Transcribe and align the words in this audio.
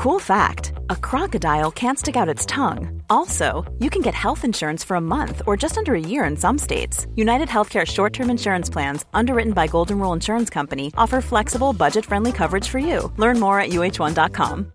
Cool 0.00 0.18
fact 0.18 0.72
a 0.88 0.96
crocodile 0.96 1.70
can't 1.70 1.98
stick 1.98 2.16
out 2.16 2.26
its 2.26 2.46
tongue. 2.46 3.02
Also, 3.10 3.70
you 3.80 3.90
can 3.90 4.00
get 4.00 4.14
health 4.14 4.46
insurance 4.46 4.82
for 4.82 4.94
a 4.94 5.00
month 5.00 5.42
or 5.46 5.58
just 5.58 5.76
under 5.76 5.94
a 5.94 6.00
year 6.00 6.24
in 6.24 6.38
some 6.38 6.56
states. 6.56 7.06
United 7.16 7.48
Healthcare 7.48 7.86
short 7.86 8.14
term 8.14 8.30
insurance 8.30 8.70
plans, 8.70 9.04
underwritten 9.12 9.52
by 9.52 9.66
Golden 9.66 9.98
Rule 9.98 10.14
Insurance 10.14 10.48
Company, 10.48 10.90
offer 10.96 11.20
flexible, 11.20 11.74
budget 11.74 12.06
friendly 12.06 12.32
coverage 12.32 12.66
for 12.66 12.78
you. 12.78 13.12
Learn 13.18 13.38
more 13.38 13.60
at 13.60 13.72
uh1.com. 13.72 14.72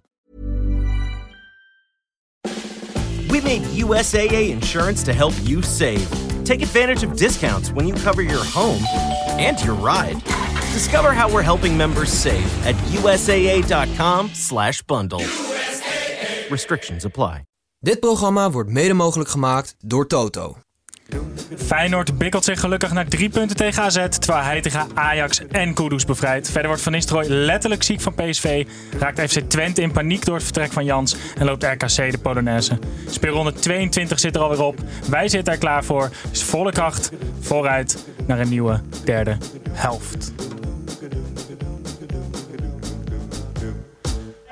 We 3.28 3.42
made 3.42 3.63
USAA 3.81 4.51
insurance 4.51 5.01
to 5.05 5.12
help 5.12 5.33
you 5.42 5.63
save. 5.63 6.07
Take 6.44 6.62
advantage 6.62 7.01
of 7.01 7.15
discounts 7.15 7.71
when 7.71 7.87
you 7.87 7.96
cover 7.96 8.21
your 8.21 8.44
home 8.44 8.83
and 9.39 9.60
your 9.65 9.73
ride. 9.73 10.21
Discover 10.76 11.13
how 11.13 11.31
we're 11.33 11.44
helping 11.44 11.78
members 11.78 12.21
save 12.21 12.67
at 12.67 12.76
USAA.com/bundle. 12.94 15.23
Restrictions 16.49 17.05
apply. 17.05 17.44
Dit 17.80 18.00
programma 18.00 18.52
wordt 18.52 18.70
mede 18.70 18.94
mogelijk 18.94 19.30
gemaakt 19.30 19.76
door 19.80 20.08
Toto. 20.08 20.58
Feyenoord 21.58 22.17
bikkelt 22.17 22.44
zich 22.44 22.59
gelukkig 22.59 22.94
naar 22.94 23.08
drie 23.08 23.30
punten 23.30 23.55
tegen 23.55 23.84
AZ, 23.84 24.08
terwijl 24.09 24.44
hij 24.44 24.62
tegen 24.62 24.88
Ajax 24.94 25.48
en 25.48 25.73
Kudus 25.73 26.05
bevrijdt. 26.05 26.50
Verder 26.50 26.67
wordt 26.67 26.81
Van 26.81 26.92
Nistelrooy 26.92 27.28
letterlijk 27.28 27.84
ziek 27.84 28.02
van 28.02 28.14
PSV, 28.14 28.67
raakt 29.00 29.31
FC 29.31 29.39
Twente 29.39 29.81
in 29.81 29.92
paniek 29.92 30.26
door 30.26 30.36
het 30.36 30.44
vertrek 30.44 30.72
van 30.72 30.86
Jans 30.86 31.16
en 31.38 31.45
loopt 31.45 31.64
RKC 31.64 32.12
de 32.12 32.20
Polonaise. 32.22 32.80
Speelronde 33.09 33.53
22 33.53 34.20
zit 34.20 34.36
er 34.36 34.42
alweer 34.42 34.62
op, 34.62 34.80
wij 35.09 35.28
zitten 35.28 35.53
er 35.53 35.59
klaar 35.59 35.84
voor, 35.84 36.09
dus 36.30 36.44
volle 36.44 36.72
kracht 36.72 37.12
vooruit 37.39 38.05
naar 38.28 38.39
een 38.39 38.50
nieuwe 38.50 38.81
derde 39.03 39.38
helft. 39.72 40.34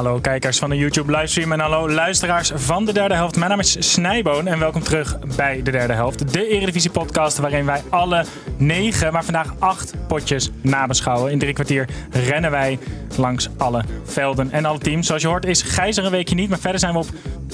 Hallo 0.00 0.20
kijkers 0.20 0.58
van 0.58 0.70
de 0.70 0.76
YouTube 0.76 1.12
livestream 1.12 1.52
en 1.52 1.60
hallo 1.60 1.90
luisteraars 1.90 2.52
van 2.54 2.84
de 2.84 2.92
derde 2.92 3.14
helft. 3.14 3.36
Mijn 3.36 3.50
naam 3.50 3.58
is 3.58 3.92
Snijboon 3.92 4.46
en 4.46 4.58
welkom 4.58 4.82
terug 4.82 5.18
bij 5.36 5.62
de 5.62 5.70
derde 5.70 5.92
helft. 5.92 6.32
De 6.32 6.48
Eredivisie 6.48 6.90
podcast 6.90 7.38
waarin 7.38 7.66
wij 7.66 7.82
alle 7.90 8.24
negen, 8.58 9.12
maar 9.12 9.24
vandaag 9.24 9.54
acht 9.58 9.94
potjes 10.06 10.50
nabeschouwen. 10.62 11.32
In 11.32 11.38
drie 11.38 11.52
kwartier 11.52 11.88
rennen 12.10 12.50
wij 12.50 12.78
langs 13.16 13.48
alle 13.58 13.84
velden 14.04 14.50
en 14.50 14.64
alle 14.64 14.78
teams. 14.78 15.06
Zoals 15.06 15.22
je 15.22 15.28
hoort 15.28 15.44
is 15.44 15.62
Gijs 15.62 15.96
er 15.96 16.04
een 16.04 16.10
weekje 16.10 16.34
niet, 16.34 16.48
maar 16.48 16.58
verder 16.58 16.80
zijn 16.80 16.92
we 16.92 16.98
op 16.98 17.08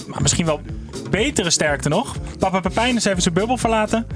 maar 0.06 0.22
misschien 0.22 0.46
wel 0.46 0.60
betere 1.10 1.50
sterkte 1.50 1.88
nog. 1.88 2.16
Papa 2.38 2.60
Pepijn 2.60 2.96
is 2.96 3.04
even 3.04 3.22
zijn 3.22 3.34
bubbel 3.34 3.56
verlaten. 3.56 4.06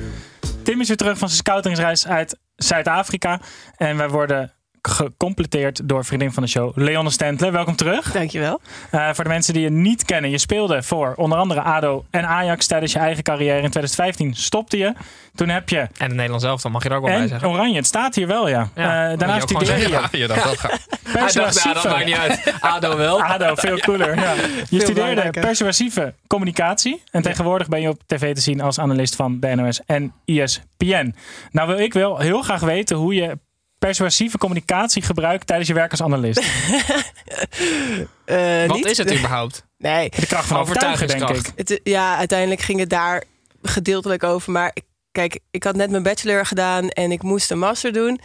Tim 0.62 0.80
is 0.80 0.88
weer 0.88 0.96
terug 0.96 1.18
van 1.18 1.28
zijn 1.28 1.40
scoutingsreis 1.40 2.06
uit 2.06 2.38
Zuid-Afrika. 2.56 3.40
En 3.76 3.96
wij 3.96 4.08
worden 4.08 4.52
gecompleteerd 4.82 5.88
door 5.88 6.04
vriendin 6.04 6.32
van 6.32 6.42
de 6.42 6.48
show, 6.48 6.76
Leonne 6.78 7.10
Stentler. 7.10 7.52
Welkom 7.52 7.76
terug. 7.76 8.12
Dankjewel. 8.12 8.60
Uh, 8.92 9.08
voor 9.12 9.24
de 9.24 9.30
mensen 9.30 9.54
die 9.54 9.62
je 9.62 9.70
niet 9.70 10.04
kennen, 10.04 10.30
je 10.30 10.38
speelde 10.38 10.82
voor 10.82 11.14
onder 11.16 11.38
andere 11.38 11.60
ADO 11.60 12.04
en 12.10 12.26
Ajax 12.26 12.66
tijdens 12.66 12.92
je 12.92 12.98
eigen 12.98 13.22
carrière. 13.22 13.54
In 13.54 13.70
2015 13.70 14.34
stopte 14.34 14.78
je. 14.78 14.92
Toen 15.34 15.48
heb 15.48 15.68
je... 15.68 15.78
En 15.78 15.88
het 15.98 16.12
Nederlands 16.12 16.44
zelf, 16.44 16.62
dan 16.62 16.72
mag 16.72 16.82
je 16.82 16.88
er 16.88 16.94
ook 16.96 17.02
wel 17.02 17.12
bij 17.12 17.22
En 17.22 17.28
zeggen. 17.28 17.48
Oranje, 17.48 17.76
het 17.76 17.86
staat 17.86 18.14
hier 18.14 18.26
wel, 18.26 18.48
ja. 18.48 18.68
Ja, 18.74 19.10
Eh, 19.10 19.18
daarna 19.18 19.40
studeerde 19.40 19.80
je. 19.80 19.88
Ja, 19.88 20.08
je 20.12 20.26
dacht 20.26 20.44
dat 21.74 21.84
maakt 21.84 22.04
niet 22.04 22.16
uit. 22.16 22.54
ADO 22.60 22.96
wel. 22.96 23.22
ADO, 23.22 23.54
veel 23.54 23.78
cooler. 23.78 24.16
Ja. 24.16 24.34
Je 24.68 24.80
studeerde 24.80 25.30
persuasieve 25.30 26.14
communicatie. 26.26 27.02
En 27.10 27.22
tegenwoordig 27.22 27.68
ben 27.68 27.80
je 27.80 27.88
op 27.88 28.00
tv 28.06 28.34
te 28.34 28.40
zien 28.40 28.60
als 28.60 28.78
analist 28.78 29.16
van 29.16 29.40
de 29.40 29.54
NOS 29.54 29.80
en 29.86 30.12
ESPN. 30.24 31.14
Nou 31.50 31.68
wil 31.68 31.78
ik 31.78 31.92
wel 31.92 32.18
heel 32.18 32.42
graag 32.42 32.60
weten 32.60 32.96
hoe 32.96 33.14
je 33.14 33.38
persuasieve 33.80 34.38
communicatie 34.38 35.02
gebruikt 35.02 35.46
tijdens 35.46 35.68
je 35.68 35.74
werk 35.74 35.90
als 35.90 36.02
analist. 36.02 36.42
Eh, 38.24 38.66
Wat 38.66 38.76
niet? 38.76 38.86
is 38.86 38.96
het 38.98 39.12
überhaupt? 39.14 39.64
Nee. 39.78 40.10
De 40.10 40.26
kracht 40.26 40.46
van 40.48 40.58
overtuigen, 40.60 41.06
denk 41.08 41.28
ik. 41.28 41.52
Het, 41.56 41.80
ja, 41.82 42.16
uiteindelijk 42.16 42.60
ging 42.60 42.78
het 42.80 42.90
daar 42.90 43.24
gedeeltelijk 43.62 44.24
over. 44.24 44.52
Maar 44.52 44.70
ik- 44.74 44.84
kijk, 45.12 45.38
ik 45.50 45.64
had 45.64 45.76
net 45.76 45.90
mijn 45.90 46.02
bachelor 46.02 46.46
gedaan 46.46 46.88
en 46.88 47.12
ik 47.12 47.22
moest 47.22 47.50
een 47.50 47.58
master 47.58 47.92
doen. 47.92 48.20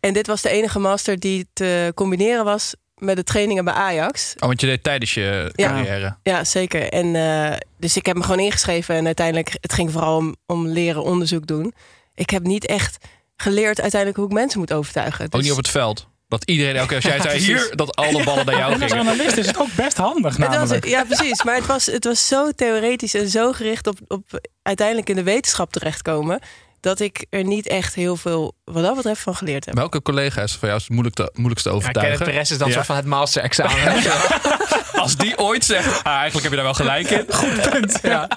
En 0.00 0.12
dit 0.12 0.26
was 0.26 0.42
de 0.42 0.48
enige 0.50 0.78
master 0.78 1.18
die 1.18 1.46
te 1.52 1.92
combineren 1.94 2.44
was 2.44 2.74
met 2.98 3.16
de 3.16 3.24
trainingen 3.24 3.64
bij 3.64 3.74
Ajax. 3.74 4.34
Oh, 4.38 4.46
want 4.46 4.60
je 4.60 4.66
deed 4.66 4.82
tijdens 4.82 5.14
je 5.14 5.52
Ja. 5.54 5.68
carrière. 5.68 6.16
Ja, 6.22 6.44
zeker. 6.44 6.88
En, 6.92 7.16
eh, 7.16 7.56
dus 7.78 7.96
ik 7.96 8.06
heb 8.06 8.16
me 8.16 8.22
gewoon 8.22 8.40
ingeschreven. 8.40 8.94
En 8.94 9.06
uiteindelijk, 9.06 9.52
het 9.60 9.72
ging 9.72 9.92
vooral 9.92 10.16
om, 10.16 10.36
om 10.46 10.66
leren 10.66 11.02
onderzoek 11.02 11.46
doen. 11.46 11.74
Ik 12.14 12.30
heb 12.30 12.42
niet 12.42 12.66
echt 12.66 12.96
geleerd 13.40 13.80
uiteindelijk 13.80 14.20
hoe 14.20 14.28
ik 14.28 14.34
mensen 14.34 14.58
moet 14.60 14.72
overtuigen. 14.72 15.24
Ook 15.24 15.30
Dus- 15.30 15.42
niet 15.42 15.50
op 15.50 15.56
het 15.56 15.68
veld. 15.68 16.08
Dat 16.28 16.44
iedereen 16.44 16.76
elke 16.76 16.86
keer 16.86 16.96
als 16.96 17.04
jij 17.04 17.20
zei 17.20 17.38
hier, 17.46 17.72
dat 17.76 17.96
alle 17.96 18.24
ballen 18.24 18.46
naar 18.46 18.56
jou 18.56 18.72
En 18.72 18.82
als 18.82 18.92
gingen. 18.92 19.06
analist 19.08 19.36
is 19.36 19.46
het 19.46 19.58
ook 19.58 19.74
best 19.76 19.96
handig 19.96 20.36
Het 20.36 20.46
was, 20.46 20.56
namelijk. 20.56 20.86
ja, 20.86 21.04
precies. 21.04 21.42
Maar 21.42 21.54
het 21.54 21.66
was, 21.66 21.86
het 21.86 22.04
was 22.04 22.26
zo 22.26 22.50
theoretisch 22.50 23.14
en 23.14 23.28
zo 23.28 23.52
gericht 23.52 23.86
op, 23.86 23.98
op 24.08 24.40
uiteindelijk 24.62 25.08
in 25.08 25.16
de 25.16 25.22
wetenschap 25.22 25.72
terechtkomen. 25.72 26.40
Dat 26.80 27.00
ik 27.00 27.26
er 27.30 27.44
niet 27.44 27.66
echt 27.66 27.94
heel 27.94 28.16
veel 28.16 28.54
wat 28.64 28.82
dat 28.82 28.94
betreft 28.96 29.20
van 29.20 29.34
geleerd 29.36 29.64
heb. 29.64 29.74
Welke 29.74 30.02
collega's 30.02 30.52
van 30.56 30.68
jou 30.68 30.74
is 30.80 30.82
het 30.82 30.92
moeilijk 30.92 31.16
te, 31.16 31.30
moeilijkste 31.34 31.68
Ja, 31.68 31.74
overtuigen? 31.74 32.16
Kenneth 32.16 32.34
Perez 32.34 32.50
is 32.50 32.58
dan 32.58 32.68
Ja. 32.68 32.74
soort 32.74 32.86
van 32.86 32.96
het 32.96 33.04
master-examen. 33.06 34.02
Als 35.02 35.16
die 35.16 35.38
ooit 35.38 35.64
zegt, 35.64 36.04
ah, 36.04 36.12
eigenlijk 36.12 36.42
heb 36.42 36.50
je 36.50 36.56
daar 36.56 36.64
wel 36.64 36.74
gelijk 36.74 37.10
in. 37.10 37.24
Goed 37.34 37.70
punt. 37.70 37.98
Ja. 38.02 38.28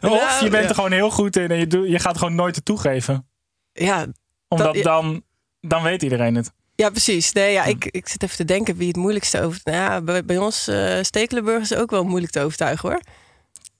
Nou, 0.00 0.44
je 0.44 0.50
bent 0.50 0.62
ja. 0.62 0.68
er 0.68 0.74
gewoon 0.74 0.92
heel 0.92 1.10
goed 1.10 1.36
in 1.36 1.48
en 1.50 1.56
je, 1.58 1.66
doet, 1.66 1.88
je 1.88 1.98
gaat 1.98 2.18
gewoon 2.18 2.34
nooit 2.34 2.54
het 2.56 2.64
toegeven. 2.64 3.28
Ja, 3.74 4.06
Omdat 4.48 4.66
Dat- 4.66 4.76
ja. 4.76 4.82
dan, 4.82 5.22
dan 5.60 5.82
weet 5.82 6.02
iedereen 6.02 6.34
het. 6.34 6.52
ja 6.74 6.90
precies. 6.90 7.32
Nee, 7.32 7.52
ja, 7.52 7.64
ik, 7.64 7.84
ik 7.84 8.08
zit 8.08 8.22
even 8.22 8.36
te 8.36 8.44
denken 8.44 8.76
wie 8.76 8.88
het 8.88 8.96
moeilijkste 8.96 9.42
over. 9.42 9.60
Nou 9.64 9.76
ja, 9.76 10.00
bij, 10.00 10.24
bij 10.24 10.38
ons 10.38 10.68
eh 10.68 10.98
Stekelenburg 11.02 11.62
is 11.62 11.74
ook 11.74 11.90
wel 11.90 12.04
moeilijk 12.04 12.32
te 12.32 12.40
overtuigen 12.40 12.88
hoor. 12.88 13.00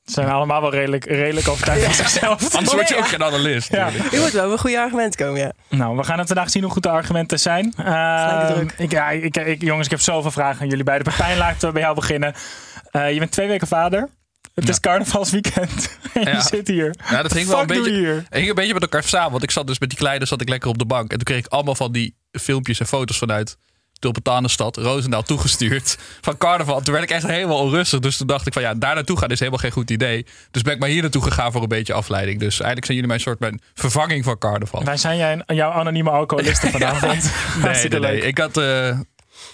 Ze 0.04 0.12
zijn 0.12 0.28
allemaal 0.28 0.60
wel 0.60 0.70
redelijk, 0.70 1.04
redelijk 1.04 1.48
overtuigd 1.48 1.84
van 1.84 1.94
zichzelf. 1.94 2.40
Anders 2.56 2.74
word 2.74 2.88
je 2.88 2.96
ook 2.96 3.08
geen 3.08 3.22
analist. 3.22 3.70
Ja. 3.70 3.88
Je 3.88 4.18
moet 4.20 4.30
wel 4.30 4.48
met 4.50 4.60
goede 4.60 4.78
argumenten 4.80 5.26
komen, 5.26 5.40
ja. 5.40 5.52
Nou, 5.68 5.96
we 5.96 6.04
gaan 6.04 6.18
het 6.18 6.26
vandaag 6.26 6.50
zien 6.50 6.62
hoe 6.62 6.72
goed 6.72 6.82
de 6.82 6.88
argumenten 6.88 7.40
zijn. 7.40 7.72
Ehm, 7.76 8.52
druk. 8.54 8.72
ik, 8.78 8.90
ja, 8.92 9.10
ik, 9.10 9.36
ik, 9.36 9.62
jongens, 9.62 9.84
ik 9.84 9.90
heb 9.90 10.00
zoveel 10.00 10.30
vragen 10.30 10.60
aan 10.62 10.68
jullie 10.68 10.84
beiden. 10.84 11.12
Pepijn, 11.12 11.38
laten 11.38 11.66
we 11.68 11.72
bij 11.72 11.82
jou 11.82 11.94
beginnen. 11.94 12.34
Eh, 12.90 13.12
je 13.12 13.18
bent 13.18 13.30
twee 13.30 13.48
weken 13.48 13.66
vader. 13.66 14.08
Het 14.54 14.68
is 14.68 14.80
carnavalsweekend. 14.80 15.98
en 16.14 16.22
Ja. 16.22 16.30
je 16.30 16.40
zit 16.42 16.68
hier. 16.68 16.94
Ja, 17.10 17.22
dat 17.22 17.32
ging 17.32 17.46
wel 17.48 17.60
een 17.60 17.66
beetje, 17.66 18.24
ging 18.30 18.48
een 18.48 18.54
beetje 18.54 18.72
met 18.72 18.82
elkaar 18.82 19.04
samen. 19.04 19.30
Want 19.30 19.42
ik 19.42 19.50
zat 19.50 19.66
dus 19.66 19.78
met 19.78 19.88
die 19.88 19.98
kleine 19.98 20.26
zat 20.26 20.40
ik 20.40 20.48
lekker 20.48 20.68
op 20.68 20.78
de 20.78 20.86
bank. 20.86 21.10
En 21.10 21.16
toen 21.16 21.24
kreeg 21.24 21.38
ik 21.38 21.46
allemaal 21.46 21.74
van 21.74 21.92
die 21.92 22.16
filmpjes 22.32 22.80
en 22.80 22.86
foto's 22.86 23.18
vanuit 23.18 23.56
Tulpentanenstad, 23.98 24.76
Roosendaal 24.76 25.22
toegestuurd. 25.22 25.98
Van 26.20 26.36
carnaval. 26.38 26.80
Toen 26.80 26.92
werd 26.92 27.04
ik 27.04 27.10
echt 27.10 27.26
helemaal 27.26 27.58
onrustig. 27.58 28.00
Dus 28.00 28.16
toen 28.16 28.26
dacht 28.26 28.46
ik 28.46 28.52
van 28.52 28.62
ja, 28.62 28.74
daar 28.74 28.94
naartoe 28.94 29.18
gaan 29.18 29.28
is 29.30 29.38
helemaal 29.38 29.60
geen 29.60 29.70
goed 29.70 29.90
idee. 29.90 30.26
Dus 30.50 30.62
ben 30.62 30.72
ik 30.72 30.78
maar 30.78 30.88
hier 30.88 31.02
naartoe 31.02 31.22
gegaan 31.22 31.52
voor 31.52 31.62
een 31.62 31.68
beetje 31.68 31.92
afleiding. 31.92 32.38
Dus 32.38 32.52
eigenlijk 32.52 32.84
zijn 32.84 32.94
jullie 32.98 33.06
mijn 33.12 33.20
soort 33.20 33.38
mijn 33.40 33.60
vervanging 33.74 34.24
van 34.24 34.38
carnaval. 34.38 34.84
Wij 34.84 34.96
zijn 34.96 35.16
jij, 35.16 35.42
jouw 35.46 35.70
anonieme 35.70 36.10
alcoholisten 36.10 36.70
vanavond. 36.78 37.30
Nee, 37.62 37.88
nee. 38.00 38.20
Ik 38.20 38.38
had... 38.38 38.56
eh, 38.56 38.98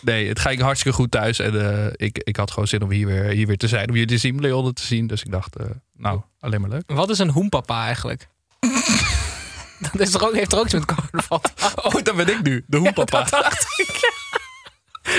nee, 0.01 0.29
het 0.29 0.41
ging 0.41 0.61
hartstikke 0.61 0.97
goed 0.97 1.11
thuis. 1.11 1.39
En 1.39 1.85
eh, 1.87 1.93
ik, 2.07 2.19
ik 2.19 2.37
had 2.37 2.51
gewoon 2.51 2.69
zin 2.69 2.83
om 2.83 2.91
hier 2.91 3.07
weer, 3.07 3.25
hier 3.25 3.47
weer 3.47 3.57
te 3.57 3.69
zijn. 3.69 3.89
Om 3.89 3.95
jullie 3.95 4.09
te 4.09 4.19
zien, 4.19 4.41
Leonne 4.41 4.73
te 4.73 4.87
zien. 4.87 5.07
Dus 5.07 5.23
ik 5.23 5.31
dacht, 5.31 5.57
eh, 5.57 5.67
nou, 5.97 6.21
alleen 6.41 6.61
maar 6.61 6.71
leuk. 6.71 6.83
Wat 6.87 7.11
is 7.11 7.19
een 7.19 7.31
hoempapa 7.31 7.85
eigenlijk? 7.85 8.29
Dat 9.93 10.01
is 10.01 10.15
er 10.15 10.27
ook, 10.27 10.35
heeft 10.35 10.53
er 10.53 10.59
ook 10.59 10.65
iets 10.65 10.75
met 10.75 10.85
carnaval. 10.85 11.43
Oh, 11.83 12.03
dat 12.03 12.17
ben 12.17 12.29
ik 12.29 12.43
nu. 12.43 12.65
De 12.67 12.77
hoempapa. 12.77 13.27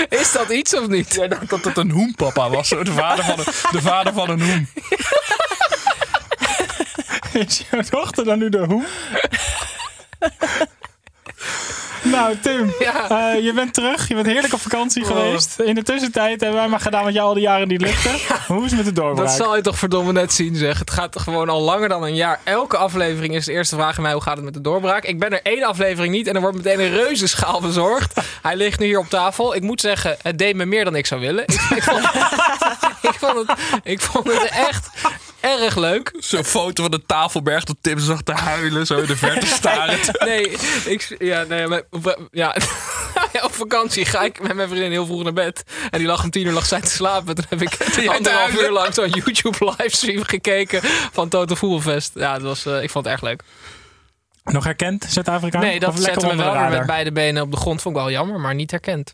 Is 0.08 0.32
dat 0.32 0.50
iets 0.50 0.76
of 0.76 0.88
niet? 0.88 1.14
Jij 1.14 1.28
dacht 1.28 1.48
dat 1.50 1.64
het 1.64 1.76
een 1.76 1.90
hoempapa 1.90 2.50
was. 2.50 2.68
zo, 2.68 2.82
De 2.84 2.92
vader 2.92 3.24
van 3.24 3.38
een, 3.38 3.44
de 3.70 3.80
vader 3.80 4.12
van 4.12 4.30
een 4.30 4.42
hoem. 4.42 4.68
Is 7.32 7.64
jouw 7.70 7.82
dochter 7.90 8.24
dan 8.24 8.38
nu 8.38 8.48
de 8.48 8.58
hoe? 8.58 8.86
Nou, 12.22 12.36
Tim, 12.42 12.74
Ja. 12.78 13.08
eh, 13.34 13.44
je 13.44 13.52
bent 13.52 13.74
terug. 13.74 14.08
Je 14.08 14.14
bent 14.14 14.26
heerlijk 14.26 14.52
op 14.52 14.60
vakantie 14.60 15.04
geweest. 15.04 15.58
In 15.60 15.74
de 15.74 15.82
tussentijd 15.82 16.40
hebben 16.40 16.58
wij 16.60 16.68
maar 16.68 16.80
gedaan 16.80 17.04
wat 17.04 17.12
jou 17.14 17.26
al 17.28 17.34
die 17.34 17.42
jaren 17.42 17.68
niet 17.68 17.80
lukte. 17.80 18.08
Hoe 18.52 18.64
is 18.64 18.70
het 18.70 18.76
met 18.76 18.84
de 18.84 18.92
doorbraak? 19.00 19.26
Dat 19.26 19.36
zal 19.36 19.56
je 19.56 19.62
toch 19.62 19.78
verdomme 19.78 20.12
net 20.12 20.32
zien, 20.32 20.54
zeg. 20.56 20.78
Het 20.78 20.90
gaat 20.90 21.20
gewoon 21.20 21.48
al 21.48 21.60
langer 21.60 21.88
dan 21.88 22.02
een 22.02 22.14
jaar. 22.14 22.40
Elke 22.44 22.76
aflevering 22.76 23.34
is 23.34 23.44
de 23.44 23.52
eerste 23.52 23.76
vraag 23.76 23.96
aan 23.96 24.02
mij: 24.02 24.12
hoe 24.12 24.22
gaat 24.22 24.36
het 24.36 24.44
met 24.44 24.54
de 24.54 24.60
doorbraak? 24.60 25.04
Ik 25.04 25.18
ben 25.18 25.32
er 25.32 25.40
één 25.42 25.62
aflevering 25.62 26.14
niet 26.14 26.26
en 26.26 26.34
er 26.34 26.40
wordt 26.40 26.56
meteen 26.56 26.80
een 26.80 26.90
reuzenschaal 26.94 27.60
bezorgd. 27.60 28.20
Hij 28.42 28.56
ligt 28.56 28.78
nu 28.78 28.86
hier 28.86 28.98
op 28.98 29.08
tafel. 29.08 29.54
Ik 29.54 29.62
moet 29.62 29.80
zeggen, 29.80 30.16
het 30.22 30.38
deed 30.38 30.56
me 30.56 30.64
meer 30.64 30.84
dan 30.84 30.94
ik 30.96 31.06
zou 31.06 31.20
willen. 31.20 31.44
Ik, 31.46 31.60
ik, 31.76 31.82
vond, 31.82 32.04
ik, 33.02 33.14
vond, 33.18 33.36
het, 33.48 33.56
ik 33.82 34.00
vond 34.00 34.26
het 34.26 34.48
echt 34.50 34.88
erg 35.42 35.76
leuk. 35.76 36.12
Zo'n 36.18 36.44
foto 36.44 36.82
van 36.82 36.90
de 36.90 37.02
tafelberg 37.06 37.64
dat 37.64 37.76
Tim 37.80 37.98
zag 37.98 38.22
te 38.22 38.32
huilen, 38.32 38.86
zo 38.86 38.98
in 38.98 39.06
de 39.06 39.16
verte 39.16 39.46
starend. 39.60 40.20
Nee, 40.24 40.50
ik, 40.84 41.16
ja, 41.18 41.42
nee, 41.42 41.66
maar, 41.66 41.82
ja. 42.30 42.56
op 43.42 43.54
vakantie 43.54 44.04
ga 44.04 44.22
ik 44.22 44.42
met 44.42 44.54
mijn 44.54 44.68
vriendin 44.68 44.90
heel 44.90 45.06
vroeg 45.06 45.22
naar 45.22 45.32
bed. 45.32 45.62
En 45.90 45.98
die 45.98 46.06
lag 46.06 46.22
om 46.22 46.30
tien 46.30 46.46
uur 46.46 46.52
lag 46.52 46.66
zij 46.66 46.80
te 46.80 46.90
slapen. 46.90 47.34
Toen 47.34 47.44
heb 47.48 47.62
ik 47.62 47.76
anderhalf 48.16 48.52
uur 48.52 48.70
lang 48.70 48.94
zo'n 48.94 49.08
YouTube 49.08 49.74
livestream 49.76 50.22
gekeken 50.22 50.80
van 51.12 51.28
Total 51.28 51.56
Voetbalfest. 51.56 52.12
Ja, 52.14 52.32
het 52.32 52.42
was, 52.42 52.66
eh, 52.66 52.82
ik 52.82 52.90
vond 52.90 53.04
het 53.04 53.14
erg 53.14 53.22
leuk. 53.22 53.42
Nog 54.44 54.64
herkend, 54.64 55.06
Zuid-Afrika? 55.08 55.58
Nee, 55.58 55.80
dat 55.80 55.88
Of 55.88 55.94
lekker 55.94 56.12
zette 56.12 56.26
me 56.26 56.32
onder 56.32 56.52
wel 56.54 56.68
weer 56.68 56.78
met 56.78 56.86
beide 56.86 57.12
benen 57.12 57.42
op 57.42 57.50
de 57.50 57.56
grond. 57.56 57.82
Vond 57.82 57.96
ik 57.96 58.02
wel 58.02 58.10
jammer, 58.10 58.40
maar 58.40 58.54
niet 58.54 58.70
herkend. 58.70 59.12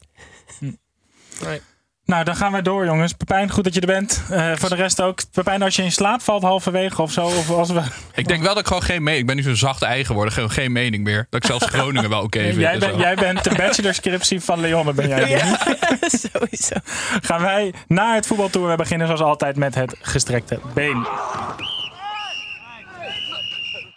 Nee. 1.44 1.60
Nou, 2.08 2.24
dan 2.24 2.36
gaan 2.36 2.52
wij 2.52 2.62
door, 2.62 2.84
jongens. 2.84 3.12
Pepijn, 3.12 3.50
goed 3.50 3.64
dat 3.64 3.74
je 3.74 3.80
er 3.80 3.86
bent. 3.86 4.22
Eh, 4.30 4.52
voor 4.54 4.68
de 4.68 4.74
rest 4.74 5.02
ook. 5.02 5.20
Pepijn, 5.32 5.62
als 5.62 5.76
je 5.76 5.82
in 5.82 5.92
slaap 5.92 6.22
valt 6.22 6.42
halverwege 6.42 7.02
of 7.02 7.12
zo. 7.12 7.24
Of 7.24 7.50
als 7.50 7.70
we... 7.70 7.82
Ik 8.14 8.28
denk 8.28 8.42
wel 8.42 8.50
dat 8.50 8.58
ik 8.58 8.66
gewoon 8.66 8.82
geen 8.82 9.02
mening... 9.02 9.20
Ik 9.20 9.26
ben 9.26 9.36
nu 9.36 9.42
zo'n 9.42 9.56
zacht 9.56 9.82
eigen 9.82 10.06
geworden. 10.06 10.32
Gewoon 10.32 10.50
geen 10.50 10.72
mening 10.72 11.04
meer. 11.04 11.26
Dat 11.30 11.42
ik 11.42 11.46
zelfs 11.46 11.66
Groningen 11.74 12.10
wel 12.10 12.22
oké 12.22 12.40
vind. 12.40 12.56
jij, 12.56 12.72
en 12.72 12.78
bent, 12.78 12.92
zo. 12.92 13.00
jij 13.00 13.14
bent 13.14 13.44
de 13.44 13.54
bachelorscriptie 13.56 14.40
van 14.40 14.60
Leonne, 14.60 14.92
ben 14.92 15.08
jij. 15.08 15.42
nu. 15.44 15.54
Sowieso. 16.32 16.74
Gaan 17.20 17.40
wij 17.40 17.74
naar 17.86 18.14
het 18.14 18.26
voetbaltour. 18.26 18.68
We 18.68 18.76
beginnen 18.76 19.06
zoals 19.06 19.22
altijd 19.22 19.56
met 19.56 19.74
het 19.74 19.96
gestrekte 20.00 20.60
been. 20.74 21.06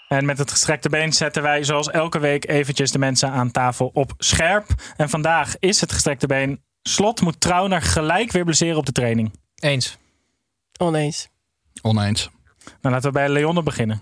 En 0.08 0.26
met 0.26 0.38
het 0.38 0.52
gestrekte 0.52 0.90
been 0.90 1.14
zetten 1.14 1.44
wij 1.44 1.64
zoals 1.64 1.90
elke 1.90 2.20
week 2.20 2.50
eventjes 2.50 2.92
de 2.92 3.00
mensen 3.00 3.32
aan 3.32 3.52
tafel 3.52 3.90
op 3.94 4.14
scherp. 4.18 4.66
En 4.98 5.10
vandaag 5.10 5.56
is 5.60 5.82
het 5.82 5.92
gestrekte 5.92 6.28
been. 6.28 6.70
Slot 6.84 7.22
moet 7.22 7.42
Trauner 7.42 7.82
gelijk 7.82 8.32
weer 8.32 8.44
blesseren 8.44 8.78
op 8.78 8.86
de 8.86 8.92
training. 8.92 9.32
Eens. 9.56 9.98
Oneens. 10.78 11.28
Oneens. 11.82 12.30
Nou, 12.82 12.94
laten 12.96 13.08
we 13.12 13.12
bij 13.18 13.30
Leonne 13.30 13.64
beginnen. 13.64 14.02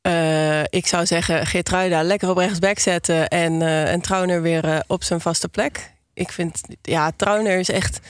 Eh, 0.00 0.62
ik 0.62 0.86
zou 0.86 1.06
zeggen, 1.06 1.46
Geertruida 1.46 2.02
lekker 2.02 2.30
op 2.30 2.36
rechtsback 2.36 2.78
zetten 2.78 3.28
en, 3.28 3.62
eh 3.62 3.92
en 3.92 4.00
Trauner 4.00 4.42
weer 4.42 4.64
eh, 4.64 4.78
op 4.86 5.02
zijn 5.02 5.20
vaste 5.20 5.48
plek. 5.48 5.92
Ik 6.14 6.32
vind, 6.32 6.60
ja, 6.82 7.10
Trauner 7.16 7.58
is 7.58 7.68
echt, 7.68 8.00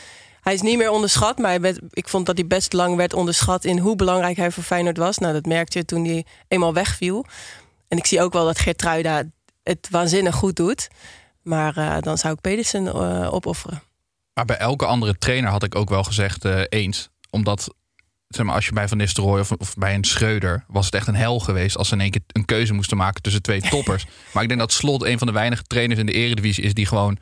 hij 0.40 0.54
is 0.54 0.60
niet 0.60 0.78
meer 0.78 0.90
onderschat, 0.90 1.38
maar 1.38 1.60
werd- 1.60 1.80
ik 1.90 2.08
vond 2.08 2.26
dat 2.26 2.36
hij 2.36 2.46
best 2.46 2.72
lang 2.72 2.96
werd 2.96 3.14
onderschat 3.14 3.64
in 3.64 3.78
hoe 3.78 3.96
belangrijk 3.96 4.36
hij 4.36 4.50
voor 4.50 4.62
Feyenoord 4.62 4.96
was. 4.96 5.18
Nou, 5.18 5.32
dat 5.32 5.46
merkte 5.46 5.78
je 5.78 5.84
toen 5.84 6.04
hij 6.04 6.24
eenmaal 6.48 6.74
wegviel. 6.74 7.24
En 7.88 7.98
ik 7.98 8.06
zie 8.06 8.22
ook 8.22 8.32
wel 8.32 8.44
dat 8.44 8.58
Geertruida 8.58 9.22
het 9.62 9.88
waanzinnig 9.90 10.34
goed 10.34 10.56
doet. 10.56 10.88
Maar 11.42 11.76
eh, 11.76 12.00
dan 12.00 12.18
zou 12.18 12.34
ik 12.34 12.40
Pedersen 12.40 12.86
eh, 12.86 13.34
opofferen. 13.34 13.82
Maar 14.34 14.44
bij 14.44 14.56
elke 14.56 14.86
andere 14.86 15.18
trainer 15.18 15.50
had 15.50 15.62
ik 15.62 15.74
ook 15.74 15.88
wel 15.88 16.04
gezegd 16.04 16.44
eh, 16.44 16.60
eens. 16.68 17.08
Omdat, 17.30 17.74
zeg 18.28 18.46
maar, 18.46 18.54
als 18.54 18.66
je 18.66 18.72
bij 18.72 18.88
Van 18.88 18.96
Nistelrooy 18.96 19.40
of, 19.40 19.52
of 19.52 19.74
bij 19.74 19.94
een 19.94 20.04
Schreuder... 20.04 20.64
was 20.68 20.84
het 20.84 20.94
echt 20.94 21.06
een 21.06 21.14
hel 21.14 21.40
geweest 21.40 21.76
als 21.76 21.88
ze 21.88 21.94
in 21.94 22.00
één 22.00 22.10
keer 22.10 22.20
een 22.26 22.44
keuze 22.44 22.72
moesten 22.72 22.96
maken 22.96 23.22
tussen 23.22 23.42
twee 23.42 23.60
toppers. 23.70 24.06
maar 24.32 24.42
ik 24.42 24.48
denk 24.48 24.60
dat 24.60 24.72
Slot 24.72 25.04
een 25.04 25.18
van 25.18 25.26
de 25.26 25.32
weinige 25.32 25.62
trainers 25.62 26.00
in 26.00 26.06
de 26.06 26.12
eredivisie 26.12 26.64
is... 26.64 26.74
die 26.74 26.86
gewoon 26.86 27.18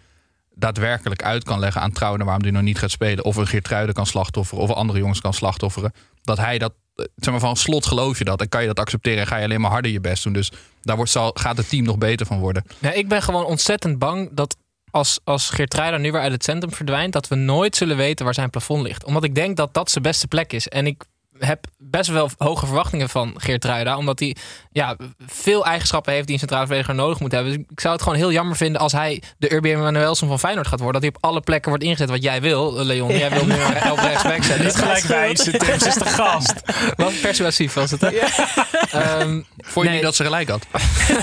daadwerkelijk 0.55 1.23
uit 1.23 1.45
kan 1.45 1.59
leggen 1.59 1.81
aan 1.81 1.93
Trouwen 1.93 2.25
waarom 2.25 2.43
hij 2.43 2.53
nog 2.53 2.63
niet 2.63 2.79
gaat 2.79 2.91
spelen. 2.91 3.25
Of 3.25 3.37
een 3.37 3.47
Geertruiden 3.47 3.95
kan 3.95 4.07
slachtofferen 4.07 4.65
of 4.65 4.71
andere 4.71 4.99
jongens 4.99 5.21
kan 5.21 5.35
slachtofferen. 5.35 5.93
Dat 6.23 6.39
hij 6.39 6.59
dat, 6.59 6.73
zeg 6.97 7.31
maar 7.31 7.41
van 7.41 7.57
Slot 7.57 7.87
geloof 7.87 8.19
je 8.19 8.25
dat. 8.25 8.39
Dan 8.39 8.49
kan 8.49 8.61
je 8.61 8.67
dat 8.67 8.81
accepteren 8.81 9.21
en 9.21 9.27
ga 9.27 9.37
je 9.37 9.45
alleen 9.45 9.61
maar 9.61 9.71
harder 9.71 9.91
je 9.91 10.01
best 10.01 10.23
doen. 10.23 10.33
Dus 10.33 10.53
daar 10.83 10.97
wordt, 10.97 11.11
zal, 11.11 11.31
gaat 11.35 11.57
het 11.57 11.69
team 11.69 11.85
nog 11.85 11.99
beter 11.99 12.27
van 12.27 12.39
worden. 12.39 12.65
Ja, 12.79 12.93
ik 12.93 13.09
ben 13.09 13.23
gewoon 13.23 13.45
ontzettend 13.45 13.99
bang 13.99 14.29
dat 14.33 14.57
als, 14.91 15.21
als 15.25 15.51
Geertruida 15.51 15.97
nu 15.97 16.13
weer 16.13 16.21
uit 16.21 16.33
het 16.33 16.45
centrum 16.45 16.73
verdwijnt... 16.73 17.13
dat 17.13 17.29
we 17.29 17.35
nooit 17.35 17.77
zullen 17.77 17.97
weten 17.97 18.25
waar 18.25 18.35
zijn 18.35 18.51
plafond 18.51 18.83
ligt. 18.83 19.05
Omdat 19.05 19.25
ik 19.25 19.35
denk 19.35 19.57
dat 19.57 19.75
dat 19.75 19.91
zijn 19.91 20.05
beste 20.05 20.29
plek 20.29 20.53
is. 20.53 20.69
En 20.69 20.87
ik 20.87 21.05
heb 21.39 21.65
best 21.79 22.11
wel 22.11 22.31
hoge 22.39 22.67
verwachtingen 22.67 23.09
van 23.09 23.35
Geertruida. 23.37 23.97
Omdat 23.97 24.19
hij 24.19 24.37
ja, 24.71 24.97
veel 25.27 25.65
eigenschappen 25.67 26.13
heeft 26.13 26.25
die 26.25 26.33
een 26.35 26.39
centrale 26.41 26.67
verdediger 26.67 26.95
nodig 26.95 27.21
moet 27.21 27.33
hebben. 27.33 27.53
Dus 27.53 27.63
ik 27.69 27.81
zou 27.81 27.95
het 27.95 28.03
gewoon 28.03 28.19
heel 28.19 28.33
jammer 28.33 28.57
vinden 28.57 28.81
als 28.81 28.93
hij 28.93 29.23
de 29.39 29.53
Urban 29.53 29.79
Manuelson 29.83 30.29
van 30.29 30.39
Feyenoord 30.39 30.67
gaat 30.67 30.81
worden. 30.81 31.01
Dat 31.01 31.11
hij 31.11 31.21
op 31.23 31.31
alle 31.31 31.41
plekken 31.41 31.69
wordt 31.71 31.85
ingezet 31.85 32.11
wat 32.11 32.23
jij 32.23 32.41
wil, 32.41 32.85
Leon. 32.85 33.19
Jij 33.19 33.31
wil 33.31 33.47
nu 33.47 33.53
op 33.93 33.99
rechtsback 33.99 34.43
zetten. 34.43 34.65
Niet 34.65 34.75
gelijk 34.77 35.05
wijzen, 35.05 35.59
Tim. 35.59 35.79
Ze 35.81 35.89
is 35.89 35.95
de 35.95 36.05
gast. 36.07 36.55
Wat 36.97 37.21
persuasief 37.21 37.73
was 37.75 37.91
het? 37.91 38.03
Ehm, 38.03 39.41
Vond 39.59 39.75
je 39.75 39.83
Nee. 39.83 39.93
niet 39.93 40.03
dat 40.03 40.15
ze 40.15 40.25
gelijk 40.25 40.49
had? 40.49 40.67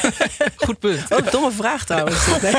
goed 0.66 0.80
punt. 0.80 1.14
Ook 1.14 1.32
domme 1.32 1.52
vraag 1.52 1.86
trouwens. 1.86 2.26
Nee. 2.42 2.54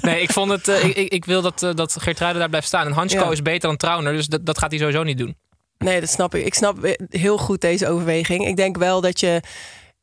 Nee, 0.00 0.22
ik 0.22 0.32
vond 0.32 0.50
het. 0.50 0.68
eh, 0.68 0.84
ik, 0.84 0.96
ik, 0.96 1.24
wil 1.24 1.42
dat, 1.42 1.62
uh, 1.62 1.70
dat 1.74 1.96
Geertruiden 2.00 2.40
daar 2.40 2.48
blijft 2.48 2.66
staan. 2.66 2.86
En 2.86 2.92
Hansko 2.92 3.24
Ja. 3.24 3.30
is 3.30 3.42
beter 3.42 3.68
dan 3.68 3.76
Trauner, 3.76 4.12
dus 4.12 4.26
dat, 4.26 4.46
dat 4.46 4.58
gaat 4.58 4.70
hij 4.70 4.78
sowieso 4.80 5.02
niet 5.02 5.18
doen. 5.18 5.36
Nee, 5.78 6.00
dat 6.00 6.10
snap 6.10 6.34
ik. 6.34 6.44
Ik 6.44 6.54
snap 6.54 6.96
heel 7.08 7.38
goed 7.38 7.60
deze 7.60 7.88
overweging. 7.88 8.46
Ik 8.46 8.56
denk 8.56 8.76
wel 8.78 9.00
dat 9.00 9.20
je 9.20 9.42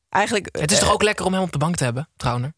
eigenlijk... 0.09 0.47
Het 0.59 0.71
is 0.71 0.79
toch 0.79 0.93
ook 0.93 1.03
lekker 1.03 1.25
om 1.25 1.33
hem 1.33 1.41
op 1.41 1.51
de 1.51 1.57
bank 1.57 1.75
te 1.75 1.83
hebben, 1.83 2.09
Trauner? 2.17 2.53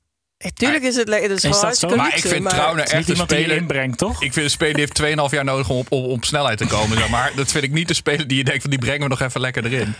Tuurlijk 0.53 0.83
is 0.83 0.95
het 0.95 1.07
lekker. 1.07 1.29
Dat 1.29 1.43
is, 1.43 1.59
dat 1.59 1.77
zo? 1.77 1.95
Maar 1.95 2.15
ik 2.15 2.27
vind 2.27 2.43
maar- 2.43 2.69
is 2.69 2.75
niet 2.75 2.89
echt 2.89 3.09
een 3.09 3.15
speler... 3.15 3.55
inbrengt, 3.55 3.97
toch? 3.97 4.23
Ik 4.23 4.33
vind 4.33 4.45
een 4.45 4.51
speler 4.51 4.73
die 4.73 4.85
heeft 4.85 5.29
2,5 5.29 5.33
jaar 5.33 5.43
nodig 5.43 5.69
om 5.69 5.77
op, 5.77 5.91
op, 5.91 6.05
op 6.05 6.25
snelheid 6.25 6.57
te 6.57 6.65
komen. 6.65 6.97
Maar 7.09 7.31
dat 7.35 7.51
vind 7.51 7.63
ik 7.63 7.71
niet 7.71 7.87
de 7.87 7.93
speler 7.93 8.27
die 8.27 8.37
je 8.37 8.43
denkt 8.43 8.61
van 8.61 8.69
die 8.69 8.79
brengen 8.79 9.01
we 9.01 9.07
nog 9.07 9.21
even 9.21 9.41
lekker 9.41 9.65
erin. 9.65 9.95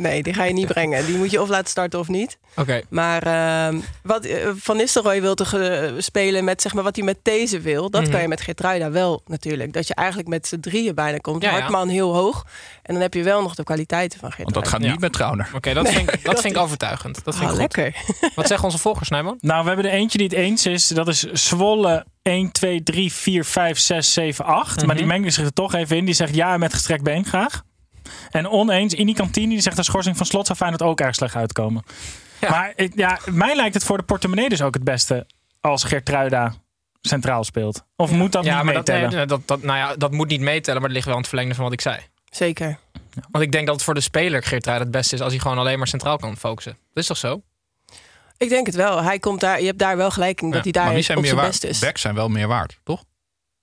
Nee, 0.00 0.22
die 0.22 0.34
ga 0.34 0.44
je 0.44 0.52
niet 0.52 0.66
brengen. 0.66 1.06
Die 1.06 1.16
moet 1.16 1.30
je 1.30 1.40
of 1.42 1.48
laten 1.48 1.68
starten 1.70 1.98
of 1.98 2.08
niet. 2.08 2.38
Oké. 2.56 2.80
Maar 2.88 3.22
ehm, 3.22 3.80
wat 4.02 4.24
eh, 4.24 4.48
Van 4.56 4.76
Nistelrooy 4.76 5.20
wil 5.20 5.34
toch 5.34 5.52
eh, 5.54 5.82
spelen 5.98 6.44
met 6.44 6.62
zeg 6.62 6.74
maar, 6.74 6.84
wat 6.84 6.96
hij 6.96 7.04
met 7.04 7.18
deze 7.22 7.60
wil. 7.60 7.90
Dat 7.90 8.02
Mhm. 8.02 8.10
kan 8.10 8.20
je 8.20 8.28
met 8.28 8.40
Geertruida 8.40 8.90
wel 8.90 9.22
natuurlijk. 9.26 9.72
Dat 9.72 9.86
je 9.86 9.94
eigenlijk 9.94 10.28
met 10.28 10.46
z'n 10.46 10.60
drieën 10.60 10.94
bijna 10.94 11.16
komt. 11.18 11.42
Ja, 11.42 11.50
ja. 11.50 11.58
Hartman 11.58 11.88
heel 11.88 12.14
hoog. 12.14 12.44
En 12.82 12.92
dan 12.94 13.02
heb 13.02 13.14
je 13.14 13.22
wel 13.22 13.42
nog 13.42 13.54
de 13.54 13.64
kwaliteiten 13.64 14.18
van 14.18 14.28
Want 14.28 14.34
Geertruida. 14.42 14.70
dat 14.70 14.78
gaat 14.78 14.86
Ja. 14.88 14.90
niet 14.92 15.00
met 15.00 15.12
Trauner. 15.12 15.50
Oké, 15.54 15.74
dat, 15.74 15.88
vind 15.88 16.12
ik, 16.12 16.24
dat 16.30 16.40
vind 16.40 16.54
ik 16.56 16.60
overtuigend. 16.62 17.24
Dat 17.24 17.36
vind 17.36 17.50
Ah, 17.50 17.54
ik 17.56 17.60
goed. 17.62 17.76
lekker. 17.76 18.02
Wat 18.34 18.46
zeggen 18.46 18.64
onze 18.66 18.78
volgers, 18.78 19.06
Snijman? 19.08 19.36
Nou, 19.40 19.62
we 19.62 19.68
hebben 19.68 19.86
er 19.86 19.92
eentje 19.96 20.18
die 20.18 20.26
het 20.26 20.36
eens 20.36 20.66
is. 20.66 20.86
Dat 20.88 21.08
is 21.08 21.20
Zwolle 21.32 22.04
1, 22.22 22.52
2, 22.52 22.82
3, 22.82 23.12
4, 23.12 23.44
5, 23.44 23.78
6, 23.78 24.12
7, 24.12 24.44
8. 24.44 24.86
Maar 24.86 24.96
die 24.96 25.04
Mhm. 25.06 25.20
mengt 25.20 25.34
zich 25.34 25.44
er 25.44 25.52
toch 25.52 25.74
even 25.74 25.96
in. 25.96 26.04
Die 26.04 26.14
zegt 26.14 26.34
ja 26.34 26.56
met 26.56 26.72
gestrekt 26.74 27.02
been 27.02 27.24
graag. 27.24 27.62
En 28.30 28.48
oneens, 28.48 28.94
Ini 28.94 29.12
Cantini 29.12 29.48
die 29.48 29.60
zegt 29.60 29.76
de 29.76 29.82
schorsing 29.82 30.16
van 30.16 30.26
slot 30.26 30.46
zou 30.46 30.58
Feyenoord 30.58 30.82
ook 30.82 31.00
erg 31.00 31.14
slecht 31.14 31.34
uitkomen. 31.36 31.82
Ja. 32.40 32.50
Maar 32.50 32.72
ik- 32.76 32.92
ja, 32.96 33.18
mij 33.30 33.56
lijkt 33.56 33.74
het 33.74 33.84
voor 33.84 33.96
de 33.96 34.02
portemonnee 34.02 34.48
dus 34.48 34.62
ook 34.62 34.74
het 34.74 34.84
beste 34.84 35.26
als 35.60 35.84
Geertruida 35.84 36.54
centraal 37.00 37.44
speelt. 37.44 37.84
Of 37.96 38.10
moet 38.10 38.32
dat 38.32 38.44
ja, 38.44 38.54
niet 38.56 38.64
maar 38.64 38.74
dat, 38.74 38.86
meetellen? 38.86 39.14
nee, 39.16 39.26
dat, 39.26 39.40
dat, 39.48 39.62
nou 39.62 39.78
ja, 39.78 39.94
dat 39.96 40.12
moet 40.12 40.28
niet 40.28 40.40
meetellen, 40.40 40.80
maar 40.80 40.88
het 40.88 40.92
ligt 40.92 41.04
wel 41.06 41.14
aan 41.14 41.20
het 41.20 41.28
verlengde 41.28 41.54
van 41.54 41.64
wat 41.64 41.72
ik 41.72 41.80
zei. 41.80 41.98
Zeker. 42.30 42.78
Want 43.30 43.44
ik 43.44 43.52
denk 43.52 43.66
dat 43.66 43.74
het 43.74 43.84
voor 43.84 43.94
de 43.94 44.00
speler 44.00 44.42
Geertruida 44.42 44.82
het 44.84 44.92
beste 44.92 45.14
is 45.14 45.20
als 45.20 45.32
hij 45.32 45.40
gewoon 45.40 45.58
alleen 45.58 45.78
maar 45.78 45.86
centraal 45.88 46.16
kan 46.16 46.36
focussen. 46.36 46.72
Dat 46.72 47.02
is 47.02 47.06
toch 47.06 47.16
zo? 47.16 47.42
Ik 48.36 48.48
denk 48.48 48.66
het 48.66 48.74
wel. 48.74 49.02
Hij 49.02 49.18
komt 49.18 49.40
daar, 49.40 49.60
je 49.60 49.66
hebt 49.66 49.78
daar 49.78 49.96
wel 49.96 50.10
gelijk 50.10 50.40
in 50.40 50.46
dat 50.50 50.56
Ja, 50.56 50.62
hij 50.62 50.72
daar 50.72 50.82
maar 50.84 50.92
wie 50.92 51.00
op 51.00 51.06
zijn 51.06 51.24
zijn 51.24 51.34
meer 51.36 51.44
best 51.46 51.62
waard? 51.62 51.74
is. 51.74 51.80
Backs 51.80 52.00
zijn 52.00 52.14
wel 52.14 52.28
meer 52.28 52.48
waard, 52.48 52.78
toch? 52.84 53.04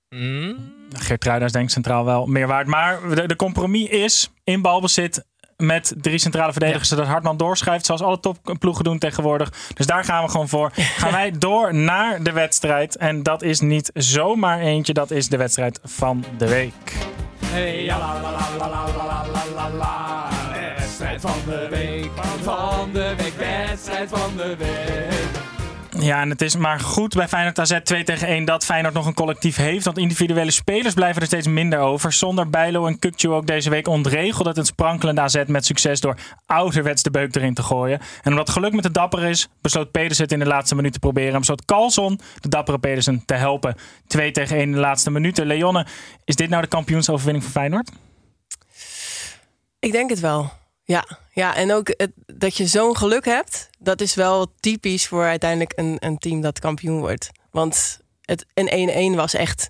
Mm. 0.09 0.73
Geertruiders 0.89 1.51
denkt 1.51 1.71
centraal 1.71 2.05
wel 2.05 2.25
meer 2.25 2.47
waard. 2.47 2.67
Maar 2.67 2.99
de, 3.27 3.35
compromis 3.35 3.89
is 3.89 4.31
in 4.43 4.61
balbezit 4.61 5.25
met 5.57 5.93
drie 5.97 6.17
centrale 6.17 6.51
verdedigers. 6.51 6.89
zodat 6.89 7.05
Hartman 7.05 7.37
doorschrijft, 7.37 7.85
zoals 7.85 8.01
alle 8.01 8.19
topploegen 8.19 8.85
eh, 8.85 8.91
doen 8.91 8.99
tegenwoordig. 8.99 9.51
Dus 9.73 9.85
daar 9.85 10.03
gaan 10.03 10.23
we 10.23 10.29
gewoon 10.29 10.49
voor. 10.49 10.71
Gaan 10.73 11.11
wij 11.11 11.31
door 11.47 11.75
naar 11.75 12.23
de 12.23 12.31
wedstrijd. 12.31 12.97
En 12.97 13.23
dat 13.23 13.41
is 13.41 13.59
niet 13.59 13.91
zomaar 13.93 14.59
eentje. 14.59 14.93
Dat 14.93 15.11
is 15.11 15.29
de 15.29 15.37
wedstrijd 15.37 15.79
van 15.83 16.25
de 16.37 16.47
week. 16.47 16.93
Hey, 17.45 17.85
Wedstrijd 20.87 21.21
van 21.21 21.39
de 21.45 21.67
week, 21.69 22.11
van 22.41 22.89
de 22.93 23.13
week, 23.17 23.33
wedstrijd 23.37 24.09
van 24.09 24.37
de 24.37 24.55
week. 24.55 25.16
Ja, 25.99 26.21
en 26.21 26.29
het 26.29 26.41
is 26.41 26.55
maar 26.55 26.79
goed 26.79 27.15
bij 27.15 27.27
Feyenoord 27.27 27.59
AZ 27.59 27.79
2 27.83 28.03
tegen 28.03 28.27
1 28.27 28.45
dat 28.45 28.65
Feyenoord 28.65 28.93
nog 28.93 29.05
een 29.05 29.13
collectief 29.13 29.55
heeft. 29.55 29.85
Want 29.85 29.97
individuele 29.97 30.51
spelers 30.51 30.93
blijven 30.93 31.21
er 31.21 31.27
steeds 31.27 31.47
minder 31.47 31.79
over. 31.79 32.13
Zonder 32.13 32.49
Bijlo 32.49 32.85
en 32.85 32.99
Kukcu 32.99 33.29
ook 33.29 33.47
deze 33.47 33.69
week 33.69 33.87
ontregeld 33.87 34.55
het 34.55 34.67
sprankelende 34.67 35.21
AZ 35.21 35.43
met 35.47 35.65
succes 35.65 35.99
door 35.99 36.17
ouderwets 36.45 37.03
de 37.03 37.11
beuk 37.11 37.35
erin 37.35 37.53
te 37.53 37.63
gooien. 37.63 37.99
En 38.21 38.31
omdat 38.31 38.49
geluk 38.49 38.73
met 38.73 38.83
de 38.83 38.91
dapper 38.91 39.23
is, 39.23 39.47
besloot 39.61 39.91
Pedersen 39.91 40.23
het 40.23 40.33
in 40.33 40.39
de 40.39 40.45
laatste 40.45 40.75
minuut 40.75 40.93
te 40.93 40.99
proberen. 40.99 41.33
En 41.33 41.39
besloot 41.39 41.65
Carlson 41.65 42.19
de 42.39 42.49
dappere 42.49 42.79
Pedersen 42.79 43.25
te 43.25 43.33
helpen. 43.33 43.75
2 44.07 44.31
tegen 44.31 44.55
1 44.55 44.63
in 44.63 44.71
de 44.71 44.79
laatste 44.79 45.11
minuten. 45.11 45.45
Leonne, 45.45 45.85
is 46.25 46.35
dit 46.35 46.49
nou 46.49 46.61
de 46.61 46.67
kampioensoverwinning 46.67 47.43
voor 47.43 47.53
Feyenoord? 47.53 47.91
Ik 49.79 49.91
denk 49.91 50.09
het 50.09 50.19
wel. 50.19 50.51
Ja, 50.87 51.07
ja 51.31 51.55
en 51.55 51.73
ook 51.73 51.87
het, 51.97 52.11
dat 52.25 52.57
je 52.57 52.67
zo'n 52.67 52.97
geluk 52.97 53.25
hebt, 53.25 53.69
dat 53.79 54.01
is 54.01 54.13
wel 54.13 54.53
typisch 54.59 55.07
voor 55.07 55.23
uiteindelijk 55.23 55.73
een, 55.75 55.95
een 55.99 56.17
team 56.17 56.41
dat 56.41 56.59
kampioen 56.59 56.99
wordt. 56.99 57.29
Want 57.51 57.99
het 58.21 58.45
een 58.53 59.13
1-1 59.13 59.15
was 59.15 59.33
echt 59.33 59.69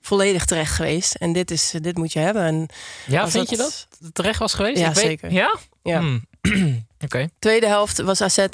volledig 0.00 0.44
terecht 0.44 0.72
geweest. 0.74 1.14
En 1.14 1.32
dit, 1.32 1.50
is, 1.50 1.74
dit 1.80 1.96
moet 1.96 2.12
je 2.12 2.18
hebben. 2.18 2.42
En 2.42 2.68
Ja, 3.06 3.30
vind 3.30 3.50
je 3.50 3.56
dat 3.56 3.88
het 4.02 4.14
terecht 4.14 4.38
was 4.38 4.54
geweest? 4.54 4.78
Ja, 4.80 4.92
weet- 4.92 5.04
zeker. 5.04 5.32
Ja? 5.32 5.56
Ja. 5.82 5.98
Hmm. 5.98 6.24
Oké. 7.04 7.28
Tweede 7.38 7.66
helft 7.66 7.98
was 8.00 8.20
AZ. 8.20 8.38
eh, 8.38 8.46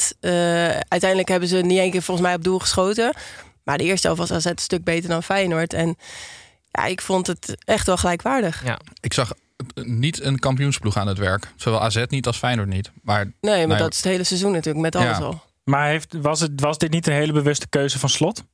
uiteindelijk 0.69 1.29
hebben 1.29 1.49
ze 1.49 1.57
niet 1.57 1.79
één 1.79 1.91
keer 1.91 2.03
volgens 2.03 2.27
mij 2.27 2.37
op 2.37 2.45
doel 2.45 2.59
geschoten. 2.59 3.15
Maar 3.65 3.79
de 3.79 3.85
eerste 3.85 4.07
helft 4.07 4.29
was 4.29 4.33
AZ 4.33 4.45
een 4.45 4.59
stuk 4.59 4.85
beter 4.85 5.09
dan 5.09 5.23
Feyenoord. 5.23 5.73
En 5.73 5.97
ja, 6.71 6.85
ik 6.85 7.01
vond 7.01 7.27
het 7.27 7.57
echt 7.65 7.87
wel 7.87 7.97
gelijkwaardig. 7.97 8.65
Ja. 8.65 8.81
Ik 9.01 9.13
zag 9.13 9.33
niet 9.75 10.23
een 10.23 10.39
kampioensploeg 10.39 10.97
aan 10.97 11.07
het 11.07 11.19
werk. 11.19 11.53
Zowel 11.57 11.83
AZ 11.83 12.05
niet 12.09 12.27
als 12.27 12.39
Feyenoord 12.39 12.69
niet. 12.69 12.91
Maar 13.03 13.25
Nee, 13.25 13.33
maar 13.59 13.67
Nee. 13.67 13.79
dat 13.79 13.91
is 13.93 13.97
het 13.97 14.07
hele 14.07 14.25
seizoen 14.25 14.53
natuurlijk 14.53 14.85
met 14.85 14.97
alles 14.97 15.19
Ja. 15.19 15.25
al. 15.25 15.43
Maar 15.65 15.89
heeft, 15.89 16.15
was, 16.21 16.41
het, 16.41 16.61
was 16.61 16.79
dit 16.79 16.91
niet 16.91 17.07
een 17.07 17.13
hele 17.13 17.33
bewuste 17.33 17.69
keuze 17.69 17.99
van 17.99 18.09
slot? 18.09 18.45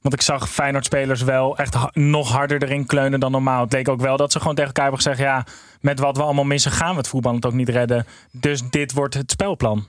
Want 0.00 0.14
ik 0.14 0.20
zag 0.20 0.50
Feyenoord-spelers 0.50 1.22
wel 1.22 1.56
echt 1.56 1.74
ha- 1.74 1.90
nog 1.92 2.28
harder 2.30 2.62
erin 2.62 2.86
kleunen 2.86 3.20
dan 3.20 3.30
normaal. 3.32 3.62
Het 3.62 3.72
leek 3.72 3.88
ook 3.88 4.00
wel 4.00 4.16
dat 4.16 4.32
ze 4.32 4.38
gewoon 4.38 4.54
tegen 4.54 4.68
elkaar 4.74 4.84
hebben 4.90 5.02
gezegd... 5.02 5.20
ja, 5.22 5.46
met 5.80 5.98
wat 5.98 6.16
we 6.16 6.22
allemaal 6.22 6.44
missen 6.44 6.70
gaan 6.72 6.90
we 6.90 6.96
het 6.96 7.08
voetbal 7.08 7.34
het 7.34 7.46
ook 7.46 7.52
niet 7.52 7.68
redden. 7.68 8.06
Dus 8.30 8.60
dit 8.70 8.92
wordt 8.92 9.14
het 9.14 9.30
spelplan. 9.30 9.86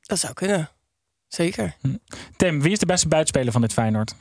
Dat 0.00 0.18
zou 0.18 0.32
kunnen. 0.32 0.70
Zeker. 1.28 1.76
Tim, 2.36 2.62
wie 2.62 2.72
is 2.72 2.78
de 2.78 2.86
beste 2.86 3.08
buitenspeler 3.08 3.52
van 3.52 3.60
dit 3.60 3.72
Feyenoord? 3.72 4.14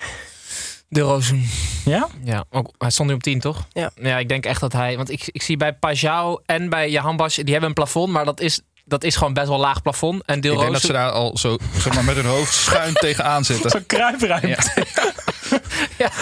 De 0.88 1.02
Rozen. 1.02 1.44
Ja? 1.86 2.08
Ja, 2.24 2.46
ook, 2.50 2.72
hij 2.78 2.90
stond 2.90 3.10
nu 3.10 3.16
op 3.16 3.24
10, 3.24 3.40
toch? 3.40 3.68
Ja. 3.72 3.92
Ja, 3.96 4.18
ik 4.18 4.30
denk 4.30 4.46
echt 4.46 4.60
dat 4.60 4.74
hij... 4.74 4.98
Want 4.98 5.10
ik, 5.12 5.28
ik 5.32 5.42
zie 5.42 5.58
bij 5.58 5.74
Pajau 5.74 6.42
en 6.46 6.70
bij 6.70 6.90
Jahan 6.90 7.18
Bas... 7.18 7.36
die 7.36 7.52
hebben 7.52 7.70
een 7.70 7.76
plafond, 7.76 8.12
maar 8.12 8.26
dat 8.26 8.40
is, 8.40 8.62
dat 8.86 9.04
is 9.04 9.16
gewoon 9.16 9.34
best 9.34 9.48
wel 9.48 9.60
laag 9.60 9.82
plafond. 9.82 10.26
En 10.26 10.42
Deel 10.42 10.54
ik 10.54 10.60
denk 10.60 10.72
dat 10.72 10.82
ze 10.82 10.92
daar 10.92 11.12
al 11.12 11.38
zo 11.38 11.58
zeg 11.78 11.94
maar, 11.94 12.04
met 12.04 12.16
hun 12.16 12.26
hoofd 12.26 12.54
schuin 12.64 12.94
tegenaan 12.94 13.44
zitten. 13.44 13.70
Zo'n 13.70 13.86
kruipruimte. 13.86 14.86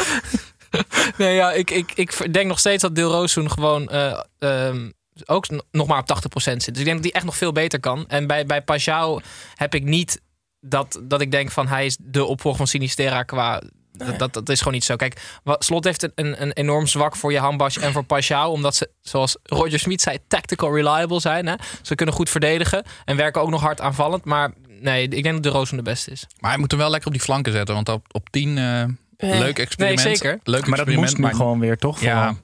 Nee, 1.18 1.36
ja, 1.36 1.52
ik, 1.52 1.72
ik, 1.72 1.92
ik 1.96 2.34
denk 2.34 2.48
nog 2.48 2.60
steeds 2.60 2.82
dat 2.82 2.96
Deel 2.96 3.12
Roossoen 3.12 3.52
gewoon 3.52 3.90
eh, 3.90 4.20
ehm, 4.40 4.90
ook 5.26 5.46
nog 5.72 5.88
maar 5.88 6.00
op 6.00 6.10
80% 6.10 6.34
zit. 6.34 6.66
Dus 6.66 6.66
ik 6.66 6.86
denk 6.86 6.96
dat 6.96 7.04
hij 7.04 7.12
echt 7.14 7.26
nog 7.26 7.38
veel 7.38 7.52
beter 7.52 7.80
kan. 7.80 8.08
En 8.08 8.28
bij, 8.28 8.46
bij 8.46 8.62
Pajau 8.62 9.22
heb 9.56 9.76
ik 9.76 9.84
niet 9.84 10.22
dat, 10.60 11.00
dat 11.04 11.22
ik 11.22 11.32
denk 11.32 11.52
van 11.52 11.68
hij 11.68 11.86
is 11.86 11.98
de 12.02 12.26
opvolger 12.26 12.58
van 12.58 12.68
Sinistera 12.68 13.24
qua... 13.24 13.62
Dat, 14.06 14.20
dat, 14.20 14.34
dat 14.34 14.50
is 14.50 14.58
gewoon 14.58 14.74
niet 14.74 14.84
zo. 14.84 14.96
Kijk, 14.96 15.22
Slot 15.60 15.84
heeft 15.84 16.04
een, 16.04 16.12
een, 16.16 16.42
een 16.42 16.52
enorm 16.52 16.88
zwak 16.88 17.16
voor 17.16 17.32
je 17.32 17.40
handbas 17.40 17.78
en 17.78 17.92
voor 17.92 18.04
Pajau. 18.04 18.52
Omdat 18.52 18.76
ze, 18.76 18.90
zoals 19.02 19.38
Roger 19.44 19.80
Smit 19.80 20.02
zei, 20.02 20.18
tactical 20.28 20.76
reliable 20.76 21.20
zijn. 21.20 21.48
Hè? 21.48 21.54
Ze 21.82 21.96
kunnen 21.96 22.16
goed 22.16 22.30
verdedigen 22.30 22.84
en 23.06 23.16
werken 23.16 23.42
ook 23.42 23.50
nog 23.50 23.62
hard 23.62 23.82
aanvallend. 23.82 24.26
Maar 24.26 24.54
nee, 24.82 25.04
ik 25.08 25.24
denk 25.24 25.36
dat 25.36 25.44
de 25.44 25.50
Roossoen 25.50 25.78
de 25.78 25.84
beste 25.84 26.12
is. 26.12 26.26
Maar 26.40 26.52
hij 26.52 26.60
moet 26.60 26.72
hem 26.72 26.80
wel 26.80 26.90
lekker 26.90 27.08
op 27.08 27.14
die 27.14 27.24
flanken 27.24 27.52
zetten. 27.52 27.76
Want 27.76 27.90
op, 27.90 28.06
op 28.12 28.30
10, 28.30 28.58
eh 28.58 28.64
Ja. 28.64 28.88
leuk 29.18 29.60
experiment. 29.60 30.04
Nee, 30.04 30.16
zeker. 30.16 30.32
Leuk 30.32 30.44
Maar 30.44 30.54
dat 30.54 30.64
experiment, 30.70 31.00
moest 31.00 31.18
nu 31.18 31.24
maar- 31.24 31.34
gewoon 31.36 31.60
weer, 31.60 31.78
toch? 31.78 32.00
Ja, 32.02 32.28
Voor- 32.28 32.38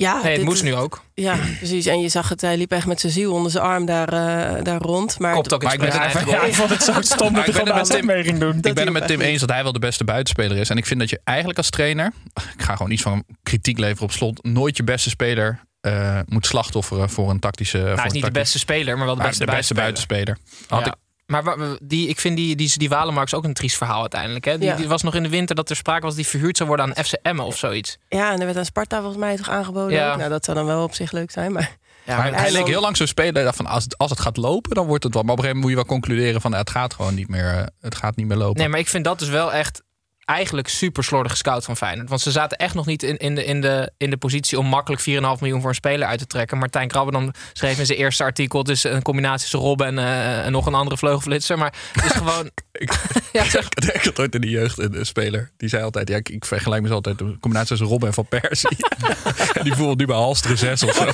Ja, 0.00 0.14
Nee, 0.14 0.22
het 0.26 0.36
dit- 0.36 0.44
moest 0.44 0.62
nu 0.62 0.74
ook. 0.74 1.02
Ja, 1.14 1.36
precies. 1.58 1.86
En 1.86 2.00
je 2.00 2.08
zag 2.08 2.28
het, 2.28 2.40
hij 2.40 2.56
liep 2.56 2.72
echt 2.72 2.86
met 2.86 3.00
zijn 3.00 3.12
ziel 3.12 3.32
onder 3.32 3.50
zijn 3.50 3.64
arm 3.64 3.84
daar, 3.86 4.08
eh, 4.08 4.64
daar 4.64 4.80
rond. 4.80 5.18
Maar 5.18 5.34
Kopt 5.34 5.52
ook 5.54 5.62
Maar 5.62 5.72
ik 5.72 5.78
ben 5.80 5.92
het 5.92 6.14
even- 6.14 6.28
Ja, 6.34 6.42
ik 6.42 6.54
vond 6.54 6.70
het 6.70 6.82
zo 6.82 6.92
stom 7.00 7.34
dat 7.34 7.46
ik 7.48 7.52
ben 7.54 7.66
het 7.76 7.90
AZ 7.92 8.00
mee 8.00 8.22
ging 8.24 8.38
doen. 8.38 8.56
ik 8.56 8.74
ben 8.74 8.84
het 8.84 8.92
met 8.92 9.06
Tim 9.06 9.20
eens 9.20 9.40
dat 9.40 9.50
hij 9.50 9.62
wel 9.62 9.72
de 9.72 9.78
beste 9.78 10.04
buitenspeler 10.04 10.56
is. 10.56 10.70
En 10.70 10.76
ik 10.76 10.86
vind 10.86 11.00
dat 11.00 11.10
je 11.10 11.20
eigenlijk 11.24 11.58
als 11.58 11.70
trainer... 11.70 12.12
Ik 12.56 12.62
ga 12.62 12.76
gewoon 12.76 12.92
iets 12.92 13.02
van 13.02 13.24
kritiek 13.42 13.78
leveren 13.78 14.02
op 14.02 14.12
slot. 14.12 14.44
Nooit 14.44 14.76
je 14.76 14.84
beste 14.84 15.08
speler 15.10 15.60
eh, 15.80 16.18
moet 16.26 16.46
slachtofferen 16.46 17.10
voor 17.10 17.30
een 17.30 17.38
tactische... 17.40 17.76
Nou, 17.76 17.88
voor 17.88 17.96
hij 17.98 18.06
is 18.06 18.12
niet 18.12 18.24
de 18.24 18.30
beste 18.30 18.58
speler, 18.58 18.96
maar 18.96 19.06
wel 19.06 19.16
de 19.16 19.22
beste, 19.22 19.44
de 19.44 19.50
beste 19.52 19.74
buitenspeler. 19.74 20.24
buitenspeler. 20.24 20.68
Had 20.68 20.80
Ja. 20.86 20.86
ik, 20.92 20.98
Maar 21.30 21.56
die, 21.82 22.08
ik 22.08 22.20
vind 22.20 22.36
die, 22.36 22.56
die, 22.56 22.72
die 22.78 22.88
Walemarks 22.88 23.34
ook 23.34 23.44
een 23.44 23.52
triest 23.54 23.76
verhaal 23.76 24.00
uiteindelijk. 24.00 24.44
Hè? 24.44 24.58
Die, 24.58 24.68
Ja. 24.68 24.76
die 24.76 24.88
was 24.88 25.02
nog 25.02 25.14
in 25.14 25.22
de 25.22 25.28
winter 25.28 25.54
dat 25.56 25.70
er 25.70 25.76
sprake 25.76 26.06
was 26.06 26.14
die 26.14 26.26
verhuurd 26.26 26.56
zou 26.56 26.68
worden 26.68 26.86
aan 26.96 27.04
FC 27.04 27.12
Emmen 27.22 27.44
of 27.44 27.56
zoiets. 27.56 27.98
Ja, 28.08 28.32
en 28.32 28.38
er 28.40 28.46
werd 28.46 28.58
aan 28.58 28.64
Sparta 28.64 28.96
volgens 28.98 29.18
mij 29.18 29.36
toch 29.36 29.48
aangeboden. 29.48 29.92
Ja. 29.96 30.16
Nou, 30.16 30.30
dat 30.30 30.44
zou 30.44 30.56
dan 30.56 30.66
wel 30.66 30.82
op 30.82 30.94
zich 30.94 31.12
leuk 31.12 31.30
zijn. 31.30 31.52
Maar 31.52 31.76
Ja, 32.04 32.16
maar 32.16 32.34
hij 32.34 32.52
leek 32.52 32.66
heel 32.66 32.80
lang 32.80 32.96
zo'n 32.96 33.06
speler. 33.06 33.36
ik 33.36 33.44
dacht 33.44 33.56
Van 33.56 33.66
als, 33.66 33.84
het, 33.84 33.98
als 33.98 34.10
het 34.10 34.20
gaat 34.20 34.36
lopen, 34.36 34.74
dan 34.74 34.86
wordt 34.86 35.04
het 35.04 35.14
wel. 35.14 35.22
Maar 35.22 35.32
op 35.32 35.38
een 35.38 35.44
gegeven 35.44 35.62
moment 35.66 35.80
moet 35.84 35.88
je 35.90 35.96
wel 35.98 35.98
concluderen 36.14 36.40
van... 36.40 36.54
Het 36.54 36.70
gaat 36.70 36.94
gewoon 36.94 37.14
niet 37.14 37.28
meer, 37.28 37.46
eh, 37.46 37.64
het 37.80 37.94
gaat 37.94 38.16
niet 38.16 38.26
meer 38.26 38.36
lopen. 38.36 38.58
nee, 38.60 38.68
maar 38.68 38.78
ik 38.78 38.88
vind 38.88 39.04
dat 39.04 39.18
dus 39.18 39.28
wel 39.28 39.52
echt 39.52 39.82
eigenlijk 40.30 40.68
super 40.68 41.04
slordig 41.04 41.30
gescout 41.32 41.64
van 41.64 41.76
Feyenoord. 41.76 42.08
Want 42.08 42.20
ze 42.20 42.30
zaten 42.30 42.58
echt 42.58 42.74
nog 42.74 42.86
niet 42.86 43.02
in, 43.02 43.16
in, 43.16 43.34
de, 43.34 43.44
in, 43.44 43.60
de, 43.60 43.90
in 43.96 44.10
de 44.10 44.16
positie 44.16 44.58
om 44.58 44.66
makkelijk 44.66 45.00
4,5 45.02 45.06
miljoen 45.40 45.60
voor 45.60 45.68
een 45.68 45.74
speler 45.74 46.08
uit 46.08 46.18
te 46.18 46.26
trekken. 46.26 46.58
Martijn 46.58 46.88
Krabbe 46.88 47.12
dan 47.12 47.34
schreef 47.52 47.78
in 47.78 47.86
zijn 47.86 47.98
eerste 47.98 48.22
artikel... 48.22 48.58
het 48.58 48.68
is 48.68 48.84
een 48.84 49.02
combinatie 49.02 49.40
tussen 49.40 49.58
Robben 49.58 49.86
en, 49.86 49.98
eh, 49.98 50.44
en 50.46 50.52
nog 50.52 50.66
een 50.66 50.74
andere 50.74 50.96
vleugelflitser. 50.96 51.58
Maar 51.58 51.74
het 51.92 52.04
is 52.04 52.10
gewoon... 52.12 52.50
Ik- 52.72 52.92
ja, 53.32 53.44
zeg- 53.44 53.68
Ik 53.92 54.04
had 54.04 54.18
ooit 54.18 54.34
in 54.34 54.40
de 54.40 54.48
jeugd 54.50 54.78
een, 54.78 54.98
een 54.98 55.06
speler. 55.06 55.50
Die 55.56 55.68
zei 55.68 55.82
altijd, 55.82 56.08
ja, 56.08 56.16
ik, 56.16 56.28
ik 56.28 56.44
vergelijk 56.44 56.82
me 56.82 56.90
altijd 56.90 57.20
een 57.20 57.38
combinatie 57.40 57.68
tussen 57.68 57.86
Robben 57.86 58.08
en 58.08 58.14
Van 58.14 58.26
Persie. 58.28 58.76
en 59.58 59.64
die 59.64 59.74
voelde 59.74 59.96
nu 59.96 60.06
bij 60.06 60.16
Halster 60.16 60.56
6 60.56 60.82
of 60.82 60.94
zo. 60.94 61.04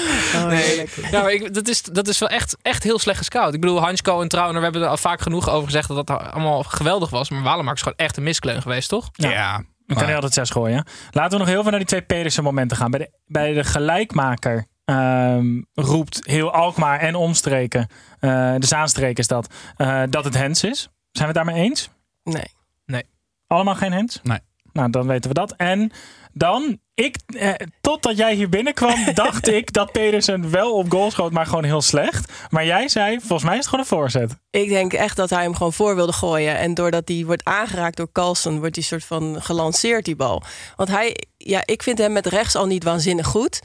oh, 0.34 0.46
Nee, 0.46 0.88
ja, 1.10 1.22
maar 1.22 1.32
ik, 1.32 1.54
dat, 1.54 1.68
is, 1.68 1.82
dat 1.82 2.08
is 2.08 2.18
wel 2.18 2.28
echt, 2.28 2.56
echt 2.62 2.82
heel 2.82 2.98
slecht 2.98 3.18
gescout. 3.18 3.54
Ik 3.54 3.60
bedoel, 3.60 3.80
Hansko 3.80 4.20
en 4.20 4.28
Trauner, 4.28 4.56
we 4.56 4.62
hebben 4.62 4.82
er 4.82 4.88
al 4.88 4.96
vaak 4.96 5.20
genoeg 5.20 5.48
over 5.50 5.64
gezegd 5.64 5.88
dat 5.88 6.06
dat 6.06 6.32
allemaal 6.32 6.62
geweldig 6.62 7.10
was. 7.10 7.30
Maar 7.30 7.42
Walemark 7.42 7.76
is 7.76 7.82
gewoon 7.82 7.98
echt 7.98 8.16
een 8.16 8.22
miskleun 8.22 8.62
geweest, 8.62 8.88
toch? 8.88 9.08
Ja, 9.12 9.56
Dan 9.86 9.96
kan 9.96 10.06
hij 10.06 10.14
altijd 10.14 10.32
zes 10.32 10.50
gooien. 10.50 10.84
Laten 11.10 11.32
we 11.32 11.38
nog 11.38 11.46
heel 11.46 11.60
veel 11.62 11.70
naar 11.70 11.80
die 11.80 11.88
twee 11.88 12.02
Pedersen 12.02 12.42
momenten 12.44 12.76
gaan. 12.76 12.90
Bij 12.90 13.00
de, 13.00 13.10
bij 13.26 13.52
de 13.52 13.64
gelijkmaker 13.64 14.66
ehm, 14.84 15.60
roept 15.74 16.20
heel 16.26 16.52
Alkmaar 16.52 16.98
en 17.00 17.14
omstreken, 17.14 17.88
eh, 18.20 18.54
de 18.58 18.66
Zaanstreek 18.66 19.18
is 19.18 19.26
dat, 19.26 19.54
eh, 19.76 20.02
dat 20.10 20.24
het 20.24 20.34
Hens 20.34 20.64
is. 20.64 20.80
Zijn 21.12 21.28
we 21.32 21.38
het 21.38 21.46
daarmee 21.46 21.62
eens? 21.64 21.90
Nee. 22.86 23.04
Allemaal 23.46 23.74
geen 23.74 23.92
Hens? 23.92 24.20
Nee. 24.22 24.38
Nou, 24.72 24.90
dan 24.90 25.06
weten 25.06 25.30
we 25.30 25.34
dat. 25.34 25.54
En 25.56 25.92
dan, 26.32 26.78
ik, 26.94 27.16
eh, 27.26 27.50
totdat 27.80 28.16
jij 28.16 28.34
hier 28.34 28.48
binnenkwam, 28.48 29.04
dacht 29.14 29.48
ik 29.48 29.72
dat 29.72 29.92
Pedersen 29.92 30.50
wel 30.50 30.72
op 30.72 30.90
goal 30.90 31.10
schoot, 31.10 31.32
maar 31.32 31.46
gewoon 31.46 31.64
heel 31.64 31.80
slecht. 31.80 32.32
Maar 32.50 32.64
jij 32.64 32.88
zei, 32.88 33.18
volgens 33.18 33.42
mij 33.42 33.52
is 33.52 33.58
het 33.58 33.68
gewoon 33.68 33.80
een 33.80 33.90
voorzet. 33.90 34.36
Ik 34.50 34.68
denk 34.68 34.92
echt 34.92 35.16
dat 35.16 35.30
hij 35.30 35.42
hem 35.42 35.54
gewoon 35.54 35.72
voor 35.72 35.94
wilde 35.94 36.12
gooien. 36.12 36.58
En 36.58 36.74
doordat 36.74 37.08
hij 37.08 37.24
wordt 37.26 37.44
aangeraakt 37.44 37.96
door 37.96 38.12
Carlsen, 38.12 38.58
wordt 38.58 38.74
hij 38.74 38.84
soort 38.84 39.04
van 39.04 39.42
gelanceerd, 39.42 40.04
die 40.04 40.16
bal. 40.16 40.42
Want 40.76 40.88
hij, 40.88 41.16
ja, 41.36 41.62
ik 41.64 41.82
vind 41.82 41.98
hem 41.98 42.12
met 42.12 42.26
rechts 42.26 42.56
al 42.56 42.66
niet 42.66 42.84
waanzinnig 42.84 43.26
goed. 43.26 43.60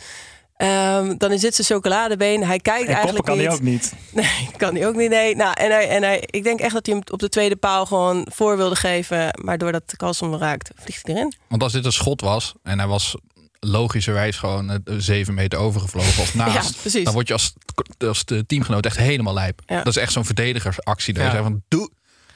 Ehm, 0.56 1.18
dan 1.18 1.32
is 1.32 1.42
dit 1.42 1.56
zijn 1.56 1.68
chocoladebeen. 1.68 2.44
Hij 2.46 2.60
kijkt 2.60 2.88
En 2.88 2.94
eigenlijk 2.94 3.26
kan 3.26 3.38
niet. 3.38 3.46
hij 3.48 3.56
ook 3.56 3.62
niet. 3.62 3.94
Nee, 4.14 4.50
kan 4.58 4.76
hij 4.76 4.88
ook 4.88 4.96
niet. 4.96 5.10
Nee. 5.10 5.36
Nou, 5.36 5.54
en 5.54 5.72
hij, 5.72 5.90
en 5.90 6.04
hij, 6.04 6.24
ik 6.26 6.44
denk 6.44 6.60
echt 6.60 6.74
dat 6.74 6.86
hij 6.86 6.96
hem 6.96 7.04
op 7.12 7.20
de 7.20 7.30
tweede 7.30 7.56
paal 7.56 7.86
gewoon 7.86 8.28
voor 8.32 8.58
wilde 8.58 8.76
geven. 8.76 9.40
Maar 9.44 9.58
doordat 9.58 9.94
hem 10.20 10.36
raakt, 10.36 10.70
vliegt 10.76 11.08
hij 11.08 11.16
erin. 11.16 11.34
Want 11.48 11.64
als 11.64 11.72
dit 11.72 11.86
een 11.86 11.92
schot 11.92 12.22
was 12.22 12.54
en 12.64 12.80
hij 12.80 12.88
was 12.88 13.16
logischerwijs 13.60 14.38
gewoon 14.38 14.70
eh, 14.70 14.78
zeven 14.98 15.34
meter 15.34 15.60
overgevlogen 15.60 16.22
of 16.22 16.34
naast, 16.46 16.74
Ja, 16.76 16.82
precies. 16.82 17.04
dan 17.04 17.14
word 17.14 17.28
je 17.28 17.34
als, 17.34 17.54
als 17.98 18.26
de 18.26 18.46
teamgenoot 18.46 18.86
echt 18.86 18.98
helemaal 18.98 19.34
lijp. 19.34 19.62
Ja. 19.66 19.78
Dat 19.78 19.96
is 19.96 20.02
echt 20.02 20.12
zo'n 20.12 20.26
verdedigersactie. 20.26 21.14
Daar 21.14 21.36
Ja. 21.36 21.42
van 21.44 21.62
doe. 21.68 21.90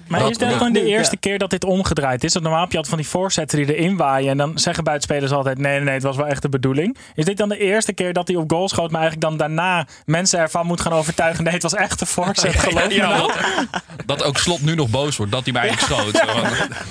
Maar 0.08 0.20
Dat- 0.20 0.29
is 0.29 0.38
dit 0.38 0.50
ja. 0.50 0.58
gewoon 0.58 0.74
de 0.74 0.79
Ja. 0.79 0.86
eerste 0.86 1.18
keer 1.18 1.38
dat 1.38 1.50
dit 1.50 1.63
omgedraaid 1.65 2.24
is? 2.24 2.34
Want 2.34 2.46
normaal 2.46 2.62
heb 2.63 2.72
je 2.72 2.77
altijd 2.77 2.96
van 2.96 3.03
die 3.03 3.12
voorzetten 3.13 3.58
die 3.58 3.75
erin 3.75 3.98
waaien. 3.98 4.29
En 4.29 4.38
dan 4.38 4.60
zeggen 4.60 4.84
buitenspelers 4.84 5.32
altijd: 5.32 5.58
nee, 5.58 5.72
nee, 5.75 5.84
nee, 5.84 5.94
het 5.94 6.03
was 6.03 6.15
wel 6.15 6.27
echt 6.27 6.41
de 6.41 6.50
bedoeling. 6.50 6.98
Is 7.15 7.25
dit 7.25 7.38
dan 7.38 7.50
de 7.50 7.58
eerste 7.58 7.94
keer 7.94 8.13
dat 8.13 8.27
hij 8.27 8.38
op 8.38 8.51
goal 8.51 8.70
schoot, 8.70 8.91
maar 8.91 9.01
eigenlijk 9.01 9.29
dan 9.29 9.38
daarna 9.38 9.88
mensen 10.06 10.39
ervan 10.39 10.65
moet 10.65 10.82
gaan 10.82 10.94
overtuigen? 10.94 11.44
Nee, 11.44 11.53
het 11.53 11.63
was 11.63 11.74
echt 11.75 12.01
een 12.01 12.08
voorzet. 12.08 12.56
Geloof 12.65 12.91
Ja, 12.91 13.10
nou. 13.10 13.32
dat, 13.32 13.82
dat 14.06 14.24
ook 14.24 14.38
slot 14.38 14.62
nu 14.62 14.75
nog 14.75 14.89
boos 14.89 15.18
wordt 15.18 15.32
dat 15.32 15.44
hij 15.44 15.53
mij 15.53 15.62
eigenlijk 15.70 16.01
schoot. 16.01 16.24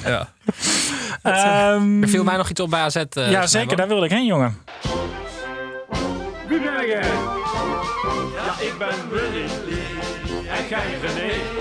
Ja. 0.12 0.28
Ehm, 1.22 2.02
Er 2.02 2.08
viel 2.08 2.24
mij 2.24 2.36
nog 2.36 2.48
iets 2.50 2.60
op 2.60 2.70
bij 2.70 2.80
AZ. 2.80 2.96
eh, 2.96 3.30
ja, 3.30 3.46
zeker. 3.46 3.76
Daar 3.76 3.88
wilde 3.88 4.04
ik 4.04 4.10
heen, 4.10 4.26
jongen. 4.26 4.58
Wie 6.48 6.60
ben 6.60 6.86
jij? 6.86 7.00
Ja, 8.36 8.54
ik 8.60 8.74
ben 8.78 8.88
Willy. 9.10 9.44
En 10.48 10.68
jij 10.68 10.84
René. 11.02 11.57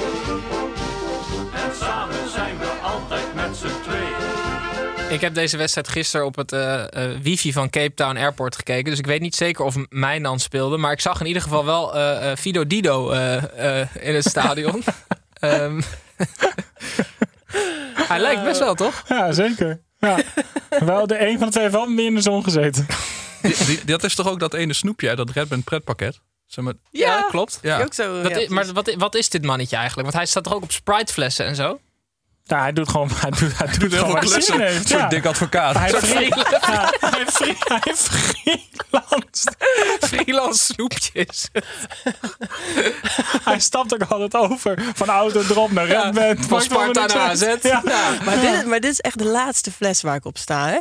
Ik 5.10 5.22
heb 5.22 5.34
deze 5.34 5.58
wedstrijd 5.58 5.88
gisteren 5.88 6.26
op 6.26 6.36
het 6.36 6.52
eh, 6.52 6.84
eh, 7.14 7.20
wifi 7.22 7.54
van 7.54 7.70
Cape 7.70 7.94
Town 7.94 8.18
Airport 8.18 8.56
gekeken. 8.56 8.90
Dus 8.90 9.00
ik 9.00 9.06
weet 9.06 9.22
niet 9.22 9.36
zeker 9.36 9.66
of 9.66 9.76
Mijnan 9.90 10.40
speelde. 10.40 10.78
Maar 10.78 10.92
ik 10.92 11.02
zag 11.02 11.20
in 11.20 11.26
ieder 11.26 11.42
geval 11.42 11.66
wel 11.66 11.96
eh, 11.96 12.32
eh, 12.32 12.38
Fido 12.38 12.68
Dido 12.68 13.12
eh, 13.12 13.80
eh, 13.82 13.88
in 14.00 14.16
het 14.16 14.26
stadion. 14.26 14.84
Ehm, 15.40 15.82
Hij 18.08 18.20
lijkt 18.20 18.44
best 18.44 18.60
wel, 18.60 18.76
toch? 18.76 19.04
Ja, 19.08 19.32
zeker. 19.32 19.82
Ja. 20.00 20.18
wel 20.80 21.08
de 21.08 21.28
een 21.28 21.38
van 21.38 21.46
de 21.46 21.52
twee 21.52 21.64
heeft 21.64 21.76
wel 21.76 21.86
meer 21.88 22.06
in 22.06 22.16
de 22.16 22.22
zon 22.22 22.44
gezeten. 22.44 22.86
Die- 23.42 23.66
die- 23.66 23.86
dat 23.86 24.04
is 24.04 24.16
toch 24.16 24.28
ook 24.30 24.40
dat 24.40 24.54
ene 24.54 24.74
snoepje 24.74 25.08
uit 25.08 25.18
dat 25.18 25.30
Red 25.30 25.48
Band 25.48 25.64
pretpakket? 25.64 26.20
Zeg 26.46 26.64
maar, 26.66 26.74
Ja, 26.92 27.22
klopt. 27.30 27.60
ja. 27.62 27.82
Ook 27.82 27.94
zo, 27.94 28.22
Dat 28.22 28.32
ja, 28.32 28.38
is, 28.38 28.48
maar 28.48 28.66
wat, 28.74 28.94
wat 28.98 29.16
is 29.16 29.30
dit 29.30 29.46
mannetje 29.46 29.76
eigenlijk? 29.76 30.08
Want 30.08 30.20
hij 30.20 30.30
staat 30.32 30.44
toch 30.44 30.54
ook 30.54 30.64
op 30.64 30.72
Sprite-flessen 30.72 31.46
en 31.46 31.56
zo? 31.56 31.80
Ja, 32.48 32.62
hij 32.62 32.74
doet 32.74 32.90
gewoon, 32.90 33.10
hij 33.16 33.30
doet, 33.30 33.58
hij 33.58 33.68
doet, 33.68 33.80
Doet 33.80 33.92
heel 33.92 34.00
gewoon 34.00 34.22
veel 34.22 34.30
klussen. 34.30 34.54
Een 34.56 34.62
heeft. 34.62 34.88
soort 34.88 35.02
Ja. 35.02 35.08
dik 35.08 35.26
advocaat. 35.26 35.74
Hij 35.78 35.84
heeft 35.92 36.06
Soort 36.06 36.12
free- 36.12 36.28
ja, 36.28 36.92
hij 37.00 37.10
heeft 37.20 37.32
free- 37.32 37.56
hij 37.68 37.80
heeft 37.84 38.10
freelance. 38.10 39.52
Freelance 40.00 40.64
snoepjes. 40.74 41.50
Hij 43.44 43.60
stapt 43.60 43.94
ook 43.94 44.12
altijd 44.12 44.36
over 44.36 44.84
van 44.96 45.08
auto 45.10 45.42
erop 45.50 45.72
naar 45.72 45.88
Ja, 45.88 46.02
Redband. 46.04 46.46
van 46.46 46.62
Sparta 46.62 47.06
naar. 47.06 47.18
AZ. 47.30 47.42
Ja. 47.42 47.82
Ja. 47.86 48.10
Maar, 48.26 48.40
dit, 48.40 48.66
maar 48.66 48.80
dit 48.80 48.92
is 48.92 49.00
echt 49.00 49.18
de 49.18 49.26
laatste 49.26 49.72
fles 49.72 50.02
waar 50.02 50.16
ik 50.16 50.26
op 50.26 50.38
sta, 50.38 50.68
hè? 50.68 50.78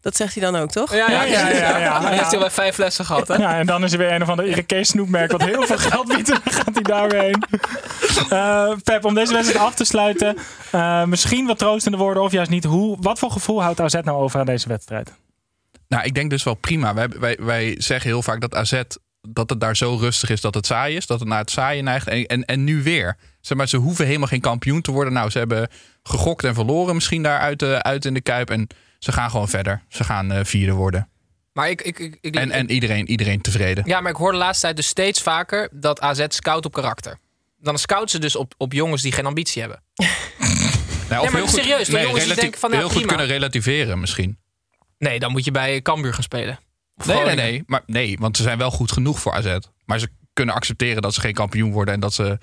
Dat 0.00 0.16
zegt 0.16 0.34
hij 0.34 0.42
dan 0.42 0.56
ook, 0.56 0.70
toch? 0.70 0.94
Ja, 0.94 1.10
ja, 1.10 1.22
ja. 1.24 1.48
Ja, 1.48 1.56
ja, 1.56 1.78
ja. 1.78 2.00
Hij 2.02 2.10
heeft 2.10 2.24
hij 2.24 2.34
al 2.34 2.38
bij 2.40 2.50
vijf 2.50 2.74
flessen 2.74 3.04
gehad, 3.04 3.28
hè? 3.28 3.34
Ja, 3.34 3.58
en 3.58 3.66
dan 3.66 3.84
is 3.84 3.92
er 3.92 3.98
weer 3.98 4.12
een 4.12 4.22
of 4.22 4.28
ander 4.28 4.46
Irakees 4.46 4.88
snoepmerk 4.88 5.32
wat 5.32 5.44
heel 5.44 5.66
veel 5.66 5.78
geld 5.78 6.08
biedt. 6.08 6.30
En 6.30 6.40
dan 6.44 6.52
gaat 6.52 6.74
hij 6.74 6.82
daar 6.82 7.08
weer 7.08 7.20
heen. 7.22 7.42
Eh, 8.30 8.72
Pep, 8.84 9.04
om 9.04 9.14
deze 9.14 9.32
wedstrijd 9.32 9.64
af 9.64 9.74
te 9.74 9.84
sluiten. 9.84 10.36
eh, 10.70 11.04
misschien 11.04 11.46
wat 11.46 11.58
troostende 11.58 11.96
woorden 11.98 12.22
of 12.22 12.32
juist 12.32 12.50
niet. 12.50 12.64
Hoe, 12.64 12.96
wat 13.00 13.18
voor 13.18 13.30
gevoel 13.30 13.62
houdt 13.62 13.80
AZ 13.80 13.94
nou 14.02 14.22
over 14.22 14.40
aan 14.40 14.46
deze 14.46 14.68
wedstrijd? 14.68 15.12
Nou, 15.88 16.04
ik 16.04 16.14
denk 16.14 16.30
dus 16.30 16.42
wel 16.42 16.54
prima. 16.54 16.94
Wij, 16.94 17.08
wij, 17.08 17.36
wij 17.40 17.74
zeggen 17.78 18.10
heel 18.10 18.22
vaak 18.22 18.40
dat 18.40 18.54
AZ 18.54 18.82
dat 19.28 19.50
het 19.50 19.60
daar 19.60 19.76
zo 19.76 19.96
rustig 20.00 20.30
is 20.30 20.40
dat 20.40 20.54
het 20.54 20.66
saai 20.66 20.96
is. 20.96 21.06
Dat 21.06 21.20
het 21.20 21.28
naar 21.28 21.38
het 21.38 21.50
saaien 21.50 21.84
neigt. 21.84 22.08
En, 22.08 22.26
en, 22.26 22.44
en 22.44 22.64
nu 22.64 22.82
weer. 22.82 23.16
Zeg 23.40 23.56
maar, 23.56 23.68
ze 23.68 23.76
hoeven 23.76 24.06
helemaal 24.06 24.28
geen 24.28 24.40
kampioen 24.40 24.80
te 24.80 24.90
worden. 24.90 25.12
Nou, 25.12 25.30
ze 25.30 25.38
hebben 25.38 25.68
gegokt 26.02 26.44
en 26.44 26.54
verloren 26.54 26.94
misschien 26.94 27.22
daar 27.22 27.38
uit, 27.38 27.58
de, 27.58 27.82
uit 27.82 28.04
in 28.04 28.14
de 28.14 28.20
Kuip. 28.20 28.50
En 28.50 28.66
ze 29.00 29.12
gaan 29.12 29.30
gewoon 29.30 29.48
verder. 29.48 29.82
Ze 29.88 30.04
gaan 30.04 30.32
eh, 30.32 30.44
vierde 30.44 30.72
worden. 30.72 31.08
Maar 31.52 31.70
ik, 31.70 31.82
ik, 31.82 31.98
ik, 31.98 32.18
ik- 32.20 32.34
En, 32.36 32.50
en 32.50 32.70
iedereen, 32.70 33.08
iedereen 33.10 33.40
tevreden. 33.40 33.84
Ja, 33.86 34.00
maar 34.00 34.10
ik 34.10 34.16
hoor 34.16 34.32
de 34.32 34.38
laatste 34.38 34.64
tijd 34.64 34.76
dus 34.76 34.86
steeds 34.86 35.22
vaker 35.22 35.68
dat 35.72 36.00
AZ 36.00 36.24
scout 36.28 36.64
op 36.64 36.72
karakter. 36.72 37.18
Dan 37.58 37.78
scout 37.78 38.10
ze 38.10 38.18
dus 38.18 38.36
op, 38.36 38.54
op 38.56 38.72
jongens 38.72 39.02
die 39.02 39.12
geen 39.12 39.26
ambitie 39.26 39.60
hebben. 39.62 39.82
Nou, 41.08 41.22
Nee, 41.22 41.40
maar 41.40 41.48
serieus, 41.50 41.86
de 41.88 42.00
jongens 42.00 42.24
die 42.24 42.34
denken 42.34 42.60
van, 42.60 42.70
nou, 42.70 42.82
heel 42.82 42.90
goed 42.92 43.00
prima. 43.02 43.16
kunnen 43.16 43.26
relativeren 43.36 44.00
misschien. 44.00 44.38
Nee, 44.98 45.18
dan 45.18 45.32
moet 45.32 45.44
je 45.44 45.50
bij 45.50 45.82
Cambuur 45.82 46.14
gaan 46.14 46.22
spelen. 46.22 46.58
Of 46.96 47.06
Nee, 47.06 47.24
nee, 47.24 47.34
nee, 47.34 47.62
maar, 47.66 47.82
nee, 47.86 48.16
want 48.18 48.36
ze 48.36 48.42
zijn 48.42 48.58
wel 48.58 48.70
goed 48.70 48.92
genoeg 48.92 49.20
voor 49.20 49.32
AZ. 49.32 49.56
Maar 49.84 49.98
ze 49.98 50.08
kunnen 50.32 50.54
accepteren 50.54 51.02
dat 51.02 51.14
ze 51.14 51.20
geen 51.20 51.34
kampioen 51.34 51.72
worden 51.72 51.94
en 51.94 52.00
dat 52.00 52.14
ze. 52.14 52.38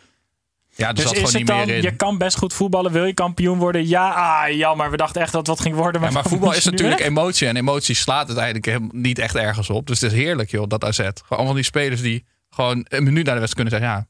Ja, 0.77 0.87
er 0.87 0.93
Dus 0.93 1.03
zat 1.03 1.13
is 1.13 1.17
gewoon 1.17 1.31
het 1.31 1.41
niet 1.41 1.47
dan, 1.47 1.65
meer 1.65 1.75
in. 1.75 1.81
je 1.81 1.95
kan 1.95 2.17
best 2.17 2.37
goed 2.37 2.53
voetballen, 2.53 2.91
wil 2.91 3.05
je 3.05 3.13
kampioen 3.13 3.57
worden? 3.57 3.87
Ja, 3.87 4.09
ah, 4.11 4.55
jammer, 4.55 4.91
we 4.91 4.97
dachten 4.97 5.21
echt 5.21 5.31
dat 5.31 5.39
het 5.39 5.49
wat 5.49 5.59
ging 5.65 5.75
worden. 5.75 6.01
Ja, 6.01 6.09
maar 6.09 6.23
voetbal 6.23 6.53
is 6.53 6.65
natuurlijk 6.65 6.99
weg. 6.99 7.07
emotie. 7.07 7.47
En 7.47 7.55
emotie 7.55 7.95
slaat 7.95 8.25
uiteindelijk 8.27 8.65
helemaal 8.65 8.89
niet 8.91 9.19
echt 9.19 9.35
ergens 9.35 9.69
op. 9.69 9.87
Dus 9.87 10.01
het 10.01 10.11
is 10.11 10.17
heerlijk, 10.17 10.51
joh, 10.51 10.67
dat 10.67 10.83
AZ. 10.83 10.97
Gewoon 10.97 11.13
allemaal 11.29 11.53
die 11.53 11.63
spelers 11.63 12.01
die 12.01 12.25
gewoon 12.49 12.85
een 12.89 13.03
minuut 13.03 13.25
naar 13.25 13.33
de 13.33 13.39
wedstrijd 13.39 13.69
kunnen 13.69 13.89
zeggen... 13.89 14.07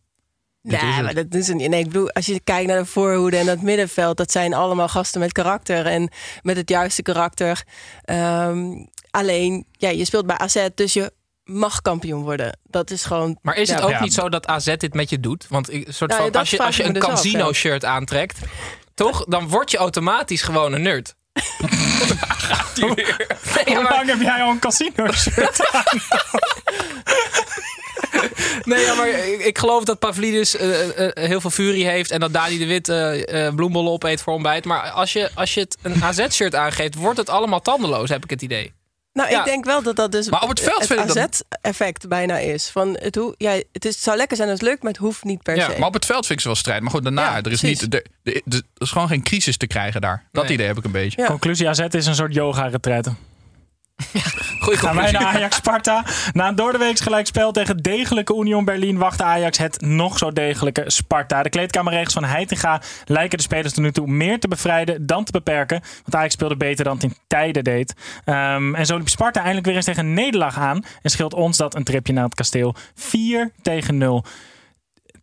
ja, 0.61 0.95
het. 0.95 1.03
maar 1.03 1.13
dat 1.23 1.33
is 1.33 1.47
een. 1.47 1.69
Nee, 1.69 1.79
ik 1.79 1.85
bedoel, 1.87 2.11
als 2.11 2.25
je 2.25 2.39
kijkt 2.39 2.67
naar 2.67 2.79
de 2.79 2.85
voorhoede 2.85 3.37
en 3.37 3.47
het 3.47 3.61
middenveld, 3.61 4.17
dat 4.17 4.31
zijn 4.31 4.53
allemaal 4.53 4.87
gasten 4.87 5.19
met 5.19 5.31
karakter 5.31 5.85
en 5.85 6.09
met 6.41 6.57
het 6.57 6.69
juiste 6.69 7.01
karakter. 7.01 7.63
Ehm, 8.03 8.85
alleen, 9.11 9.65
ja, 9.71 9.89
je 9.89 10.05
speelt 10.05 10.25
bij 10.25 10.37
AZ, 10.37 10.67
dus 10.75 10.93
je 10.93 11.11
mag 11.47 11.81
kampioen 11.81 12.21
worden. 12.23 12.59
Dat 12.63 12.91
is 12.91 13.05
gewoon. 13.05 13.37
Maar 13.41 13.55
is 13.55 13.69
het 13.69 13.79
ja. 13.79 13.83
ook 13.85 13.91
Ja. 13.91 14.01
niet 14.01 14.13
zo 14.13 14.29
dat 14.29 14.47
AZ 14.47 14.75
dit 14.77 14.93
met 14.93 15.09
je 15.09 15.19
doet? 15.19 15.45
Want 15.49 15.73
ik, 15.73 15.87
soort 15.89 16.09
Nou, 16.11 16.23
van, 16.31 16.39
als 16.39 16.49
je, 16.49 16.63
als 16.63 16.77
je 16.77 16.83
een 16.83 16.93
dus 16.93 17.03
af, 17.03 17.09
casino 17.09 17.45
ja. 17.47 17.53
shirt 17.53 17.85
aantrekt, 17.85 18.39
toch? 18.93 19.25
Dan 19.25 19.47
word 19.49 19.71
je 19.71 19.77
automatisch 19.77 20.41
gewoon 20.41 20.73
een 20.73 20.81
nerd. 20.81 21.15
Nee, 22.75 23.75
Hoe 23.75 23.83
maar- 23.83 23.91
lang 23.93 24.07
heb 24.09 24.21
jij 24.21 24.41
al 24.41 24.49
een 24.51 24.59
casino 24.59 25.11
shirt 25.11 25.71
aan? 25.71 25.83
Nee, 28.63 28.79
ja, 28.85 28.93
maar 28.93 29.07
ik, 29.07 29.39
ik 29.45 29.57
geloof 29.57 29.83
dat 29.83 29.99
Pavlidis 29.99 30.55
eh, 30.57 30.81
eh, 30.89 31.05
eh, 31.23 31.29
heel 31.29 31.41
veel 31.41 31.49
furie 31.49 31.87
heeft 31.87 32.11
en 32.11 32.19
dat 32.19 32.33
Dani 32.33 32.57
de 32.57 32.65
Wit 32.65 32.89
eh, 32.89 33.45
eh, 33.47 33.55
bloembollen 33.55 33.91
opeet 33.91 34.21
voor 34.21 34.33
ontbijt. 34.33 34.65
Maar 34.65 34.89
als 34.89 35.13
je, 35.13 35.29
als 35.33 35.53
je 35.53 35.59
het 35.59 35.77
een 35.81 36.03
AZ-shirt 36.03 36.55
aangeeft, 36.55 36.95
wordt 36.95 37.17
het 37.17 37.29
allemaal 37.29 37.61
tandeloos, 37.61 38.09
heb 38.09 38.23
ik 38.23 38.29
het 38.29 38.41
idee. 38.41 38.73
Nou, 39.17 39.29
Ja. 39.29 39.39
ik 39.39 39.45
denk 39.45 39.65
wel 39.65 39.81
dat 39.81 39.95
dat 39.95 40.11
dus 40.11 40.29
Maar 40.29 40.41
op 40.43 40.49
het 40.49 40.59
veld 40.59 40.97
AZ-effect 40.97 42.07
bijna 42.07 42.37
is. 42.37 42.69
Van 42.69 42.97
het, 42.99 43.15
hoe, 43.15 43.35
ja, 43.37 43.51
het, 43.71 43.85
is, 43.85 43.93
het 43.93 44.03
zou 44.03 44.17
lekker 44.17 44.37
zijn 44.37 44.49
als 44.49 44.59
het 44.59 44.67
lukt, 44.69 44.83
maar 44.83 44.91
het 44.91 45.01
hoeft 45.01 45.23
niet 45.23 45.43
per 45.43 45.55
Ja, 45.55 45.69
se. 45.71 45.79
Maar 45.79 45.87
op 45.87 45.93
het 45.93 46.05
veld 46.05 46.25
vind 46.25 46.31
ik 46.33 46.39
ze 46.39 46.47
wel 46.47 46.55
strijd. 46.57 46.81
Maar 46.81 46.91
goed, 46.91 47.03
daarna, 47.03 47.21
Ja, 47.21 47.29
er, 47.41 47.51
is 47.51 47.59
precies. 47.59 47.81
niet, 47.81 47.93
er, 47.93 48.03
er- 48.23 48.41
er 48.49 48.61
is 48.77 48.91
gewoon 48.91 49.07
geen 49.07 49.23
crisis 49.23 49.57
te 49.57 49.67
krijgen 49.67 50.01
daar. 50.01 50.23
Dat 50.31 50.43
Nee. 50.43 50.53
idee 50.53 50.67
heb 50.67 50.77
ik 50.77 50.83
een 50.83 50.91
beetje. 50.91 51.21
Ja. 51.21 51.27
Conclusie 51.27 51.69
AZ 51.69 51.79
is 51.79 52.05
een 52.05 52.15
soort 52.15 52.33
yoga-retraite. 52.33 53.13
Goeie 54.59 54.79
Gaan 54.79 54.95
wij 54.95 55.11
naar 55.11 55.25
Ajax-Sparta. 55.25 56.03
Na 56.33 56.47
een 56.47 56.55
doordeweeks 56.55 57.01
gelijkspel 57.01 57.51
tegen 57.51 57.77
degelijke 57.77 58.35
Union 58.35 58.65
Berlin... 58.65 58.97
wacht 58.97 59.21
Ajax 59.21 59.57
het 59.57 59.81
nog 59.81 60.17
zo 60.17 60.31
degelijke 60.31 60.83
Sparta. 60.85 61.43
De 61.43 61.49
kleedkamerregels 61.49 62.13
van 62.13 62.23
Heitinga 62.23 62.81
lijken 63.05 63.37
de 63.37 63.43
spelers 63.43 63.73
tot 63.73 63.83
nu 63.83 63.91
toe... 63.91 64.07
meer 64.07 64.39
te 64.39 64.47
bevrijden 64.47 65.05
dan 65.05 65.23
te 65.23 65.31
beperken. 65.31 65.81
Want 65.81 66.15
Ajax 66.15 66.33
speelde 66.33 66.57
beter 66.57 66.83
dan 66.83 66.93
het 66.93 67.03
in 67.03 67.15
tijden 67.27 67.63
deed. 67.63 67.93
Ehm, 68.25 68.75
en 68.75 68.85
zo 68.85 68.97
liep 68.97 69.09
Sparta 69.09 69.39
eindelijk 69.39 69.65
weer 69.65 69.75
eens 69.75 69.85
tegen 69.85 70.05
een 70.05 70.13
nederlaag 70.13 70.57
aan... 70.57 70.83
en 71.01 71.09
scheelt 71.09 71.33
ons 71.33 71.57
dat 71.57 71.75
een 71.75 71.83
tripje 71.83 72.13
naar 72.13 72.23
het 72.23 72.35
kasteel. 72.35 72.75
4 72.95 73.51
tegen 73.61 73.97
0. 73.97 74.25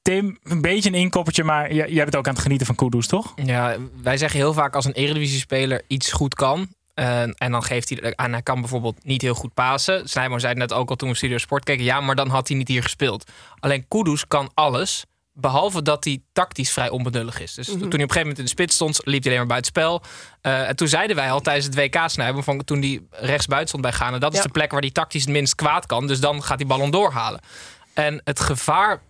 Tim, 0.02 0.38
een 0.42 0.60
beetje 0.60 0.88
een 0.88 0.94
inkoppertje... 0.94 1.44
maar 1.44 1.72
jij 1.74 1.90
jij 1.90 2.04
bent 2.04 2.16
ook 2.16 2.26
aan 2.26 2.34
het 2.34 2.42
genieten 2.42 2.66
van 2.66 2.74
Kudus, 2.74 3.06
toch? 3.06 3.32
Ja, 3.44 3.76
wij 4.02 4.16
zeggen 4.16 4.38
heel 4.38 4.52
vaak 4.52 4.74
als 4.74 4.84
een 4.84 4.92
Eredivisie-speler 4.92 5.82
iets 5.86 6.12
goed 6.12 6.34
kan. 6.34 6.68
Eh, 6.94 7.20
en 7.22 7.50
dan 7.50 7.62
geeft 7.62 7.88
hij 7.88 8.16
aan, 8.16 8.32
hij 8.32 8.42
kan 8.42 8.60
bijvoorbeeld 8.60 9.04
niet 9.04 9.22
heel 9.22 9.34
goed 9.34 9.54
pasen. 9.54 10.08
Snijboom 10.08 10.38
zei 10.38 10.54
net 10.54 10.72
ook 10.72 10.90
al 10.90 10.96
toen 10.96 11.08
we 11.08 11.14
Studio 11.14 11.38
Sport 11.38 11.64
keken. 11.64 11.84
Ja, 11.84 12.00
maar 12.00 12.14
dan 12.14 12.28
had 12.28 12.48
hij 12.48 12.56
niet 12.56 12.68
hier 12.68 12.82
gespeeld. 12.82 13.30
Alleen 13.58 13.88
Kudus 13.88 14.26
kan 14.26 14.50
alles. 14.54 15.04
Behalve 15.36 15.82
dat 15.82 16.04
hij 16.04 16.22
tactisch 16.32 16.72
vrij 16.72 16.88
onbenullig 16.88 17.40
is. 17.40 17.54
Dus 17.54 17.66
toen 17.66 17.76
hij 17.76 17.86
op 17.86 17.92
een 17.92 18.00
gegeven 18.00 18.20
moment 18.20 18.38
in 18.38 18.44
de 18.44 18.50
spits 18.50 18.74
stond, 18.74 19.00
liep 19.04 19.22
hij 19.22 19.32
alleen 19.32 19.36
maar 19.36 19.46
buiten 19.46 19.70
spel. 19.70 20.02
Eh, 20.40 20.68
en 20.68 20.76
toen 20.76 20.88
zeiden 20.88 21.16
wij 21.16 21.30
al 21.30 21.40
tijdens 21.40 21.66
het 21.66 21.74
WK 21.74 22.02
snijden, 22.06 22.44
van 22.44 22.64
toen 22.64 22.80
hij 22.80 23.00
rechts 23.10 23.46
buiten 23.46 23.68
stond 23.68 23.82
bij 23.82 23.92
Ghana, 23.92 24.18
dat 24.18 24.34
is 24.34 24.42
de 24.42 24.48
plek 24.48 24.70
waar 24.70 24.80
hij 24.80 24.90
tactisch 24.90 25.22
het 25.22 25.30
minst 25.30 25.54
kwaad 25.54 25.86
kan. 25.86 26.06
Dus 26.06 26.20
dan 26.20 26.42
gaat 26.42 26.58
hij 26.58 26.66
ballon 26.66 26.90
doorhalen. 26.90 27.40
En 27.94 28.20
het 28.24 28.40
gevaar, 28.40 29.02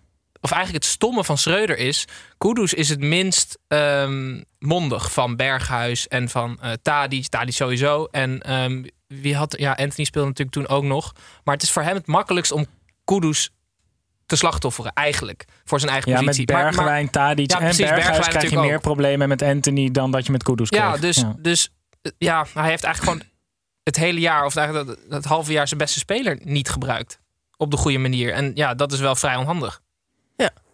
of 0.44 0.50
eigenlijk 0.50 0.85
het 0.85 0.92
stomme 0.92 1.24
van 1.24 1.38
Schreuder 1.38 1.78
is, 1.78 2.04
Kudus 2.38 2.74
is 2.74 2.88
het 2.88 3.00
minst 3.00 3.59
ehm, 3.68 4.42
mondig 4.59 5.12
van 5.12 5.37
Berghuis 5.37 6.09
en 6.09 6.28
van 6.28 6.61
eh 6.61 6.72
Tadic. 6.83 7.26
Tadic 7.28 7.54
sowieso. 7.54 8.04
En 8.11 8.40
ehm, 8.40 8.85
wie 9.07 9.37
had, 9.37 9.54
ja, 9.59 9.70
Anthony 9.72 10.04
speelde 10.04 10.28
natuurlijk 10.28 10.57
toen 10.57 10.68
ook 10.76 10.83
nog. 10.85 11.12
Maar 11.44 11.54
het 11.54 11.62
is 11.62 11.70
voor 11.72 11.83
hem 11.83 11.94
het 11.94 12.07
makkelijkst 12.07 12.52
om 12.52 12.66
Kudus 13.04 13.50
te 14.26 14.37
slachtofferen, 14.37 14.92
eigenlijk. 14.92 15.44
Voor 15.64 15.80
zijn 15.80 15.92
eigen 15.92 16.11
Ja, 16.11 16.16
met 16.16 16.26
positie. 16.26 16.54
Maar- 16.54 16.62
Bergwijn, 16.64 17.11
Tadic 17.11 17.50
Ja, 17.50 17.57
en 17.59 17.62
precies, 17.64 17.78
Berghuis 17.78 18.07
Bergwijn 18.07 18.30
krijg 18.30 18.50
je 18.50 18.59
meer 18.59 18.76
ook. 18.76 18.83
problemen 18.83 19.28
met 19.28 19.42
Anthony... 19.42 19.90
dan 19.90 20.11
dat 20.11 20.26
je 20.26 20.33
met 20.33 20.42
Kudus 20.42 20.68
Ja, 20.68 20.96
dus, 20.96 21.24
dus 21.38 21.68
eh, 22.02 22.12
ja, 22.18 22.46
hij 22.54 22.68
heeft 22.68 22.85
eigenlijk 22.85 23.12
gewoon 23.18 23.33
het 23.83 23.96
hele 23.96 24.20
jaar, 24.20 24.44
of 24.44 24.57
eigenlijk 24.57 25.11
dat 25.11 25.24
halve 25.24 25.52
jaar, 25.52 25.68
zijn 25.68 25.80
beste 25.80 25.98
speler 25.98 26.38
niet 26.42 26.68
gebruikt. 26.68 27.18
Op 27.57 27.70
de 27.70 27.76
goede 27.76 27.98
manier. 27.98 28.33
En 28.33 28.50
ja, 28.54 28.74
dat 28.74 28.92
is 28.92 29.00
wel 29.00 29.14
vrij 29.16 29.37
onhandig. 29.37 29.80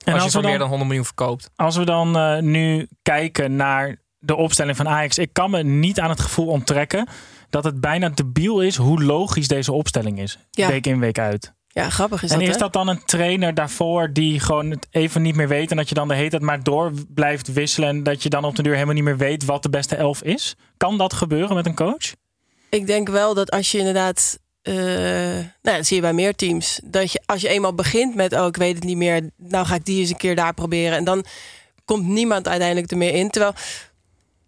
En 0.04 0.12
als, 0.12 0.22
als 0.22 0.24
je 0.24 0.30
voor 0.30 0.40
meer 0.48 0.50
dan- 0.50 0.58
dan 0.58 0.68
100 0.68 0.86
miljoen 0.88 1.04
verkoopt. 1.06 1.50
Als 1.56 1.76
we 1.76 1.84
dan 1.84 2.16
eh, 2.16 2.38
nu 2.38 2.88
kijken 3.02 3.56
naar 3.56 3.96
de 4.18 4.36
opstelling 4.36 4.76
van 4.76 4.88
Ajax. 4.88 5.18
Ik 5.18 5.32
kan 5.32 5.50
me 5.50 5.62
niet 5.62 6.00
aan 6.00 6.10
het 6.10 6.20
gevoel 6.20 6.46
onttrekken 6.46 7.08
dat 7.50 7.64
het 7.64 7.80
bijna 7.80 8.08
debiel 8.08 8.60
is 8.62 8.76
hoe 8.76 9.02
logisch 9.02 9.48
deze 9.48 9.72
opstelling 9.72 10.20
is. 10.20 10.38
Ja. 10.50 10.68
Week 10.68 10.86
in, 10.86 11.00
week 11.00 11.18
uit. 11.18 11.52
Ja, 11.68 11.90
grappig 11.90 12.22
is 12.22 12.30
en 12.30 12.38
dat, 12.38 12.48
is 12.48 12.54
hè? 12.54 12.60
dat 12.60 12.72
dan 12.72 12.88
een 12.88 13.04
trainer 13.04 13.54
daarvoor 13.54 14.12
die 14.12 14.40
gewoon 14.40 14.70
het 14.70 14.86
even 14.90 15.22
niet 15.22 15.34
meer 15.34 15.48
weet. 15.48 15.70
En 15.70 15.76
dat 15.76 15.88
je 15.88 15.94
dan 15.94 16.08
de 16.08 16.14
hele 16.14 16.30
tijd 16.30 16.42
maar 16.42 16.62
door 16.62 16.92
blijft 17.14 17.52
wisselen. 17.52 17.88
En 17.88 18.02
dat 18.02 18.22
je 18.22 18.28
dan 18.28 18.44
op 18.44 18.56
de 18.56 18.62
duur 18.62 18.72
helemaal 18.74 18.94
niet 18.94 19.04
meer 19.04 19.16
weet 19.16 19.44
wat 19.44 19.62
de 19.62 19.70
beste 19.70 19.96
elf 19.96 20.22
is? 20.22 20.56
Kan 20.76 20.98
dat 20.98 21.12
gebeuren 21.12 21.54
met 21.54 21.66
een 21.66 21.74
coach? 21.74 22.14
Ik 22.70 22.86
denk 22.86 23.08
wel 23.08 23.34
dat 23.34 23.50
als 23.50 23.72
je 23.72 23.78
inderdaad. 23.78 24.38
Eh, 24.62 24.74
nou, 24.74 25.50
ja, 25.62 25.76
dat 25.76 25.86
zie 25.86 25.96
je 25.96 26.02
bij 26.02 26.12
meer 26.12 26.34
teams. 26.34 26.80
Dat 26.84 27.12
je 27.12 27.20
als 27.26 27.40
je 27.40 27.48
eenmaal 27.48 27.74
begint 27.74 28.14
met. 28.14 28.32
Oh, 28.32 28.46
ik 28.46 28.56
weet 28.56 28.74
het 28.74 28.84
niet 28.84 28.96
meer. 28.96 29.30
Nou 29.36 29.66
ga 29.66 29.74
ik 29.74 29.84
die 29.84 30.00
eens 30.00 30.10
een 30.10 30.16
keer 30.16 30.36
daar 30.36 30.54
proberen. 30.54 30.96
En 30.96 31.04
dan 31.04 31.24
komt 31.84 32.06
niemand 32.06 32.48
uiteindelijk 32.48 32.90
er 32.90 32.96
meer 32.96 33.14
in. 33.14 33.30
Terwijl. 33.30 33.54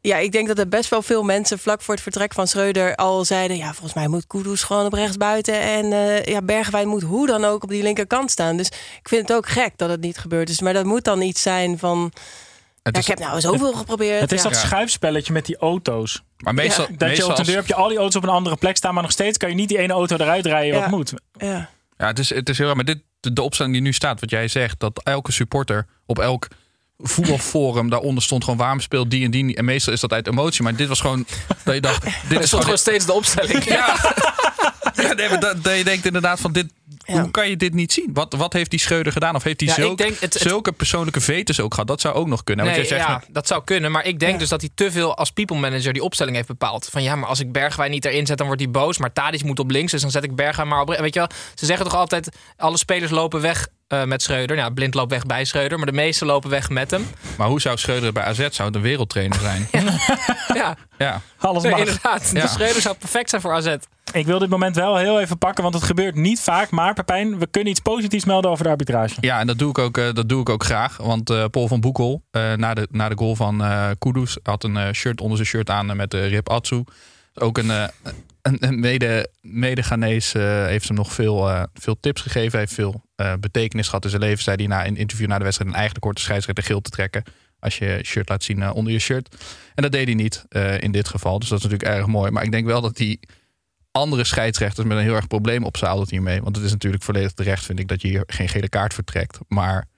Ja, 0.00 0.16
ik 0.16 0.32
denk 0.32 0.48
dat 0.48 0.58
er 0.58 0.68
best 0.68 0.90
wel 0.90 1.02
veel 1.02 1.22
mensen 1.22 1.58
vlak 1.58 1.82
voor 1.82 1.94
het 1.94 2.02
vertrek 2.02 2.32
van 2.32 2.46
Schreuder 2.46 2.94
al 2.94 3.24
zeiden... 3.24 3.56
ja, 3.56 3.72
volgens 3.72 3.94
mij 3.94 4.08
moet 4.08 4.26
Kudus 4.26 4.62
gewoon 4.62 4.86
op 4.86 4.92
rechts 4.92 5.16
buiten... 5.16 5.60
en 5.60 5.92
eh 5.92 6.24
ja, 6.24 6.42
Bergwijn 6.42 6.88
moet 6.88 7.02
hoe 7.02 7.26
dan 7.26 7.44
ook 7.44 7.62
op 7.62 7.68
die 7.68 7.82
linkerkant 7.82 8.30
staan. 8.30 8.56
Dus 8.56 8.66
ik 8.68 9.08
vind 9.08 9.28
het 9.28 9.36
ook 9.36 9.48
gek 9.48 9.72
dat 9.76 9.90
het 9.90 10.00
niet 10.00 10.18
gebeurd 10.18 10.48
is. 10.48 10.60
Maar 10.60 10.72
dat 10.72 10.84
moet 10.84 11.04
dan 11.04 11.22
iets 11.22 11.42
zijn 11.42 11.78
van... 11.78 12.12
Het 12.82 12.94
ja, 12.94 13.00
is, 13.00 13.08
ik 13.08 13.18
heb 13.18 13.28
nou 13.28 13.40
zoveel 13.40 13.72
geprobeerd. 13.72 14.20
Het 14.20 14.32
is 14.32 14.42
ja. 14.42 14.48
dat 14.48 14.58
schuifspelletje 14.58 15.32
met 15.32 15.46
die 15.46 15.56
auto's. 15.56 16.22
Maar 16.42 16.54
meestal, 16.54 16.86
Dat 16.96 17.16
je 17.16 17.22
op 17.24 17.30
de 17.30 17.36
als- 17.36 17.46
deur 17.46 17.56
heb 17.56 17.66
je 17.66 17.74
al 17.74 17.88
die 17.88 17.98
auto's 17.98 18.16
op 18.16 18.22
een 18.22 18.28
andere 18.28 18.56
plek 18.56 18.76
staan. 18.76 18.94
Maar 18.94 19.02
nog 19.02 19.12
steeds 19.12 19.38
kan 19.38 19.48
je 19.48 19.54
niet 19.54 19.68
die 19.68 19.78
ene 19.78 19.92
auto 19.92 20.16
eruit 20.16 20.46
rijden 20.46 20.80
wat 20.80 20.90
moet. 20.90 21.12
Ja. 21.38 21.68
Ja, 21.98 22.06
het 22.06 22.18
is, 22.18 22.34
het 22.34 22.48
is 22.48 22.58
heel 22.58 22.66
raar. 22.66 22.76
Maar 22.76 22.84
dit, 22.84 22.98
de, 23.20 23.32
de 23.32 23.42
opstelling 23.42 23.74
die 23.74 23.82
nu 23.82 23.92
staat, 23.92 24.20
wat 24.20 24.30
jij 24.30 24.48
zegt, 24.48 24.80
dat 24.80 25.00
elke 25.04 25.32
supporter 25.32 25.86
op 26.06 26.18
elk 26.18 26.48
voetbalforum 26.98 27.90
daaronder 27.90 28.22
stond 28.22 28.44
gewoon 28.44 28.58
waarom 28.58 28.80
speelt 28.80 29.10
die 29.10 29.24
en 29.24 29.30
die. 29.30 29.56
En 29.56 29.64
meestal 29.64 29.92
is 29.92 30.00
dat 30.00 30.12
uit 30.12 30.26
emotie. 30.26 30.62
Maar 30.62 30.76
dit 30.76 30.88
was 30.88 31.00
gewoon 31.00 31.26
dat 31.64 31.74
je 31.74 31.80
dacht, 31.80 32.04
dit 32.04 32.12
is 32.12 32.28
toch 32.28 32.48
gewoon... 32.48 32.62
gewoon 32.62 32.78
steeds 32.78 33.06
de 33.06 33.12
opstelling. 33.12 33.64
Ja, 33.64 33.96
ja 35.02 35.12
nee, 35.12 35.28
maar 35.28 35.40
dat, 35.40 35.64
dat 35.64 35.76
je 35.76 35.84
denkt 35.84 36.06
inderdaad 36.06 36.40
van 36.40 36.52
dit, 36.52 36.72
Ja. 37.04 37.20
hoe 37.20 37.30
kan 37.30 37.48
je 37.48 37.56
dit 37.56 37.74
niet 37.74 37.92
zien? 37.92 38.10
Wat, 38.12 38.34
wat 38.34 38.52
heeft 38.52 38.70
die 38.70 38.78
Schreuder 38.80 39.12
gedaan? 39.12 39.34
Of 39.34 39.42
heeft 39.42 39.60
hij 39.60 39.68
Ja, 39.68 39.74
zulke, 39.74 40.02
denk 40.02 40.18
het- 40.20 40.32
het- 40.34 40.42
zulke 40.42 40.72
persoonlijke 40.72 41.20
vetes 41.20 41.60
ook 41.60 41.72
gehad? 41.74 41.88
Dat 41.88 42.00
zou 42.00 42.14
ook 42.14 42.26
nog 42.26 42.44
kunnen. 42.44 42.64
Want 42.64 42.76
Nee, 42.76 42.86
jij 42.88 42.96
zegt 42.98 43.08
ja, 43.08 43.22
dat 43.32 43.46
zou 43.46 43.64
kunnen. 43.64 43.90
Maar 43.92 44.04
ik 44.04 44.18
denk 44.18 44.38
dus 44.38 44.48
dat 44.48 44.60
hij 44.60 44.70
te 44.74 44.90
veel 44.90 45.16
als 45.16 45.30
people 45.30 45.56
manager 45.58 45.92
die 45.92 46.02
opstelling 46.02 46.36
heeft 46.36 46.48
bepaald. 46.48 46.88
Van 46.90 47.02
ja, 47.02 47.16
maar 47.16 47.28
als 47.28 47.40
ik 47.40 47.52
Bergwijn 47.52 47.90
niet 47.90 48.04
erin 48.04 48.26
zet, 48.26 48.36
dan 48.38 48.46
wordt 48.46 48.62
hij 48.62 48.70
boos. 48.70 48.98
Maar 48.98 49.12
Tadic 49.12 49.42
moet 49.44 49.58
op 49.58 49.70
links, 49.70 49.92
dus 49.92 50.00
dan 50.02 50.10
zet 50.10 50.24
ik 50.24 50.34
Bergwijn 50.34 50.68
maar 50.68 50.80
op. 50.80 50.88
Weet 50.88 51.14
je 51.14 51.20
wel, 51.20 51.28
ze 51.54 51.66
zeggen 51.66 51.84
toch 51.84 51.94
altijd, 51.94 52.28
alle 52.56 52.76
spelers 52.78 53.10
lopen 53.10 53.40
weg 53.40 53.68
eh, 53.92 54.04
met 54.04 54.22
Schreuder. 54.22 54.56
Ja, 54.56 54.70
Blind 54.70 54.94
loopt 54.94 55.10
weg 55.10 55.26
bij 55.26 55.44
Schreuder, 55.44 55.78
maar 55.78 55.86
de 55.86 55.92
meeste 55.92 56.24
lopen 56.24 56.50
weg 56.50 56.68
met 56.68 56.90
hem. 56.90 57.06
maar 57.38 57.48
hoe 57.48 57.60
zou 57.60 57.78
Schreuder 57.78 58.12
bij 58.12 58.22
AZ? 58.22 58.48
Zou 58.50 58.68
het 58.68 58.76
een 58.76 58.82
wereldtrainer 58.82 59.38
zijn? 59.40 59.68
Ja, 60.54 60.76
ja. 60.98 61.20
Alles 61.38 61.62
nee, 61.62 61.70
mag. 61.72 61.80
inderdaad. 61.80 62.30
Ja. 62.34 62.42
De 62.42 62.48
Schreuder 62.48 62.82
zou 62.82 62.96
perfect 62.96 63.30
zijn 63.30 63.42
voor 63.42 63.52
AZ. 63.52 63.76
Ik 64.12 64.26
wil 64.26 64.38
dit 64.38 64.48
moment 64.48 64.76
wel 64.76 64.96
heel 64.96 65.20
even 65.20 65.38
pakken, 65.38 65.62
want 65.62 65.74
het 65.74 65.82
gebeurt 65.84 66.14
niet 66.14 66.40
vaak. 66.40 66.70
Maar 66.70 66.94
Pepijn, 66.94 67.38
we 67.38 67.46
kunnen 67.46 67.70
iets 67.70 67.80
positiefs 67.80 68.24
melden 68.24 68.50
over 68.50 68.64
de 68.64 68.70
arbitrage. 68.70 69.14
Ja, 69.20 69.40
en 69.40 69.46
dat 69.46 69.58
doe 69.58 69.68
ik 69.70 69.78
ook, 69.78 69.98
eh, 69.98 70.12
dat 70.12 70.28
doe 70.28 70.40
ik 70.40 70.48
ook 70.48 70.64
graag. 70.64 70.96
Want 70.96 71.30
eh, 71.30 71.44
Paul 71.50 71.68
van 71.68 71.80
Boekel, 71.80 72.22
eh, 72.30 72.52
na, 72.52 72.74
de, 72.74 72.88
na 72.90 73.08
de 73.08 73.16
goal 73.18 73.36
van 73.36 73.62
eh 73.64 73.90
Kudus, 73.98 74.38
had 74.42 74.64
een 74.64 74.76
eh, 74.76 74.92
shirt 74.92 75.20
onder 75.20 75.36
zijn 75.36 75.48
shirt 75.48 75.70
aan 75.70 75.96
met 75.96 76.10
de 76.10 76.26
Rip 76.26 76.48
Atsu. 76.48 76.84
Ook 77.34 77.58
een, 77.58 77.70
eh, 77.70 77.84
een, 78.42 78.56
een 78.60 78.80
mede, 78.80 79.28
mede 79.40 79.82
Ghanese 79.82 80.38
heeft 80.38 80.88
hem 80.88 80.96
nog 80.96 81.12
veel, 81.12 81.48
eh, 81.50 81.62
veel 81.74 81.96
tips 82.00 82.20
gegeven. 82.20 82.50
Hij 82.50 82.60
heeft 82.60 82.72
veel 82.74 83.02
eh, 83.22 83.32
betekenis 83.40 83.86
gehad 83.86 84.04
in 84.04 84.10
zijn 84.10 84.22
leven. 84.22 84.42
Zei 84.42 84.56
hij 84.56 84.66
na 84.66 84.86
een 84.86 84.96
interview 84.96 85.28
na 85.28 85.38
de 85.38 85.44
wedstrijd 85.44 85.70
een 85.70 85.76
eigen 85.76 86.00
korte 86.00 86.20
scheidsrechter 86.20 86.64
geel 86.64 86.80
te 86.80 86.90
trekken. 86.90 87.22
Als 87.58 87.78
je 87.78 87.84
je 87.84 88.04
shirt 88.04 88.28
laat 88.28 88.42
zien 88.42 88.62
eh, 88.62 88.74
onder 88.74 88.92
je 88.92 88.98
shirt. 88.98 89.36
En 89.74 89.82
dat 89.82 89.92
deed 89.92 90.06
hij 90.06 90.14
niet 90.14 90.44
eh, 90.48 90.80
in 90.80 90.92
dit 90.92 91.08
geval. 91.08 91.38
Dus 91.38 91.48
dat 91.48 91.58
is 91.58 91.64
natuurlijk 91.64 91.90
erg 91.96 92.06
mooi. 92.06 92.30
Maar 92.30 92.42
ik 92.42 92.50
denk 92.50 92.66
wel 92.66 92.80
dat 92.80 92.96
die 92.96 93.20
andere 93.90 94.24
scheidsrechters 94.24 94.86
met 94.86 94.96
een 94.96 95.02
heel 95.02 95.14
erg 95.14 95.26
probleem 95.26 95.64
opzadelt 95.64 96.10
hiermee. 96.10 96.42
Want 96.42 96.56
het 96.56 96.64
is 96.64 96.70
natuurlijk 96.70 97.02
volledig 97.02 97.32
terecht, 97.32 97.64
vind 97.64 97.78
ik, 97.78 97.88
dat 97.88 98.02
je 98.02 98.08
hier 98.08 98.22
geen 98.26 98.48
gele 98.48 98.68
kaart 98.68 98.94
vertrekt. 98.94 99.38
Maar 99.48 99.88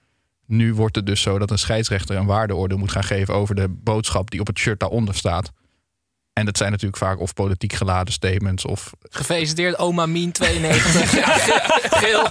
nu 0.46 0.74
wordt 0.74 0.96
het 0.96 1.06
dus 1.06 1.20
zo 1.20 1.38
dat 1.38 1.50
een 1.50 1.58
scheidsrechter 1.58 2.16
een 2.16 2.26
waardeoordeel 2.26 2.78
moet 2.78 2.92
gaan 2.92 3.04
geven 3.04 3.34
over 3.34 3.54
de 3.54 3.68
boodschap 3.68 4.30
die 4.30 4.40
op 4.40 4.46
het 4.46 4.58
shirt 4.58 4.80
daaronder 4.80 5.14
staat. 5.14 5.52
En 6.34 6.44
dat 6.44 6.56
zijn 6.56 6.70
natuurlijk 6.70 6.96
vaak 7.02 7.20
of 7.20 7.34
politiek 7.34 7.72
geladen 7.72 8.12
statements 8.12 8.64
of 8.64 8.90
Gefeliciteerd, 9.10 9.78
oma 9.78 10.06
Mien 10.06 10.32
92. 10.32 11.14
ja, 11.24 11.32
geel. 11.98 12.26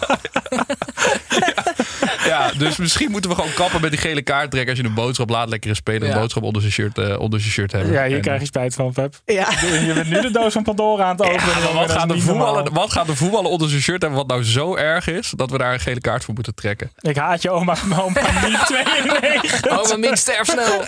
Ja, 2.26 2.52
dus 2.58 2.78
misschien 2.78 3.12
moeten 3.12 3.30
we 3.30 3.36
gewoon 3.36 3.54
kappen 3.54 3.82
met 3.82 3.89
die 3.92 4.00
gele 4.00 4.22
kaart 4.22 4.52
trekken. 4.52 4.70
Als 4.70 4.80
je 4.82 4.88
een 4.88 4.94
boodschap 4.94 5.30
laat, 5.30 5.50
lekkere 5.50 5.74
speler 5.76 6.02
een 6.02 6.08
Ja. 6.08 6.20
boodschap 6.20 6.44
onder 6.44 6.62
zijn 6.62 6.74
shirt, 6.74 6.98
eh, 6.98 7.20
onder 7.20 7.39
zijn 7.39 7.52
shirt 7.52 7.72
hebben. 7.72 7.92
Ja, 7.92 8.06
hier 8.06 8.16
En, 8.16 8.22
krijg 8.22 8.39
je 8.39 8.46
spijt 8.46 8.74
van, 8.74 8.92
Pep. 8.94 9.16
Ja. 9.26 9.48
Je 9.62 9.92
bent 9.94 10.10
nu 10.10 10.22
de 10.22 10.32
doos 10.32 10.54
van 10.54 10.63
Pandora 10.63 11.04
aan 11.04 11.10
het 11.16 11.22
openen. 11.22 11.60
Ja, 11.62 11.74
wat, 11.74 11.92
gaan 11.92 12.08
de 12.08 12.20
voetballen, 12.20 12.74
wat 12.74 12.92
de 13.06 13.16
voetballen 13.16 13.50
onder 13.50 13.70
zijn 13.70 13.82
shirt 13.82 14.02
hebben 14.02 14.20
wat 14.20 14.28
nou 14.28 14.44
zo 14.44 14.76
erg 14.76 15.08
is 15.08 15.34
dat 15.36 15.52
we 15.52 15.58
daar 15.58 15.74
een 15.74 15.80
gele 15.80 16.02
kaart 16.02 16.24
voor 16.24 16.34
moeten 16.34 16.56
trekken? 16.56 16.92
Ik 17.00 17.16
haat 17.18 17.42
je 17.42 17.50
oma, 17.52 17.76
oma 18.00 18.48
niet 18.48 18.66
92. 18.68 19.68
Oma 19.70 19.98
Mien, 19.98 20.18
sterf 20.18 20.48
snel. 20.48 20.84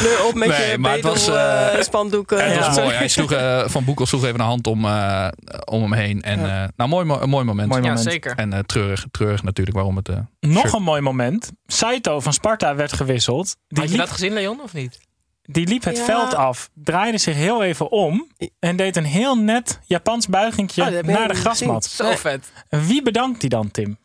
Nu 0.00 0.08
op 0.28 0.34
met 0.34 0.48
Nee, 0.48 0.70
je 0.70 0.78
maar 0.78 0.92
het 0.92 1.02
was, 1.02 1.24
bedel, 1.24 1.76
spandoeken. 1.88 2.44
Het 2.44 2.54
Ja. 2.54 2.66
was 2.66 2.76
mooi. 2.76 2.94
Hij 2.94 3.08
sloeg, 3.08 3.32
eh, 3.32 3.68
van 3.68 3.84
Boekel 3.84 4.06
sloeg 4.06 4.24
even 4.24 4.40
een 4.40 4.46
hand 4.46 4.66
om, 4.66 4.84
eh, 4.84 5.28
om 5.64 5.82
hem 5.82 5.92
heen. 5.92 6.22
En 6.22 6.38
eh, 6.62 6.68
nou, 6.76 6.90
mooi, 6.90 7.04
mo- 7.04 7.20
een 7.20 7.28
mooi 7.28 7.44
moment. 7.44 7.68
Mooi 7.68 7.82
Ja, 7.82 7.88
moment. 7.88 8.10
zeker. 8.10 8.36
En 8.36 8.52
eh, 8.52 8.58
treurig, 8.58 9.06
treurig 9.10 9.42
natuurlijk 9.42 9.76
waarom 9.76 9.96
het... 9.96 10.08
eh, 10.08 10.16
Nog 10.40 10.60
shirt- 10.62 10.74
een 10.74 10.82
mooi 10.82 11.00
moment. 11.00 11.50
Saito 11.66 12.20
van 12.20 12.32
Sparta 12.32 12.74
werd 12.74 12.92
gewisseld. 12.92 13.56
Die 13.68 13.78
Had 13.78 13.88
je 13.90 13.96
liep, 13.96 14.00
dat 14.06 14.10
gezien, 14.14 14.32
Leon, 14.32 14.60
of 14.62 14.72
niet? 14.72 14.98
die 15.42 15.66
liep 15.66 15.84
het 15.84 15.96
Ja. 15.96 16.04
veld 16.04 16.34
af, 16.34 16.68
draaide 16.74 17.18
zich 17.18 17.34
heel 17.34 17.62
even 17.62 17.90
om 17.90 18.28
en 18.58 18.76
deed 18.76 18.96
een 18.96 19.04
heel 19.04 19.34
net 19.38 19.80
Japans 19.86 20.26
buigingje 20.28 20.82
Oh, 20.82 21.02
naar 21.02 21.28
de 21.28 21.34
grasmat. 21.34 21.84
Zo 21.84 22.10
vet. 22.16 22.52
En 22.68 22.86
Wie 22.86 23.02
bedankt 23.02 23.40
hij 23.40 23.48
dan, 23.48 23.70
Tim? 23.70 23.98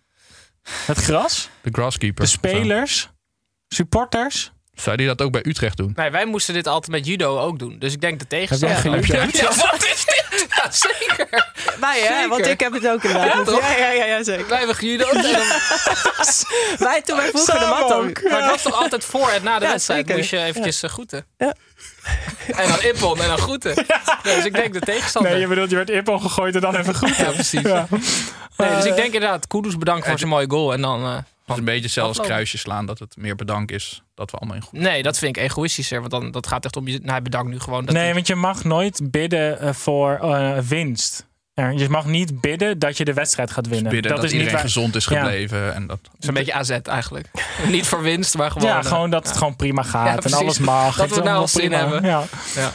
Het 0.85 0.97
gras, 0.97 1.49
de 1.61 1.69
grasskeeper. 1.71 2.23
de 2.23 2.29
spelers, 2.29 3.09
supporters. 3.67 4.52
Zou 4.75 4.97
die 4.97 5.07
dat 5.07 5.21
ook 5.21 5.31
bij 5.31 5.41
Utrecht 5.45 5.77
doen? 5.77 5.91
Nee, 5.95 6.09
wij 6.09 6.25
moesten 6.25 6.53
dit 6.53 6.67
altijd 6.67 6.91
met 6.91 7.05
judo 7.05 7.39
ook 7.39 7.59
doen. 7.59 7.75
Dus 7.79 7.93
ik 7.93 8.01
denk 8.01 8.19
de 8.19 8.25
Heb 8.29 8.39
tegenstander. 8.39 8.83
jij 8.91 9.03
gejudo? 9.03 9.27
Ja, 9.43 9.55
wat 9.71 9.83
is 9.83 10.05
dit? 10.05 10.21
Ja, 10.63 10.71
zeker. 10.71 11.27
Wij, 11.79 11.99
hè? 12.01 12.07
Zeker. 12.07 12.29
Want 12.29 12.47
ik 12.47 12.59
heb 12.59 12.73
het 12.73 12.87
ook 12.87 13.03
inderdaad. 13.03 13.33
Ja, 13.33 13.43
toch? 13.43 13.59
ja, 13.61 13.77
ja, 13.77 13.91
ja, 13.91 14.05
ja, 14.05 14.23
zeker. 14.23 14.47
Wij 14.47 14.57
hebben 14.57 14.75
gejudo. 14.75 15.07
En 15.09 15.21
dan- 15.21 15.31
Wij 16.87 17.01
toen 17.01 17.17
wij 17.17 17.29
vroeger 17.29 17.59
de 17.59 17.65
mat 17.65 17.93
ook. 17.93 18.23
Maar 18.23 18.41
het 18.41 18.49
was 18.51 18.61
toch 18.61 18.81
altijd 18.81 19.05
voor 19.05 19.29
en 19.29 19.43
na 19.43 19.59
de 19.59 19.65
Ja, 19.65 19.71
wedstrijd 19.71 19.99
zeker. 19.99 20.17
moest 20.17 20.29
je 20.29 20.39
eventjes 20.43 20.83
eh, 20.83 20.89
groeten. 20.89 21.25
Ja. 21.37 21.53
En 22.55 22.67
dan 22.67 22.81
ippon 22.81 23.21
en 23.21 23.27
dan 23.27 23.37
groeten. 23.37 23.85
Ja, 23.87 24.01
dus 24.23 24.45
ik 24.45 24.53
denk 24.53 24.73
de 24.73 24.79
tegenstander. 24.79 25.31
Nee, 25.31 25.39
je 25.41 25.47
bedoelt, 25.47 25.69
je 25.69 25.75
werd 25.75 25.89
Ippon 25.89 26.21
gegooid 26.21 26.55
en 26.55 26.61
dan 26.61 26.75
even 26.75 26.95
goed. 26.95 27.15
Ja, 27.15 27.31
precies. 27.31 27.61
Ja. 27.61 27.87
Nee, 28.57 28.75
dus 28.75 28.85
ik 28.85 28.95
denk 28.95 29.13
inderdaad, 29.13 29.47
Kudus 29.47 29.77
bedankt 29.77 30.07
voor 30.07 30.17
zijn 30.17 30.29
mooie 30.29 30.49
goal. 30.49 30.73
En 30.73 30.81
dan... 30.81 31.03
eh, 31.05 31.17
is 31.47 31.57
een 31.57 31.63
beetje 31.65 31.89
zelfs 31.89 32.09
Aflopen. 32.09 32.31
kruisje 32.31 32.57
slaan 32.57 32.85
dat 32.85 32.99
het 32.99 33.17
meer 33.17 33.35
bedank 33.35 33.71
is. 33.71 34.03
Dat 34.15 34.31
we 34.31 34.37
allemaal 34.37 34.55
in 34.55 34.61
goed. 34.63 34.79
nee, 34.79 35.03
dat 35.03 35.17
vind 35.17 35.37
ik 35.37 35.43
egoïstischer. 35.43 35.99
Want 35.99 36.11
dan, 36.11 36.31
dat 36.31 36.47
gaat 36.47 36.65
echt 36.65 36.75
om 36.77 36.87
je... 36.87 36.99
Nou, 37.03 37.21
bedankt 37.21 37.51
nu 37.51 37.59
gewoon. 37.59 37.85
Dat 37.85 37.95
Nee, 37.95 38.13
want 38.13 38.27
je 38.27 38.35
mag 38.35 38.63
nooit 38.63 39.11
bidden 39.11 39.59
eh, 39.59 39.73
voor 39.73 40.13
eh, 40.21 40.57
winst. 40.57 41.27
Ja, 41.53 41.69
je 41.69 41.89
mag 41.89 42.05
niet 42.05 42.41
bidden 42.41 42.79
dat 42.79 42.97
je 42.97 43.05
de 43.05 43.13
wedstrijd 43.13 43.51
gaat 43.51 43.67
winnen. 43.67 43.91
Bidden 43.91 44.11
dat, 44.11 44.23
is 44.23 44.31
niet 44.31 44.31
iedereen 44.31 44.53
waar- 44.55 44.63
gezond 44.65 44.95
is 44.95 45.05
Ja. 45.05 45.19
gebleven. 45.21 45.73
En 45.73 45.87
dat, 45.87 45.99
Het 46.11 46.21
is 46.21 46.27
een 46.27 46.33
beetje 46.33 46.53
AZ 46.53 46.69
eigenlijk. 46.69 47.27
Niet 47.67 47.87
voor 47.87 48.01
winst, 48.01 48.37
maar 48.37 48.51
gewoon... 48.51 48.67
Ja, 48.67 48.79
eh, 48.79 48.85
gewoon 48.85 49.09
dat 49.09 49.27
het 49.27 49.37
gewoon 49.37 49.55
prima 49.55 49.81
Ja, 49.81 49.87
gaat 49.87 50.25
en 50.25 50.33
alles 50.33 50.59
mag. 50.59 50.85
Dat 50.85 50.95
we 50.95 51.01
Het 51.01 51.11
is 51.11 51.17
nou 51.17 51.21
allemaal 51.27 51.41
al 51.41 51.47
zin 51.47 51.69
prima. 51.69 51.77
hebben. 51.89 52.03
Ja. 52.09 52.23
Ja. 52.55 52.71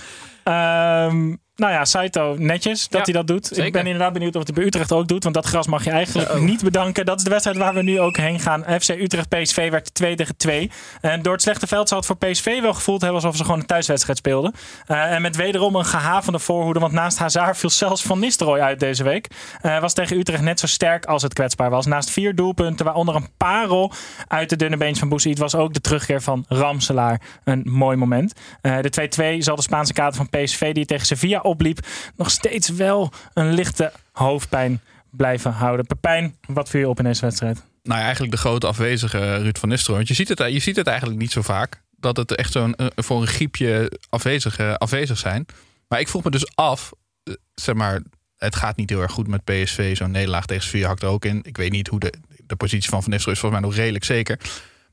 Nou 1.58 1.72
ja, 1.72 1.84
Saito, 1.84 2.34
netjes 2.38 2.88
dat 2.88 3.06
Ja, 3.06 3.12
hij 3.12 3.12
dat 3.12 3.26
doet. 3.26 3.58
Ik 3.58 3.72
ben 3.72 3.84
inderdaad 3.84 4.12
benieuwd 4.12 4.36
of 4.36 4.42
hij 4.44 4.54
bij 4.54 4.64
Utrecht 4.64 4.92
ook 4.92 5.08
doet. 5.08 5.22
Want 5.22 5.34
dat 5.34 5.46
gras 5.46 5.66
mag 5.66 5.84
je 5.84 5.90
eigenlijk 5.90 6.40
niet 6.40 6.62
bedanken. 6.62 7.04
Dat 7.06 7.18
is 7.18 7.24
de 7.24 7.30
wedstrijd 7.30 7.58
waar 7.58 7.74
we 7.74 7.82
nu 7.82 8.00
ook 8.00 8.16
heen 8.16 8.40
gaan. 8.40 8.64
FC 8.80 8.88
Utrecht 8.88 9.28
PSV 9.28 9.70
werd 9.70 9.94
2 9.94 10.16
tegen 10.16 10.36
2. 10.36 10.70
En 11.00 11.22
door 11.22 11.32
het 11.32 11.42
slechte 11.42 11.66
veld 11.66 11.88
zal 11.88 11.98
het 11.98 12.06
voor 12.06 12.16
PSV 12.16 12.60
wel 12.60 12.74
gevoeld 12.74 13.00
hebben 13.00 13.20
alsof 13.20 13.36
ze 13.36 13.44
gewoon 13.44 13.60
een 13.60 13.66
thuiswedstrijd 13.66 14.18
speelden. 14.18 14.52
Eh, 14.86 15.12
en 15.12 15.22
met 15.22 15.36
wederom 15.36 15.76
een 15.76 15.84
gehavende 15.84 16.38
voorhoede. 16.38 16.80
Want 16.80 16.92
naast 16.92 17.18
Hazard 17.18 17.58
viel 17.58 17.70
zelfs 17.70 18.02
Van 18.02 18.18
Nistelrooy 18.18 18.60
uit 18.60 18.80
deze 18.80 19.04
week. 19.04 19.28
Eh, 19.60 19.80
was 19.80 19.92
tegen 19.92 20.18
Utrecht 20.18 20.42
net 20.42 20.60
zo 20.60 20.66
sterk 20.66 21.04
als 21.04 21.22
het 21.22 21.34
kwetsbaar 21.34 21.70
was. 21.70 21.86
Naast 21.86 22.10
vier 22.10 22.34
doelpunten, 22.34 22.84
waaronder 22.84 23.14
een 23.14 23.28
parel 23.36 23.92
uit 24.28 24.50
de 24.50 24.56
dunne 24.56 24.76
beens 24.76 24.98
van 24.98 25.08
Boussaïd, 25.08 25.38
was 25.38 25.54
ook 25.54 25.74
de 25.74 25.80
terugkeer 25.80 26.22
van 26.22 26.44
Ramselaar 26.48 27.20
een 27.44 27.62
mooi 27.64 27.96
moment. 27.96 28.32
Eh, 28.60 28.80
de 28.80 28.90
2-2 28.90 29.42
zal 29.42 29.56
de 29.56 29.62
Spaanse 29.62 29.92
kader 29.92 30.14
van 30.14 30.28
PSV 30.28 30.72
die 30.72 30.86
tegen 30.86 31.06
Sevilla 31.06 31.46
opliep 31.48 31.86
nog 32.16 32.30
steeds 32.30 32.68
wel 32.68 33.12
een 33.34 33.52
lichte 33.52 33.92
hoofdpijn 34.12 34.80
blijven 35.10 35.52
houden. 35.52 35.86
Pepijn, 35.86 36.36
wat 36.46 36.68
viel 36.68 36.80
je 36.80 36.88
op 36.88 36.98
in 36.98 37.04
deze 37.04 37.20
wedstrijd? 37.20 37.62
nou 37.88 37.98
ja, 37.98 38.06
eigenlijk 38.06 38.32
de 38.32 38.40
grote 38.40 38.66
afwezige 38.66 39.36
Ruud 39.36 39.58
van 39.58 39.68
Nistelrooy. 39.68 39.96
Want 39.96 40.08
je 40.08 40.24
ziet 40.24 40.28
het, 40.28 40.52
je 40.52 40.58
ziet 40.58 40.76
het 40.76 40.86
eigenlijk 40.86 41.18
niet 41.18 41.32
zo 41.32 41.42
vaak. 41.42 41.82
Dat 41.96 42.16
het 42.16 42.34
echt 42.34 42.52
zo'n 42.52 42.74
eh, 42.74 42.86
voor 42.96 43.20
een 43.20 43.26
griepje 43.26 43.98
afwezig, 44.08 44.58
eh, 44.58 44.74
afwezig 44.74 45.18
zijn. 45.18 45.46
Maar 45.88 46.00
ik 46.00 46.08
vroeg 46.08 46.24
me 46.24 46.30
dus 46.30 46.56
af, 46.56 46.92
eh, 47.22 47.34
zeg 47.54 47.74
maar, 47.74 48.02
het 48.36 48.56
gaat 48.56 48.76
niet 48.76 48.90
heel 48.90 49.00
erg 49.00 49.12
goed 49.12 49.28
met 49.28 49.44
PSV. 49.44 49.96
Zo'n 49.96 50.10
nederlaag 50.10 50.46
tegen 50.46 50.62
Sevilla 50.62 50.86
hakt 50.86 51.02
er 51.02 51.08
ook 51.08 51.24
in. 51.24 51.40
Ik 51.42 51.56
weet 51.56 51.70
niet 51.70 51.88
hoe 51.88 52.00
de, 52.00 52.12
de 52.46 52.56
positie 52.56 52.88
van 52.90 53.02
Van 53.02 53.10
Nistelrooy 53.10 53.34
is 53.34 53.40
volgens 53.40 53.60
mij 53.60 53.70
nog 53.70 53.78
redelijk 53.78 54.04
zeker. 54.04 54.38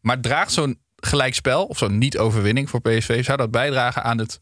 Maar 0.02 0.20
draagt 0.20 0.52
zo'n 0.52 0.80
gelijkspel 0.96 1.66
of 1.66 1.78
zo'n 1.78 1.98
niet-overwinning 1.98 2.70
voor 2.70 2.82
PSV... 2.82 3.24
zou 3.24 3.38
dat 3.38 3.52
bijdragen 3.52 4.04
aan 4.04 4.18
het, 4.18 4.40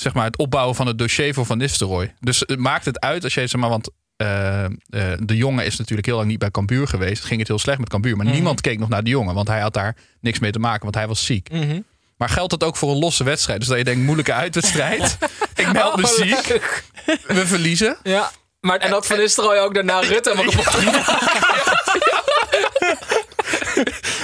zeg 0.00 0.14
maar, 0.14 0.24
het 0.24 0.36
opbouwen 0.38 0.74
van 0.74 0.86
het 0.86 0.98
dossier 0.98 1.34
voor 1.34 1.46
Van 1.46 1.58
Nistelrooy? 1.58 2.14
Dus 2.20 2.42
het 2.46 2.58
maakt 2.58 2.84
het 2.84 3.00
uit 3.00 3.24
als 3.24 3.34
je, 3.34 3.46
zeg 3.46 3.60
maar, 3.60 3.70
want 3.70 3.90
eh, 4.16 4.64
eh, 4.64 4.70
de 5.18 5.36
jongen 5.36 5.64
is 5.64 5.76
natuurlijk 5.76 6.06
heel 6.06 6.16
lang 6.16 6.28
niet 6.28 6.38
bij 6.38 6.50
Cambuur 6.50 6.88
geweest. 6.88 7.24
Ging 7.24 7.38
het 7.38 7.48
heel 7.48 7.58
slecht 7.58 7.78
met 7.78 7.88
Cambuur. 7.88 8.16
Maar 8.16 8.24
Mhm. 8.26 8.34
niemand 8.34 8.60
keek 8.60 8.78
nog 8.78 8.88
naar 8.88 9.02
de 9.04 9.10
jongen. 9.10 9.34
Want 9.34 9.48
hij 9.48 9.60
had 9.60 9.74
daar 9.74 9.96
niks 10.20 10.38
mee 10.38 10.50
te 10.50 10.58
maken. 10.58 10.82
Want 10.82 10.94
hij 10.94 11.06
was 11.06 11.24
ziek. 11.24 11.50
Mhm. 11.50 11.80
Maar 12.16 12.28
geldt 12.28 12.50
dat 12.50 12.64
ook 12.64 12.76
voor 12.76 12.90
een 12.90 12.98
losse 12.98 13.24
wedstrijd? 13.24 13.58
Dus 13.58 13.68
dat 13.68 13.78
je 13.78 13.84
denkt, 13.84 14.04
moeilijke 14.04 14.32
uitwedstrijd. 14.32 15.18
Ik 15.54 15.72
meld 15.72 15.96
me 15.96 16.02
Oh, 16.02 16.10
ziek. 16.10 16.48
leuk. 16.48 16.84
We 17.26 17.46
verliezen. 17.46 17.96
Ja. 18.02 18.30
Maar, 18.60 18.78
en 18.78 18.90
dat 18.90 19.06
Van 19.06 19.18
Nistelrooy 19.18 19.58
ook 19.58 19.74
daarna 19.74 20.00
Rutte 20.00 20.30
helemaal 20.30 20.52
kapot. 20.64 20.74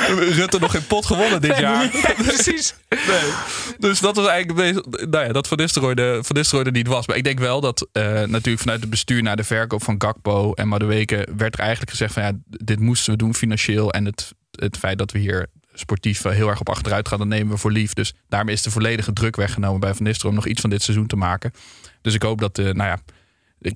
Rutte 0.08 0.58
nog 0.58 0.70
geen 0.70 0.86
pot 0.86 1.06
gewonnen 1.06 1.40
dit 1.40 1.58
jaar. 1.58 1.88
Precies. 2.16 2.74
Nee. 2.88 3.32
Dus 3.78 4.00
dat 4.00 4.16
was 4.16 4.26
eigenlijk 4.26 4.86
nou 5.10 5.26
ja, 5.26 5.32
dat 5.32 5.48
Van 5.48 5.58
Nistelrooy, 5.58 5.94
de, 5.94 6.18
Van 6.22 6.36
Nistelrooy 6.36 6.66
er 6.66 6.72
niet 6.72 6.86
was. 6.86 7.06
Maar 7.06 7.16
ik 7.16 7.24
denk 7.24 7.38
wel 7.38 7.60
dat 7.60 7.88
eh, 7.92 8.02
natuurlijk 8.04 8.60
vanuit 8.60 8.80
het 8.80 8.90
bestuur 8.90 9.22
naar 9.22 9.36
de 9.36 9.44
verkoop 9.44 9.82
van 9.82 9.94
Gakpo 9.98 10.52
en 10.52 10.68
Madueke 10.68 11.28
werd 11.36 11.54
er 11.54 11.60
eigenlijk 11.60 11.90
gezegd 11.90 12.12
van 12.12 12.22
ja, 12.22 12.32
dit 12.44 12.80
moesten 12.80 13.12
we 13.12 13.18
doen 13.18 13.34
financieel. 13.34 13.92
En 13.92 14.04
het, 14.04 14.32
het 14.50 14.76
feit 14.76 14.98
dat 14.98 15.12
we 15.12 15.18
hier 15.18 15.46
sportief 15.74 16.22
heel 16.22 16.48
erg 16.48 16.60
op 16.60 16.68
achteruit 16.68 17.08
gaan, 17.08 17.18
dat 17.18 17.26
nemen 17.26 17.52
we 17.52 17.58
voor 17.58 17.72
lief. 17.72 17.92
Dus 17.92 18.14
daarmee 18.28 18.54
is 18.54 18.62
de 18.62 18.70
volledige 18.70 19.12
druk 19.12 19.36
weggenomen 19.36 19.80
bij 19.80 19.94
Van 19.94 20.04
Nistelrooy 20.04 20.34
om 20.34 20.42
nog 20.42 20.50
iets 20.50 20.60
van 20.60 20.70
dit 20.70 20.82
seizoen 20.82 21.06
te 21.06 21.16
maken. 21.16 21.52
Dus 22.00 22.14
ik 22.14 22.22
hoop 22.22 22.40
dat, 22.40 22.58
eh, 22.58 22.64
nou 22.64 22.88
ja, 22.88 22.98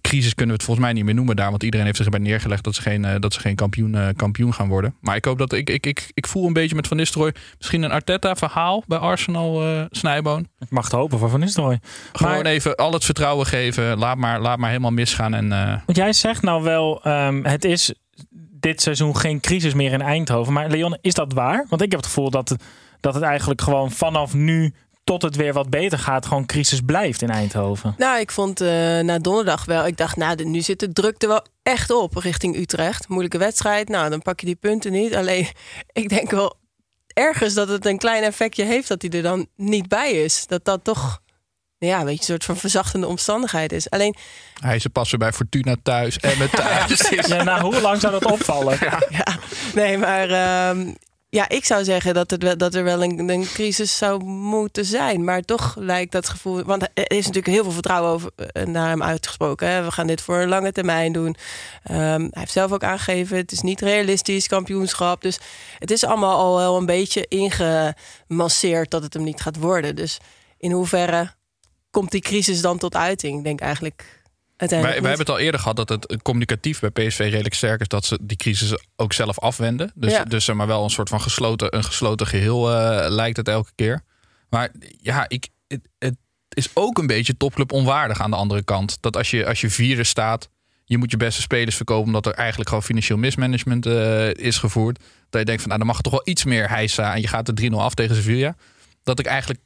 crisis 0.01 0.35
kunnen 0.35 0.47
we 0.55 0.61
het 0.61 0.63
volgens 0.63 0.87
mij 0.87 0.95
niet 0.95 1.05
meer 1.05 1.15
noemen 1.15 1.37
daar. 1.37 1.51
Want 1.51 1.63
iedereen 1.63 1.87
heeft 1.87 1.97
zich 1.99 2.07
erbij 2.07 2.21
neergelegd 2.21 2.65
dat 2.65 2.75
ze 2.75 2.83
geen, 2.83 3.05
eh, 3.05 3.15
dat 3.21 3.33
ze 3.35 3.41
geen 3.41 3.55
kampioen, 3.55 3.95
eh, 3.95 4.09
kampioen 4.17 4.55
gaan 4.55 4.69
worden. 4.69 4.95
Maar 5.01 5.17
ik 5.17 5.25
hoop 5.25 5.39
dat 5.39 5.53
ik, 5.53 5.71
ik, 5.71 5.87
ik, 5.87 6.11
ik 6.15 6.27
voel 6.27 6.47
een 6.47 6.53
beetje 6.53 6.75
met 6.75 6.87
Van 6.87 6.97
Nistelrooy 6.97 7.35
misschien 7.59 7.83
een 7.83 7.91
Arteta-verhaal 7.91 8.83
bij 8.87 8.99
Arsenal 8.99 9.63
eh 9.63 9.85
Snijboon. 9.91 10.49
Ik 10.59 10.71
mag 10.71 10.85
het 10.85 10.93
hopen 10.93 11.19
voor 11.19 11.31
Van 11.31 11.41
Nistelrooy. 11.41 11.81
Gewoon 12.13 12.33
Maar- 12.33 12.47
even 12.47 12.75
al 12.77 12.93
het 12.93 13.05
vertrouwen 13.05 13.47
geven. 13.47 13.99
Laat 13.99 14.17
maar, 14.17 14.41
laat 14.41 14.59
maar 14.59 14.69
helemaal 14.69 14.91
misgaan. 14.91 15.35
En, 15.35 15.49
Want 15.87 15.99
jij 15.99 16.13
zegt 16.13 16.43
nou 16.43 16.63
wel, 16.63 17.03
ehm, 17.05 17.45
het 17.45 17.65
is 17.65 17.95
dit 18.61 18.83
seizoen 18.83 19.17
geen 19.17 19.41
crisis 19.41 19.75
meer 19.75 19.93
in 19.93 20.01
Eindhoven. 20.03 20.53
Maar 20.53 20.71
Leon, 20.71 20.99
is 21.01 21.15
dat 21.15 21.33
waar? 21.33 21.67
Want 21.69 21.83
ik 21.83 21.91
heb 21.91 22.01
het 22.01 22.09
gevoel 22.09 22.31
dat, 22.31 22.57
dat 23.01 23.15
het 23.15 23.23
eigenlijk 23.23 23.61
gewoon 23.61 23.91
vanaf 23.91 24.35
nu 24.35 24.75
tot 25.07 25.23
het 25.23 25.37
weer 25.37 25.53
wat 25.53 25.71
beter 25.71 25.99
gaat, 25.99 26.27
gewoon 26.27 26.47
crisis 26.47 26.81
blijft 26.81 27.23
in 27.23 27.31
Eindhoven. 27.31 27.95
Nou, 27.99 28.21
ik 28.21 28.31
vond 28.31 28.61
eh, 28.61 28.69
na 28.99 29.19
donderdag 29.19 29.65
wel. 29.65 29.87
Ik 29.87 29.97
dacht, 29.97 30.17
nou, 30.17 30.45
nu 30.45 30.61
zit 30.61 30.81
de 30.81 30.93
druk 30.93 31.23
er 31.23 31.29
wel 31.29 31.47
echt 31.63 31.91
op 31.91 32.17
richting 32.17 32.57
Utrecht. 32.57 33.09
Moeilijke 33.09 33.39
wedstrijd. 33.39 33.89
Nou, 33.89 34.11
dan 34.11 34.23
pak 34.23 34.41
je 34.41 34.47
die 34.47 34.55
punten 34.55 34.93
niet. 34.93 35.15
Alleen, 35.15 35.49
ik 35.93 36.09
denk 36.09 36.31
wel 36.31 36.57
ergens 37.07 37.55
dat 37.55 37.69
het 37.69 37.87
een 37.87 37.99
klein 37.99 38.23
effectje 38.23 38.65
heeft 38.65 38.89
dat 38.89 39.03
hij 39.03 39.11
er 39.11 39.23
dan 39.23 39.47
niet 39.57 39.89
bij 39.89 40.11
is. 40.11 40.47
Dat 40.47 40.65
dat 40.65 40.85
toch, 40.85 41.21
ja, 41.79 42.05
weet 42.05 42.15
je, 42.15 42.21
een 42.21 42.27
soort 42.27 42.45
van 42.45 42.57
verzachtende 42.57 43.07
omstandigheid 43.07 43.73
is. 43.73 43.91
Alleen, 43.91 44.15
hij 44.61 44.77
is 44.77 44.85
er 44.85 44.91
pas 44.91 45.11
weer 45.11 45.21
bij 45.21 45.33
Fortuna 45.33 45.77
thuis 45.83 46.19
en 46.19 46.39
met 46.39 46.51
thuis. 46.57 47.09
Ja, 47.09 47.43
nou, 47.43 47.61
hoe 47.61 47.81
lang 47.81 48.01
zou 48.01 48.13
dat 48.13 48.33
opvallen? 48.33 48.79
nee, 49.75 49.99
maar 49.99 50.31
ehm, 50.31 50.93
ja, 51.29 51.49
ik 51.49 51.65
zou 51.65 51.85
zeggen 51.85 52.15
dat, 52.15 52.31
wel, 52.39 52.57
dat 52.57 52.75
er 52.75 52.85
wel 52.85 53.03
een, 53.03 53.29
een 53.29 53.45
crisis 53.45 53.97
zou 53.97 54.25
moeten 54.25 54.85
zijn. 54.85 55.25
Maar 55.25 55.43
toch 55.43 55.77
lijkt 55.79 56.13
dat 56.13 56.29
gevoel. 56.29 56.63
Want 56.63 56.83
er 56.83 57.11
is 57.11 57.27
natuurlijk 57.27 57.55
heel 57.55 57.63
veel 57.63 57.73
vertrouwen 57.73 58.11
over, 58.11 58.31
eh, 58.37 58.67
naar 58.67 58.89
hem 58.89 59.03
uitgesproken. 59.03 59.85
We 59.85 59.91
gaan 59.91 60.07
dit 60.07 60.21
voor 60.21 60.37
een 60.37 60.49
lange 60.49 60.73
termijn 60.73 61.13
doen. 61.13 61.37
Ehm, 61.83 62.21
hij 62.21 62.31
heeft 62.31 62.53
zelf 62.53 62.73
ook 62.73 62.85
aangegeven: 62.85 63.37
het 63.37 63.53
is 63.53 63.61
niet 63.61 63.81
realistisch, 63.81 64.47
kampioenschap. 64.47 65.23
Dus 65.23 65.39
het 65.79 65.91
is 65.91 66.05
allemaal 66.05 66.37
al 66.37 66.57
wel 66.57 66.77
een 66.77 66.87
beetje 66.87 67.27
ingemasseerd 67.29 68.91
dat 68.91 69.03
het 69.03 69.15
hem 69.15 69.23
niet 69.23 69.41
gaat 69.41 69.57
worden. 69.57 69.97
Dus 69.97 70.19
in 70.59 70.71
hoeverre 70.71 71.35
komt 71.91 72.11
die 72.11 72.21
crisis 72.21 72.61
dan 72.61 72.79
tot 72.79 72.95
uiting? 72.95 73.39
Ik 73.39 73.45
denk 73.45 73.61
eigenlijk. 73.61 74.25
Wij, 74.57 74.93
hebben 74.93 75.19
het 75.19 75.31
al 75.31 75.39
eerder 75.39 75.61
gehad 75.61 75.77
dat 75.77 75.89
het 75.89 76.23
communicatief 76.23 76.81
bij 76.81 76.91
PSV 76.91 77.19
redelijk 77.19 77.55
sterk 77.55 77.81
is 77.81 77.89
dat 77.89 78.05
ze 78.05 78.19
die 78.23 78.37
crisis 78.37 78.79
ook 78.97 79.13
zelf 79.13 79.39
afwenden. 79.39 79.93
Dus, 79.95 80.13
Ja. 80.13 80.25
dus 80.25 80.53
maar 80.53 80.67
wel 80.67 80.85
een 80.85 80.91
soort 80.91 81.09
van 81.09 81.21
gesloten, 81.21 81.77
een 81.77 81.85
gesloten 81.85 82.27
geheel 82.27 82.73
eh, 82.73 83.11
lijkt 83.11 83.37
het 83.37 83.49
elke 83.49 83.71
keer. 83.75 84.03
Maar 84.51 84.71
ja, 85.01 85.29
ik, 85.29 85.49
het, 85.69 85.89
het 85.99 86.17
is 86.49 86.69
ook 86.75 86.99
een 86.99 87.07
beetje 87.07 87.37
topclub 87.37 87.73
onwaardig 87.73 88.21
aan 88.21 88.31
de 88.31 88.37
andere 88.37 88.63
kant. 88.65 88.99
Dat 89.01 89.17
als 89.17 89.31
je, 89.31 89.47
als 89.47 89.61
je 89.61 89.71
vierde 89.71 90.05
staat, 90.05 90.49
je 90.85 90.99
moet 90.99 91.11
je 91.11 91.17
beste 91.17 91.41
spelers 91.41 91.77
verkopen 91.77 92.07
omdat 92.07 92.27
er 92.27 92.35
eigenlijk 92.35 92.69
gewoon 92.69 92.85
financieel 92.85 93.19
mismanagement 93.19 93.87
eh, 93.87 94.35
is 94.35 94.59
gevoerd. 94.59 94.99
Dat 95.31 95.41
je 95.41 95.47
denkt 95.47 95.61
van 95.61 95.69
nou, 95.69 95.79
dan 95.79 95.89
mag 95.89 95.97
er 95.97 96.03
toch 96.03 96.13
wel 96.13 96.35
iets 96.35 96.45
meer 96.45 96.69
heisa 96.69 97.15
en 97.15 97.21
je 97.21 97.29
gaat 97.29 97.49
er 97.49 97.71
3-0 97.73 97.75
af 97.75 97.95
tegen 97.95 98.17
Sevilla. 98.17 98.57
Dat 99.03 99.19
ik 99.19 99.27
eigenlijk 99.27 99.61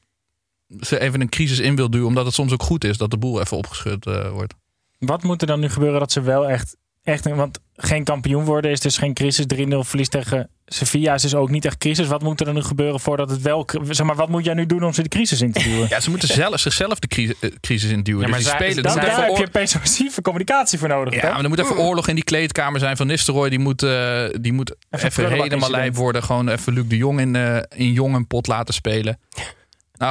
ze 0.80 1.00
even 1.00 1.20
een 1.20 1.28
crisis 1.28 1.58
in 1.58 1.76
wil 1.76 1.90
duwen, 1.90 2.06
omdat 2.06 2.24
het 2.24 2.34
soms 2.34 2.52
ook 2.52 2.62
goed 2.62 2.84
is 2.84 2.96
dat 2.96 3.10
de 3.10 3.18
boel 3.18 3.40
even 3.40 3.56
opgeschud 3.56 4.06
eh, 4.06 4.30
wordt. 4.30 4.54
Wat 5.00 5.22
moet 5.22 5.40
er 5.40 5.46
dan 5.46 5.60
nu 5.60 5.68
gebeuren 5.68 6.00
dat 6.00 6.12
ze 6.12 6.20
wel 6.20 6.48
echt, 6.48 6.76
echt 7.02 7.28
want 7.28 7.58
geen 7.76 8.04
kampioen 8.04 8.44
worden 8.44 8.70
is 8.70 8.80
dus 8.80 8.96
geen 8.96 9.14
crisis. 9.14 9.44
3-0 9.54 9.58
verlies 9.78 10.08
tegen 10.08 10.50
Sevilla 10.66 11.14
is 11.14 11.22
dus 11.22 11.34
ook 11.34 11.50
niet 11.50 11.64
echt 11.64 11.78
crisis. 11.78 12.06
Wat 12.06 12.22
moet 12.22 12.40
er 12.40 12.46
dan 12.46 12.54
nu 12.54 12.62
gebeuren 12.62 13.00
voordat 13.00 13.30
het 13.30 13.42
wel, 13.42 13.68
zeg 13.88 14.06
maar, 14.06 14.16
wat 14.16 14.28
moet 14.28 14.44
jij 14.44 14.54
nu 14.54 14.66
doen 14.66 14.84
om 14.84 14.92
ze 14.92 15.02
de 15.02 15.08
crisis 15.08 15.40
in 15.40 15.52
te 15.52 15.62
duwen? 15.62 15.86
Ja, 15.88 16.00
ze 16.00 16.10
moeten 16.10 16.28
zelf, 16.44 16.60
zichzelf 16.60 16.98
de 16.98 17.06
crisis, 17.06 17.34
eh, 17.40 17.50
crisis 17.60 17.90
induwen. 17.90 18.22
Ja, 18.22 18.28
maar 18.28 18.38
dus 18.38 18.48
die 18.48 18.56
zij- 18.58 18.66
spelen. 18.66 18.82
dat- 18.84 18.92
moet 18.94 19.02
daar 19.02 19.10
even 19.20 19.34
heb 19.34 19.44
je 19.46 19.50
persuasieve 19.50 20.22
communicatie 20.22 20.78
voor 20.78 20.88
nodig. 20.88 21.14
ja, 21.14 21.32
maar 21.32 21.42
er 21.42 21.48
moet 21.48 21.58
even 21.58 21.78
oorlog 21.78 22.08
in 22.08 22.14
die 22.14 22.24
kleedkamer 22.24 22.80
zijn 22.80 22.96
van 22.96 23.06
Nistelrooy. 23.06 23.48
Die 23.50 23.58
moet, 23.58 23.82
eh, 23.82 24.24
die 24.40 24.52
moet 24.52 24.74
even, 24.90 25.10
prullenbak 25.10 25.42
helemaal 25.48 25.70
lijp 25.70 25.94
worden. 25.96 26.22
Gewoon 26.22 26.48
even 26.48 26.72
Luc 26.72 26.84
de 26.88 26.96
Jong 26.96 27.20
in, 27.20 27.36
eh, 27.36 27.56
in 27.76 27.92
Jong 27.92 28.14
een 28.14 28.26
pot 28.26 28.46
laten 28.46 28.74
spelen. 28.74 29.18
Nou, 29.34 29.46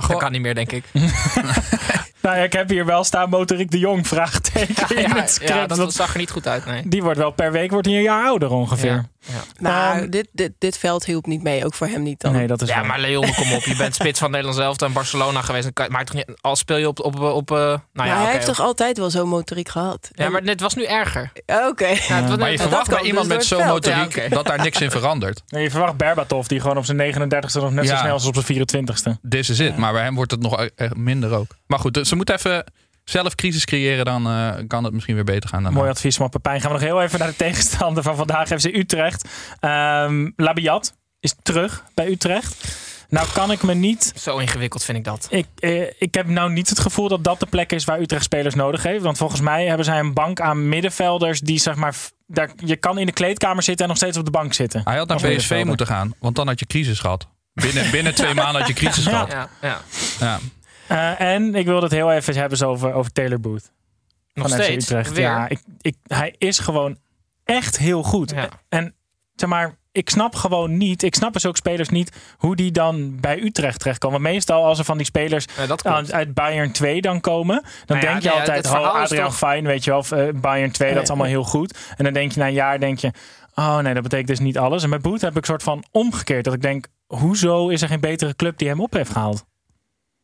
Dat 0.02 0.04
gewoon, 0.04 0.22
kan 0.22 0.32
niet 0.32 0.42
meer, 0.42 0.56
denk 0.56 0.72
ik. 0.72 0.84
Nou 2.30 2.42
ja, 2.42 2.48
ik 2.48 2.54
heb 2.54 2.70
hier 2.70 2.86
wel 2.86 3.04
staan 3.04 3.30
Motorik 3.30 3.72
de 3.72 3.80
Jong, 3.80 4.08
vraagteken 4.08 4.96
in 4.96 5.02
ja, 5.02 5.16
het 5.16 5.30
script. 5.30 5.54
ja, 5.54 5.68
dat, 5.68 5.94
zag 5.94 6.14
er 6.14 6.20
niet 6.20 6.30
goed 6.30 6.48
uit, 6.48 6.66
nee. 6.66 6.82
Die 6.86 7.04
wordt 7.04 7.18
wel 7.18 7.32
per 7.32 7.52
week 7.52 7.72
wordt 7.72 7.88
hij 7.88 7.96
een 7.96 8.02
jaar 8.02 8.26
ouder 8.26 8.52
ongeveer. 8.52 9.06
Ja, 9.28 9.34
ja. 9.34 9.42
Maar 9.60 9.96
Ehm, 10.02 10.10
dit, 10.10 10.28
dit, 10.32 10.52
dit 10.58 10.78
veld 10.78 11.06
hielp 11.06 11.26
niet 11.26 11.44
mee, 11.44 11.66
ook 11.66 11.74
voor 11.74 11.88
hem 11.88 12.02
niet 12.04 12.20
dan. 12.22 12.32
Nee, 12.32 12.48
dat 12.48 12.62
is 12.62 12.68
Ja, 12.70 12.76
waar. 12.76 12.86
maar 12.86 13.00
Leon, 13.00 13.34
kom 13.34 13.54
op. 13.54 13.62
Je 13.64 13.76
bent 13.76 13.96
spits 14.02 14.20
van 14.20 14.30
Nederland 14.32 14.58
zelf 14.58 14.82
en 14.82 14.94
Barcelona 14.94 15.42
geweest. 15.42 15.74
Kan- 15.74 15.92
Maar 15.92 16.06
toch 16.06 16.16
niet, 16.16 16.26
al 16.42 16.56
speel 16.56 16.78
je 16.78 16.88
op... 16.88 17.00
op, 17.00 17.20
op 17.20 17.52
eh, 17.52 17.58
nou 17.94 18.10
ja, 18.10 18.22
hij 18.24 18.32
heeft 18.32 18.46
toch 18.46 18.60
altijd 18.60 18.98
wel 18.98 19.10
zo'n 19.10 19.28
motoriek 19.28 19.70
gehad? 19.70 20.10
Ja, 20.12 20.30
maar 20.30 20.44
dit 20.44 20.62
was 20.62 20.74
nu 20.76 20.84
erger. 20.86 21.32
Oké. 21.46 21.86
Ja, 21.88 21.94
het 21.96 22.08
was 22.10 22.30
net- 22.30 22.40
maar 22.40 22.52
je 22.52 22.58
dat 22.58 22.68
verwacht 22.68 22.88
kan 22.88 22.98
bij 22.98 23.08
iemand 23.08 23.28
dus 23.30 23.38
met 23.38 23.50
door 23.50 23.58
zo'n 23.60 23.68
het 23.68 23.86
motoriek 23.86 24.16
Ja, 24.16 24.30
dat 24.36 24.46
daar 24.46 24.62
niks 24.62 24.82
in 24.82 24.92
verandert. 24.92 25.42
Nee, 25.48 25.64
je 25.64 25.70
verwacht 25.72 25.98
Berbatov, 25.98 26.46
die 26.48 26.60
gewoon 26.60 26.78
op 26.78 26.86
zijn 26.86 26.98
39ste 27.14 27.62
nog 27.62 27.72
net 27.72 27.88
zo 27.88 27.94
Ja. 27.94 28.00
snel 28.00 28.16
is 28.16 28.24
als 28.26 28.38
op 28.38 28.44
zijn 28.46 28.68
24ste. 28.68 29.30
This 29.30 29.50
is 29.50 29.60
it. 29.60 29.78
Maar 29.78 29.94
bij 29.94 30.04
hem 30.04 30.16
wordt 30.16 30.32
het 30.32 30.42
nog 30.42 30.62
eh, 30.66 30.92
minder 30.96 31.34
ook. 31.36 31.48
Maar 31.68 31.80
goed, 31.80 32.00
ze 32.08 32.16
moeten 32.16 32.36
even 32.36 32.64
zelf 33.10 33.36
crisis 33.36 33.66
creëren. 33.66 34.06
Dan 34.06 34.28
eh, 34.28 34.50
kan 34.68 34.84
het 34.84 34.94
misschien 34.94 35.16
weer 35.16 35.24
beter 35.24 35.50
gaan. 35.50 35.64
daarna. 35.64 35.78
Mooi 35.78 35.90
advies 35.92 36.16
van 36.16 36.30
Pepijn. 36.30 36.62
Gaan 36.62 36.72
we 36.72 36.78
nog 36.78 36.86
heel 36.88 37.02
even 37.02 37.20
naar 37.20 37.28
de 37.28 37.36
tegenstander 37.36 38.04
van 38.04 38.16
vandaag. 38.16 38.48
FC 38.48 38.66
Utrecht. 38.66 39.30
Ehm 39.60 40.30
Labiat 40.36 40.94
is 41.20 41.36
terug 41.42 41.84
bij 41.94 42.08
Utrecht. 42.08 42.78
Nou 43.10 43.28
kan 43.34 43.52
ik 43.52 43.64
me 43.64 43.74
niet... 43.74 44.14
Zo 44.16 44.38
ingewikkeld 44.38 44.84
vind 44.84 44.98
ik 44.98 45.04
dat. 45.04 45.28
Ik, 45.30 45.46
eh, 45.60 45.82
ik 45.82 46.14
heb 46.14 46.28
nou 46.28 46.52
niet 46.52 46.70
het 46.70 46.80
gevoel 46.80 47.08
dat 47.08 47.24
dat 47.24 47.40
de 47.40 47.46
plek 47.46 47.72
is 47.72 47.86
waar 47.86 48.00
Utrecht 48.00 48.24
spelers 48.24 48.56
nodig 48.56 48.84
heeft. 48.84 49.04
Want 49.04 49.18
volgens 49.18 49.42
mij 49.42 49.66
hebben 49.66 49.86
zij 49.86 50.00
een 50.00 50.14
bank 50.14 50.40
aan 50.42 50.70
middenvelders 50.70 51.40
die 51.40 51.60
zeg 51.60 51.76
maar... 51.76 51.96
Daar, 52.28 52.50
je 52.66 52.76
kan 52.76 52.98
in 52.98 53.06
de 53.06 53.12
kleedkamer 53.12 53.64
zitten 53.64 53.84
en 53.84 53.90
nog 53.90 53.98
steeds 53.98 54.18
op 54.18 54.26
de 54.26 54.32
bank 54.32 54.54
zitten. 54.54 54.82
Hij 54.84 54.98
had 54.98 55.08
naar 55.08 55.18
PSV 55.18 55.64
moeten 55.66 55.88
gaan. 55.88 56.14
Want 56.20 56.36
dan 56.36 56.48
had 56.48 56.60
je 56.60 56.66
crisis 56.66 57.00
gehad. 57.00 57.28
Binnen, 57.54 57.92
binnen 57.92 58.16
twee 58.16 58.34
maanden 58.34 58.62
had 58.62 58.68
je 58.68 58.74
crisis 58.76 59.04
Ja. 59.06 59.10
gehad. 59.26 59.32
Ja, 59.32 59.50
ja. 59.62 59.82
Ja. 60.20 60.40
Eh, 60.90 61.22
en 61.22 61.56
ik 61.56 61.66
wil 61.66 61.82
het 61.82 61.92
heel 61.92 62.12
even 62.12 62.36
hebben 62.36 62.68
over, 62.68 62.94
over 62.94 63.12
Taylor 63.12 63.40
Booth. 63.40 63.72
Nog 64.34 64.50
van 64.50 64.58
FC 64.58 64.64
steeds. 64.64 64.86
Utrecht. 64.86 65.14
Weer. 65.14 65.24
Ja, 65.24 65.50
ik, 65.50 65.60
ik, 65.82 65.96
hij 66.08 66.36
is 66.38 66.60
gewoon 66.60 66.98
echt 67.44 67.78
heel 67.78 68.04
goed. 68.04 68.32
Ja. 68.32 68.50
En 68.70 68.96
zeg 69.36 69.50
maar, 69.50 69.78
ik 69.92 70.10
snap 70.10 70.36
gewoon 70.36 70.78
niet, 70.78 71.04
ik 71.04 71.16
snap 71.16 71.34
dus 71.34 71.46
ook 71.46 71.58
spelers 71.58 71.90
niet 71.90 72.12
hoe 72.38 72.56
die 72.56 72.72
dan 72.72 73.20
bij 73.20 73.40
Utrecht 73.42 73.80
terechtkomen. 73.80 74.22
Want 74.22 74.34
meestal 74.34 74.66
als 74.66 74.80
er 74.80 74.86
van 74.86 74.98
die 74.98 75.06
spelers 75.06 75.46
Ja, 75.84 76.04
uit, 76.10 76.34
Bayern 76.34 76.72
2 76.72 77.02
dan 77.02 77.22
komen, 77.22 77.62
dan 77.86 77.98
Nou 77.98 78.00
ja, 78.00 78.12
denk 78.12 78.22
je 78.24 78.30
nee, 78.30 78.38
altijd, 78.38 78.66
oh, 78.66 79.04
toch- 79.04 79.38
Fijn, 79.38 79.66
weet 79.66 79.84
je 79.84 79.90
wel, 79.90 80.00
of 80.00 80.12
eh, 80.12 80.28
Bayern 80.36 80.72
2, 80.72 80.94
dat 80.94 81.04
is 81.04 81.10
allemaal 81.10 81.28
heel 81.28 81.44
goed. 81.44 81.78
En 81.98 82.04
dan 82.04 82.14
denk 82.14 82.32
je 82.32 82.40
na 82.40 82.48
een 82.48 82.54
jaar, 82.54 82.80
denk 82.80 83.00
je, 83.00 83.12
oh 83.56 83.78
nee, 83.78 83.94
dat 83.94 84.04
betekent 84.04 84.28
dus 84.28 84.40
niet 84.40 84.58
alles. 84.58 84.84
En 84.84 84.90
bij 84.90 85.00
Boet 85.00 85.22
heb 85.22 85.32
ik 85.32 85.38
een 85.38 85.44
soort 85.44 85.64
van 85.64 85.84
omgekeerd, 85.92 86.44
dat 86.44 86.54
ik 86.54 86.62
denk, 86.62 86.88
hoezo 87.08 87.70
is 87.70 87.82
er 87.82 87.88
geen 87.88 88.00
betere 88.00 88.36
club 88.36 88.58
die 88.58 88.68
hem 88.68 88.82
op 88.82 88.94
heeft 88.94 89.12
gehaald? 89.12 89.46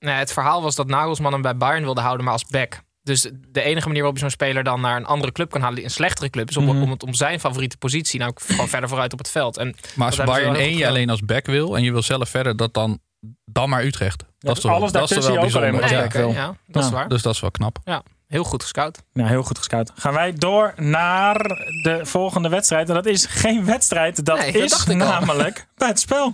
Nee, 0.06 0.16
het 0.16 0.34
verhaal 0.34 0.62
was 0.62 0.76
dat 0.76 0.88
Nagelsman 0.88 1.32
hem 1.34 1.42
bij 1.42 1.58
Bayern 1.58 1.84
wilde 1.84 2.02
houden, 2.02 2.24
maar 2.24 2.34
als 2.34 2.46
back. 2.46 2.80
Dus 3.02 3.22
de 3.52 3.62
enige 3.62 3.86
manier 3.88 4.02
waarop 4.02 4.14
je 4.16 4.22
zo'n 4.22 4.30
speler 4.30 4.64
dan 4.64 4.82
naar 4.82 4.96
een 4.98 5.06
andere 5.06 5.32
club 5.32 5.50
kan 5.52 5.62
halen, 5.62 5.76
die 5.76 5.84
een 5.86 5.92
slechtere 5.92 6.30
club, 6.30 6.50
is 6.50 6.58
om, 6.58 6.64
Mhm. 6.66 6.82
om, 6.82 6.92
het, 6.92 7.04
om 7.04 7.14
zijn 7.14 7.40
favoriete 7.40 7.78
positie, 7.78 8.20
nou 8.20 8.32
gewoon 8.36 8.68
verder 8.68 8.90
vooruit 8.90 9.14
op 9.14 9.20
het 9.20 9.30
veld. 9.32 9.58
En 9.58 9.76
Maar 9.96 10.08
als 10.08 10.16
Bayern 10.18 10.54
heel 10.56 10.62
1 10.64 10.70
goed 10.70 10.78
je 10.80 10.88
alleen 10.88 11.10
als 11.10 11.22
back 11.22 11.46
wil 11.46 11.76
en 11.76 11.84
je 11.84 11.92
wil 11.92 12.02
zelf 12.02 12.30
verder, 12.30 12.56
dat 12.58 12.74
dan, 12.74 13.00
dan 13.46 13.70
maar 13.70 13.84
Utrecht. 13.84 14.24
Dat 14.40 14.56
is 14.56 14.62
toch, 14.64 14.72
alles 14.72 14.92
dat 14.92 15.12
is 15.12 15.18
wel 15.18 15.38
ook 15.38 15.54
alleen 15.54 15.78
bijzonder. 15.78 16.34
Ja. 16.34 16.56
dat 16.68 16.84
is 16.84 16.90
waar. 16.90 17.10
Dus 17.10 17.22
dat 17.22 17.34
is 17.34 17.40
wel 17.40 17.52
knap. 17.52 17.78
Ja, 17.84 18.04
heel 18.28 18.44
goed 18.44 18.62
gescout. 18.62 19.04
Ja, 19.14 19.26
heel 19.28 19.44
goed 19.44 19.58
gescout. 19.58 19.92
Gaan 19.96 20.14
wij 20.14 20.34
door 20.34 20.74
naar 20.76 21.38
de 21.84 22.00
volgende 22.04 22.50
wedstrijd. 22.50 22.88
En 22.90 22.96
dat 22.96 23.06
is 23.06 23.26
geen 23.26 23.66
wedstrijd, 23.66 24.26
dat 24.26 24.38
Nee, 24.38 24.52
dat 24.52 24.62
is 24.62 24.70
dacht 24.72 24.90
ik 24.90 25.02
al. 25.02 25.08
namelijk 25.08 25.68
bij 25.76 25.88
het 25.88 26.00
spel. 26.00 26.34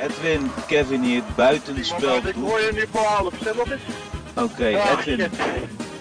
Edwin, 0.00 0.50
Kevin 0.66 1.02
hier, 1.02 1.22
buitenspel. 1.36 2.16
Ik 2.16 2.34
hoor 2.34 2.60
je 2.60 2.70
nu 2.74 2.84
voor 2.90 3.00
half. 3.00 3.34
Zeg 3.42 3.54
Oké, 4.34 4.66
Edwin, 4.66 5.30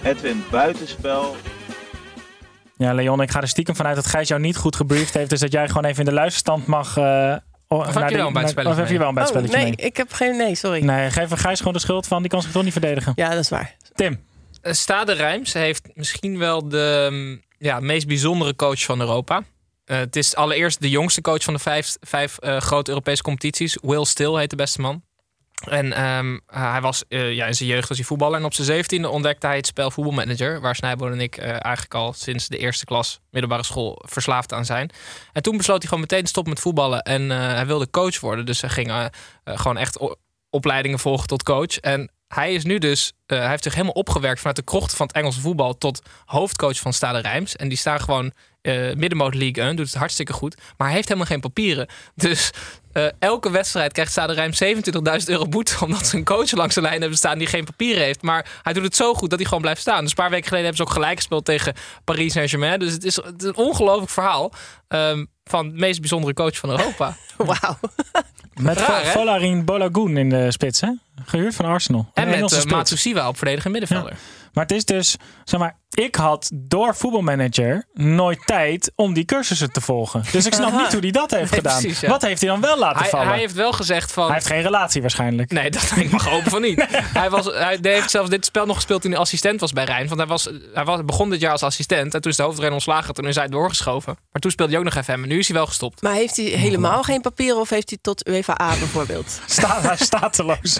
Edwin, 0.03 0.43
buitenspel. 0.51 1.35
Ja, 2.77 2.93
Leon, 2.93 3.21
ik 3.21 3.31
ga 3.31 3.41
er 3.41 3.47
stiekem 3.47 3.75
vanuit 3.75 3.95
dat 3.95 4.07
Gijs 4.07 4.27
jou 4.27 4.41
niet 4.41 4.57
goed 4.57 4.75
gebriefd 4.75 5.13
heeft. 5.13 5.29
Dus 5.29 5.39
dat 5.39 5.51
jij 5.51 5.67
gewoon 5.67 5.85
even 5.85 5.99
in 5.99 6.05
de 6.05 6.13
luisterstand 6.13 6.65
mag... 6.65 6.97
eh, 6.97 7.35
of 7.67 7.93
heb 7.93 8.09
je 8.09 8.15
wel 8.15 8.27
een 8.27 8.33
buitenspelletje 8.33 8.73
Of 8.73 8.77
heb 8.77 8.89
je 8.89 8.97
wel 8.97 9.09
een 9.09 9.27
Oh, 9.27 9.51
nee, 9.51 9.63
mee? 9.63 9.75
ik 9.75 9.97
heb 9.97 10.13
geen... 10.13 10.37
Nee, 10.37 10.55
sorry. 10.55 10.83
Nee, 10.83 11.09
geef 11.11 11.29
Gijs 11.31 11.57
gewoon 11.57 11.73
de 11.73 11.79
schuld 11.79 12.07
van. 12.07 12.21
Die 12.21 12.31
kan 12.31 12.41
zich 12.41 12.51
toch 12.51 12.63
niet 12.63 12.71
verdedigen. 12.71 13.13
Ja, 13.15 13.29
dat 13.29 13.39
is 13.39 13.49
waar. 13.49 13.75
Tim. 13.95 14.23
Eh, 14.61 14.73
Stade 14.73 15.13
Rijms 15.13 15.53
heeft 15.53 15.87
misschien 15.93 16.37
wel 16.37 16.67
de 16.67 17.07
mm, 17.11 17.41
ja, 17.57 17.79
meest 17.79 18.07
bijzondere 18.07 18.55
coach 18.55 18.83
van 18.83 18.99
Europa. 18.99 19.43
Eh, 19.89 19.97
het 19.97 20.15
is 20.15 20.35
allereerst 20.35 20.81
de 20.81 20.89
jongste 20.89 21.21
coach 21.21 21.43
van 21.43 21.53
de 21.53 21.59
vijf, 21.59 21.95
vijf 22.01 22.37
eh, 22.37 22.57
grote 22.57 22.89
Europese 22.89 23.21
competities. 23.21 23.77
Will 23.81 24.05
Still 24.05 24.35
heet 24.35 24.49
de 24.49 24.55
beste 24.55 24.81
man. 24.81 25.03
En 25.69 25.93
ehm, 25.93 26.39
hij 26.47 26.81
was 26.81 27.03
eh, 27.07 27.33
ja, 27.33 27.45
in 27.45 27.55
zijn 27.55 27.69
jeugd 27.69 27.87
was 27.87 27.97
hij 27.97 28.05
voetballer. 28.05 28.39
En 28.39 28.45
op 28.45 28.53
zijn 28.53 28.67
zeventiende 28.67 29.09
ontdekte 29.09 29.47
hij 29.47 29.55
het 29.55 29.65
spel 29.65 29.91
voetbalmanager. 29.91 30.61
Waar 30.61 30.75
Snijboon 30.75 31.11
en 31.11 31.19
ik 31.19 31.37
eigenlijk 31.37 31.93
al 31.93 32.13
sinds 32.13 32.47
de 32.47 32.57
eerste 32.57 32.85
klas 32.85 33.19
middelbare 33.31 33.63
school 33.63 34.01
verslaafd 34.05 34.53
aan 34.53 34.65
zijn. 34.65 34.89
En 35.33 35.41
toen 35.41 35.57
besloot 35.57 35.79
hij 35.79 35.87
gewoon 35.87 36.03
meteen 36.09 36.23
te 36.23 36.29
stoppen 36.29 36.53
met 36.53 36.61
voetballen. 36.61 37.01
En 37.01 37.29
hij 37.29 37.65
wilde 37.65 37.89
coach 37.89 38.19
worden. 38.19 38.45
Dus 38.45 38.61
hij 38.61 38.69
ging 38.69 39.09
gewoon 39.43 39.77
echt 39.77 39.99
opleidingen 40.49 40.99
volgen 40.99 41.27
tot 41.27 41.43
coach. 41.43 41.77
En 41.77 42.11
hij 42.27 42.53
is 42.53 42.63
nu 42.63 42.77
dus, 42.77 43.13
hij 43.25 43.49
heeft 43.49 43.63
zich 43.63 43.73
helemaal 43.73 43.93
opgewerkt 43.93 44.39
vanuit 44.39 44.55
de 44.55 44.63
krochten 44.63 44.97
van 44.97 45.07
het 45.07 45.15
Engelse 45.15 45.41
voetbal 45.41 45.77
tot 45.77 46.01
hoofdcoach 46.25 46.79
van 46.79 46.93
Stade 46.93 47.19
Rijms. 47.19 47.55
En 47.55 47.69
die 47.69 47.77
staan 47.77 47.99
gewoon 47.99 48.31
eh 48.69 48.95
middenmoot 48.95 49.35
League 49.35 49.63
1, 49.63 49.75
doet 49.75 49.85
het 49.85 49.95
hartstikke 49.95 50.33
goed. 50.33 50.55
Maar 50.77 50.87
hij 50.87 50.95
heeft 50.95 51.07
helemaal 51.07 51.29
geen 51.29 51.39
papieren. 51.39 51.87
Dus 52.15 52.51
eh, 52.91 53.05
elke 53.19 53.51
wedstrijd 53.51 53.93
krijgt 53.93 54.11
Stade 54.11 54.33
Rijms 54.33 54.63
27.000 54.63 55.25
euro 55.25 55.45
boete 55.47 55.75
omdat 55.85 56.07
ze 56.07 56.17
een 56.17 56.23
coach 56.23 56.51
langs 56.51 56.75
de 56.75 56.81
lijn 56.81 56.99
hebben 56.99 57.17
staan 57.17 57.37
die 57.37 57.47
geen 57.47 57.65
papieren 57.65 58.03
heeft. 58.03 58.21
Maar 58.21 58.59
hij 58.63 58.73
doet 58.73 58.83
het 58.83 58.95
zo 58.95 59.13
goed 59.13 59.29
dat 59.29 59.39
hij 59.39 59.47
gewoon 59.47 59.63
blijft 59.63 59.81
staan. 59.81 60.01
Dus 60.01 60.09
een 60.09 60.15
paar 60.15 60.29
weken 60.29 60.47
geleden 60.47 60.65
hebben 60.65 60.85
ze 60.85 60.91
ook 60.91 60.97
gelijk 60.97 61.17
gespeeld 61.17 61.45
tegen 61.45 61.73
Paris 62.03 62.33
Saint-Germain. 62.33 62.79
Dus 62.79 62.93
het 62.93 63.03
is, 63.03 63.15
het 63.15 63.41
is 63.41 63.47
een 63.47 63.55
ongelooflijk 63.55 64.11
verhaal 64.11 64.53
ehm, 64.87 65.25
van 65.43 65.69
de 65.69 65.75
meest 65.75 65.99
bijzondere 65.99 66.33
coach 66.33 66.57
van 66.57 66.69
Europa. 66.69 67.17
Wauw. 67.37 67.79
Met? 68.53 68.81
Volarin 68.81 69.65
Bolagun 69.65 70.17
in 70.17 70.29
de 70.29 70.51
spits, 70.51 70.81
hè? 70.81 70.89
Gehuurd 71.25 71.55
van 71.55 71.65
Arsenal. 71.65 72.09
En 72.13 72.23
Een 72.23 72.29
met 72.29 72.39
uh, 72.39 72.47
spits. 72.47 72.65
Matsusiwa 72.65 73.27
op 73.27 73.37
verdedigende 73.37 73.79
middenvelder. 73.79 74.17
Maar 74.53 74.63
het 74.63 74.71
is 74.73 74.85
dus, 74.85 75.15
zeg 75.43 75.59
maar, 75.59 75.77
ik 75.89 76.15
had 76.15 76.49
door 76.53 76.95
voetbalmanager 76.95 77.85
nooit 77.93 78.39
tijd 78.45 78.91
om 78.95 79.13
die 79.13 79.25
cursussen 79.25 79.71
te 79.71 79.81
volgen. 79.81 80.23
Dus 80.31 80.45
ik 80.45 80.53
snap 80.53 80.71
niet 80.71 80.91
hoe 80.91 81.01
hij 81.01 81.11
dat 81.11 81.31
heeft 81.31 81.51
Nee, 81.51 81.59
gedaan. 81.59 81.79
precies, 81.81 81.99
ja. 81.99 82.09
Wat 82.09 82.21
heeft 82.21 82.41
hij 82.41 82.49
dan 82.49 82.61
wel 82.61 82.77
laten 82.77 82.99
Hij, 82.99 83.09
vallen? 83.09 83.27
hij 83.27 83.37
heeft 83.39 83.53
wel 83.53 83.71
gezegd 83.71 84.11
van... 84.11 84.25
Hij 84.25 84.33
heeft 84.33 84.45
geen 84.47 84.61
relatie 84.61 85.01
waarschijnlijk. 85.01 85.51
Nee, 85.51 85.69
dat, 85.71 85.91
ik 85.95 86.11
mag 86.11 86.25
hopen 86.25 86.51
van 86.51 86.61
niet. 86.61 86.85
Hij, 87.19 87.29
was, 87.29 87.45
hij 87.45 87.77
heeft 87.81 88.09
zelfs 88.11 88.29
dit 88.29 88.45
spel 88.45 88.65
nog 88.65 88.75
gespeeld 88.75 89.01
toen 89.01 89.11
hij 89.11 89.19
assistent 89.19 89.59
was 89.59 89.73
bij 89.73 89.83
Rijn. 89.83 90.07
Want 90.07 90.19
hij, 90.19 90.29
was, 90.29 90.49
hij 90.73 90.85
was, 90.85 91.05
begon 91.05 91.29
dit 91.29 91.39
jaar 91.39 91.51
als 91.51 91.63
assistent. 91.63 92.13
En 92.13 92.21
toen 92.21 92.31
is 92.31 92.37
de 92.37 92.43
hoofdtrainer 92.43 92.77
ontslagen. 92.77 93.13
Toen 93.13 93.27
is 93.27 93.35
hij 93.35 93.47
doorgeschoven. 93.47 94.17
Maar 94.31 94.41
toen 94.41 94.51
speelde 94.51 94.71
hij 94.71 94.81
ook 94.81 94.93
nog 94.93 95.03
FM. 95.03 95.11
En 95.11 95.27
nu 95.27 95.39
is 95.39 95.47
hij 95.47 95.55
wel 95.57 95.65
gestopt. 95.65 96.01
Maar 96.01 96.13
heeft 96.13 96.35
hij 96.35 96.45
helemaal 96.45 97.03
geen 97.03 97.21
papieren 97.21 97.59
of 97.59 97.69
heeft 97.69 97.89
hij 97.89 97.99
tot 98.01 98.27
UEFA 98.27 98.57
A 98.61 98.69
bijvoorbeeld? 98.69 99.39
Staat, 99.45 99.81
hij 99.83 99.97
stateloos. 99.97 100.79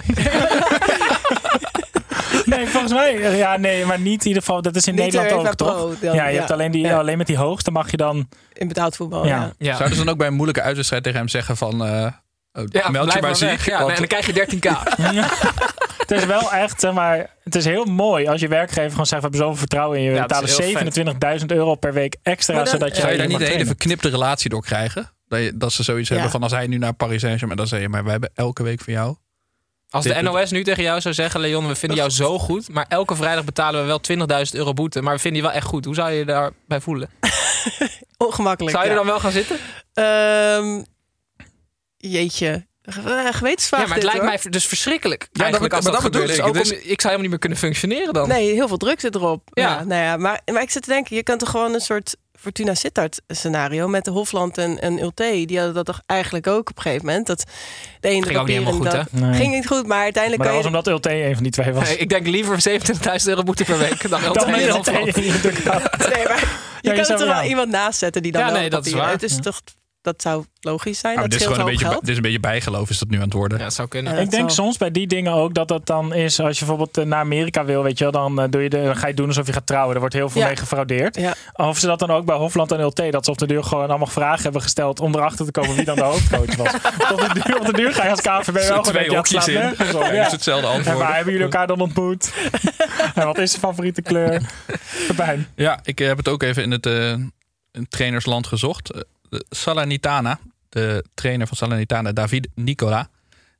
nee, 2.62 2.68
volgens 2.70 2.92
mij. 2.92 3.36
Ja, 3.36 3.56
nee, 3.56 3.84
maar 3.84 4.00
niet 4.00 4.20
in 4.20 4.26
ieder 4.26 4.42
geval. 4.42 4.62
Dat 4.62 4.76
is 4.76 4.86
in 4.86 4.94
Niet 4.94 5.02
Nederland 5.12 5.48
ook, 5.48 5.54
toch? 5.54 5.72
Pro 5.74 5.94
dan, 6.00 6.14
ja, 6.14 6.26
je 6.26 6.32
ja. 6.32 6.38
hebt 6.38 6.50
alleen, 6.50 6.70
die, 6.70 6.86
Ja. 6.86 6.98
alleen 6.98 7.18
met 7.18 7.26
die 7.26 7.36
hoogste 7.36 7.70
mag 7.70 7.90
je 7.90 7.96
dan... 7.96 8.28
In 8.52 8.68
betaald 8.68 8.96
voetbal, 8.96 9.26
Ja. 9.26 9.36
ja. 9.36 9.52
Ja. 9.58 9.76
Zouden 9.76 9.96
ze 9.98 10.04
dan 10.04 10.12
ook 10.12 10.18
bij 10.18 10.26
een 10.26 10.34
moeilijke 10.34 10.62
uitwedstrijd 10.62 11.02
tegen 11.02 11.18
hem 11.18 11.28
zeggen 11.28 11.56
van... 11.56 11.84
eh, 11.84 11.88
Ja, 12.68 12.88
meld 12.90 12.92
blijf 13.06 13.14
je 13.14 13.20
maar 13.20 13.36
ziek? 13.36 13.60
Ja, 13.60 13.78
want- 13.78 13.90
en 13.90 13.96
dan 13.96 14.06
krijg 14.06 14.26
je 14.26 14.32
13k. 14.32 14.68
Het 16.10 16.10
is 16.18 16.24
wel 16.26 16.52
echt, 16.52 16.80
zeg 16.80 16.92
maar, 16.92 17.30
het 17.44 17.54
is 17.54 17.64
heel 17.64 17.84
mooi 17.84 18.26
als 18.26 18.40
je 18.40 18.48
werkgever 18.48 18.90
gewoon 18.90 19.06
zegt: 19.06 19.22
We 19.22 19.28
hebben 19.28 19.40
zoveel 19.40 19.56
vertrouwen 19.58 19.98
in 19.98 20.04
je. 20.04 20.10
We 20.12 20.20
betalen 20.20 21.40
27.000 21.40 21.46
euro 21.46 21.74
per 21.74 21.92
week 21.92 22.16
extra. 22.22 22.54
Dan- 22.56 22.66
zodat 22.66 22.88
je 22.94 23.00
Zou 23.00 23.12
je 23.12 23.18
daar 23.18 23.26
niet 23.26 23.40
een 23.40 23.46
hele 23.46 23.66
verknipte 23.66 24.08
relatie 24.08 24.50
door 24.50 24.62
krijgen? 24.62 25.10
Dat, 25.28 25.40
je, 25.40 25.56
dat 25.56 25.72
ze 25.72 25.82
zoiets 25.82 26.08
Ja. 26.08 26.14
hebben 26.14 26.32
van 26.32 26.42
als 26.42 26.52
hij 26.52 26.66
nu 26.66 26.78
naar 26.78 26.92
Paris 26.92 27.20
Saint-Germain... 27.20 27.58
dan 27.58 27.66
zeg 27.66 27.80
je, 27.80 27.88
maar 27.88 28.02
wij 28.02 28.12
hebben 28.12 28.30
elke 28.34 28.62
week 28.62 28.80
voor 28.80 28.92
jou... 28.92 29.16
Als 29.90 30.04
de 30.04 30.22
NOS 30.22 30.50
nu 30.50 30.64
tegen 30.64 30.82
jou 30.82 31.00
zou 31.00 31.14
zeggen... 31.14 31.40
Leon, 31.40 31.68
we 31.68 31.74
vinden 31.74 31.98
jou 31.98 32.10
zo 32.10 32.38
goed. 32.38 32.68
Maar 32.68 32.86
elke 32.88 33.14
vrijdag 33.16 33.44
betalen 33.44 33.80
we 33.80 33.86
wel 33.86 34.00
20.000 34.46 34.52
euro 34.52 34.72
boete. 34.72 35.02
Maar 35.02 35.14
we 35.14 35.20
vinden 35.20 35.40
je 35.42 35.46
wel 35.46 35.56
echt 35.56 35.66
goed. 35.66 35.84
Hoe 35.84 35.94
zou 35.94 36.10
je 36.10 36.18
je 36.18 36.24
daarbij 36.24 36.80
voelen? 36.80 37.10
Ongemakkelijk. 38.26 38.76
Zou 38.76 38.88
je 38.88 38.90
er 38.90 38.96
ja. 38.96 39.02
dan 39.02 39.12
wel 39.12 39.20
gaan 39.20 39.32
zitten? 39.32 39.56
Ehm, 39.94 40.82
jeetje. 41.96 42.66
Eh, 42.82 42.94
Gewetensvraag 43.30 43.80
Ja, 43.80 43.86
maar 43.86 43.94
het 43.94 43.94
dit, 43.94 44.02
lijkt 44.02 44.18
hoor. 44.20 44.24
mij 44.42 44.50
dus 44.50 44.66
verschrikkelijk. 44.66 45.28
dat- 45.32 45.42
eigenlijk 45.42 45.74
als 45.74 45.84
maar 45.84 45.92
dat, 45.92 46.02
dat 46.02 46.12
bedoel 46.12 46.26
gebeurt. 46.28 46.48
Ook 46.48 46.54
om- 46.54 46.60
is- 46.60 46.70
ik 46.70 47.00
zou 47.00 47.14
helemaal 47.14 47.20
niet 47.20 47.30
meer 47.30 47.38
kunnen 47.38 47.58
functioneren 47.58 48.12
dan. 48.12 48.28
Nee, 48.28 48.52
heel 48.52 48.68
veel 48.68 48.76
druk 48.76 49.00
zit 49.00 49.14
erop. 49.14 49.48
Ja. 49.52 49.62
Ja. 49.62 49.84
nou 49.84 50.02
ja, 50.02 50.16
maar, 50.16 50.40
maar 50.52 50.62
ik 50.62 50.70
zit 50.70 50.82
te 50.82 50.88
denken, 50.90 51.16
je 51.16 51.22
kan 51.22 51.38
toch 51.38 51.50
gewoon 51.50 51.74
een 51.74 51.80
soort 51.80 52.16
Fortuna 52.40 52.74
Sittard 52.74 53.20
scenario 53.28 53.88
met 53.88 54.04
de 54.04 54.10
Hofland 54.10 54.58
en, 54.58 54.80
en 54.80 54.98
Ulte. 54.98 55.42
Die 55.46 55.56
hadden 55.56 55.74
dat 55.74 55.86
toch 55.86 56.00
eigenlijk 56.06 56.46
ook 56.46 56.70
op 56.70 56.76
een 56.76 56.82
gegeven 56.82 57.06
moment. 57.06 57.26
Dat 57.26 57.44
de 58.00 58.08
ene 58.08 58.26
Ging 58.26 58.38
ook 58.38 58.46
niet 58.46 58.64
dat 58.64 58.74
goed, 58.74 59.12
Nee. 59.20 59.32
ging 59.34 59.54
niet 59.54 59.66
goed, 59.66 59.86
maar 59.86 60.02
uiteindelijk 60.02 60.42
Maar 60.42 60.52
dat 60.52 60.62
kan 60.62 60.72
was 60.72 60.82
je. 60.84 60.92
omdat 60.92 61.06
Ulte 61.08 61.24
een 61.26 61.34
van 61.34 61.42
die 61.42 61.52
twee 61.52 61.72
was. 61.72 61.88
Nee, 61.88 61.96
ik 61.96 62.08
denk 62.08 62.26
liever 62.26 62.58
27.000 63.20 63.24
euro 63.24 63.42
boete 63.42 63.64
per 63.64 63.78
week 63.78 64.08
dan 64.10 64.24
Ulte. 64.28 64.46
Nee, 64.50 64.64
maar 66.28 66.44
je 66.80 66.92
kan 66.92 67.18
er 67.20 67.26
wel 67.26 67.42
iemand 67.42 67.68
naast 67.70 67.98
zetten 67.98 68.22
die 68.22 68.32
dan 68.32 68.40
Ja, 68.40 68.50
wel 68.50 68.60
nee, 68.60 68.70
dat 68.70 68.86
is 68.86 68.92
waar. 68.92 69.10
Het 69.10 69.22
is 69.22 69.36
toch, 69.40 69.60
dat 70.02 70.22
zou 70.22 70.44
logisch 70.60 70.98
zijn. 70.98 71.14
Nou, 71.16 71.28
dat 71.28 71.38
dit, 71.38 71.48
is 71.48 71.54
gewoon 71.54 71.68
een 71.68 71.72
beetje, 71.78 71.98
dit 72.00 72.08
is 72.08 72.16
een 72.16 72.22
beetje 72.22 72.40
bijgeloof 72.40 72.90
is 72.90 72.98
dat 72.98 73.08
nu 73.08 73.16
aan 73.16 73.22
het 73.22 73.32
worden. 73.32 73.58
Ja, 73.58 73.64
dat 73.64 73.74
zou 73.74 73.88
kunnen. 73.88 74.14
Ja. 74.14 74.18
Ik 74.20 74.30
denk 74.30 74.50
zal- 74.50 74.64
soms 74.64 74.76
bij 74.78 74.90
die 74.90 75.06
dingen 75.06 75.32
ook 75.32 75.54
dat 75.54 75.68
dat 75.68 75.86
dan 75.86 76.14
is, 76.14 76.40
als 76.40 76.58
je 76.58 76.64
bijvoorbeeld 76.64 76.98
eh, 76.98 77.04
naar 77.04 77.18
Amerika 77.18 77.64
wil, 77.64 77.82
weet 77.82 77.98
je 77.98 78.04
wel, 78.04 78.12
dan, 78.12 78.40
eh, 78.40 78.48
doe 78.50 78.62
je 78.62 78.68
de, 78.70 78.82
dan 78.82 78.96
ga 78.96 79.06
je 79.06 79.14
doen 79.14 79.26
alsof 79.26 79.46
je 79.46 79.52
gaat 79.52 79.66
trouwen. 79.66 79.94
Er 79.94 80.00
wordt 80.00 80.14
heel 80.14 80.28
veel 80.28 80.40
Ja. 80.40 80.46
mee 80.46 80.56
gefraudeerd. 80.56 81.16
Ja. 81.16 81.34
Of 81.52 81.78
ze 81.78 81.86
dat 81.86 81.98
dan 81.98 82.10
ook 82.10 82.24
bij 82.24 82.36
Hofland 82.36 82.72
en 82.72 82.80
Ulte, 82.80 83.10
dat 83.10 83.24
ze 83.24 83.30
op 83.30 83.38
de 83.38 83.46
duur 83.46 83.62
gewoon 83.64 83.88
allemaal 83.88 84.06
vragen 84.06 84.42
hebben 84.42 84.62
gesteld 84.62 85.00
om 85.00 85.14
erachter 85.14 85.44
te 85.46 85.50
komen 85.52 85.76
wie 85.76 85.84
dan 85.84 85.96
de 85.96 86.02
hoofdcoach 86.02 86.56
was. 86.56 86.74
op, 87.12 87.30
de 87.34 87.40
duur, 87.44 87.58
op 87.58 87.66
de 87.66 87.72
duur 87.72 87.94
ga 87.94 88.04
je 88.04 88.10
als 88.10 88.20
KVB 88.20 88.52
wel 88.54 88.62
gewoon 88.66 88.82
twee 88.82 89.08
hokjes 89.16 89.48
in. 89.48 89.54
nergens 89.54 89.94
op. 89.94 90.02
Ja, 90.02 90.12
Ja. 90.12 90.26
is 90.26 90.32
hetzelfde 90.32 90.66
En 90.66 90.72
antwoord. 90.72 90.98
waar 90.98 91.14
hebben 91.14 91.32
jullie 91.32 91.48
elkaar 91.48 91.66
dan 91.66 91.80
ontmoet? 91.80 92.32
en 93.14 93.24
wat 93.26 93.38
is 93.38 93.52
je 93.52 93.58
favoriete 93.58 94.02
kleur? 94.02 94.42
Pepijn. 95.06 95.46
Ja, 95.56 95.80
ik 95.82 95.98
heb 95.98 96.16
het 96.16 96.28
ook 96.28 96.42
even 96.42 96.62
in 96.62 96.70
het 96.70 96.86
eh, 96.86 97.10
in 97.72 97.86
trainersland 97.88 98.46
gezocht. 98.46 99.04
De 99.30 99.44
Salernitana, 99.50 100.38
de 100.68 101.04
trainer 101.14 101.46
van 101.46 101.56
Salernitana, 101.56 102.12
David 102.12 102.48
Nicola, 102.54 103.08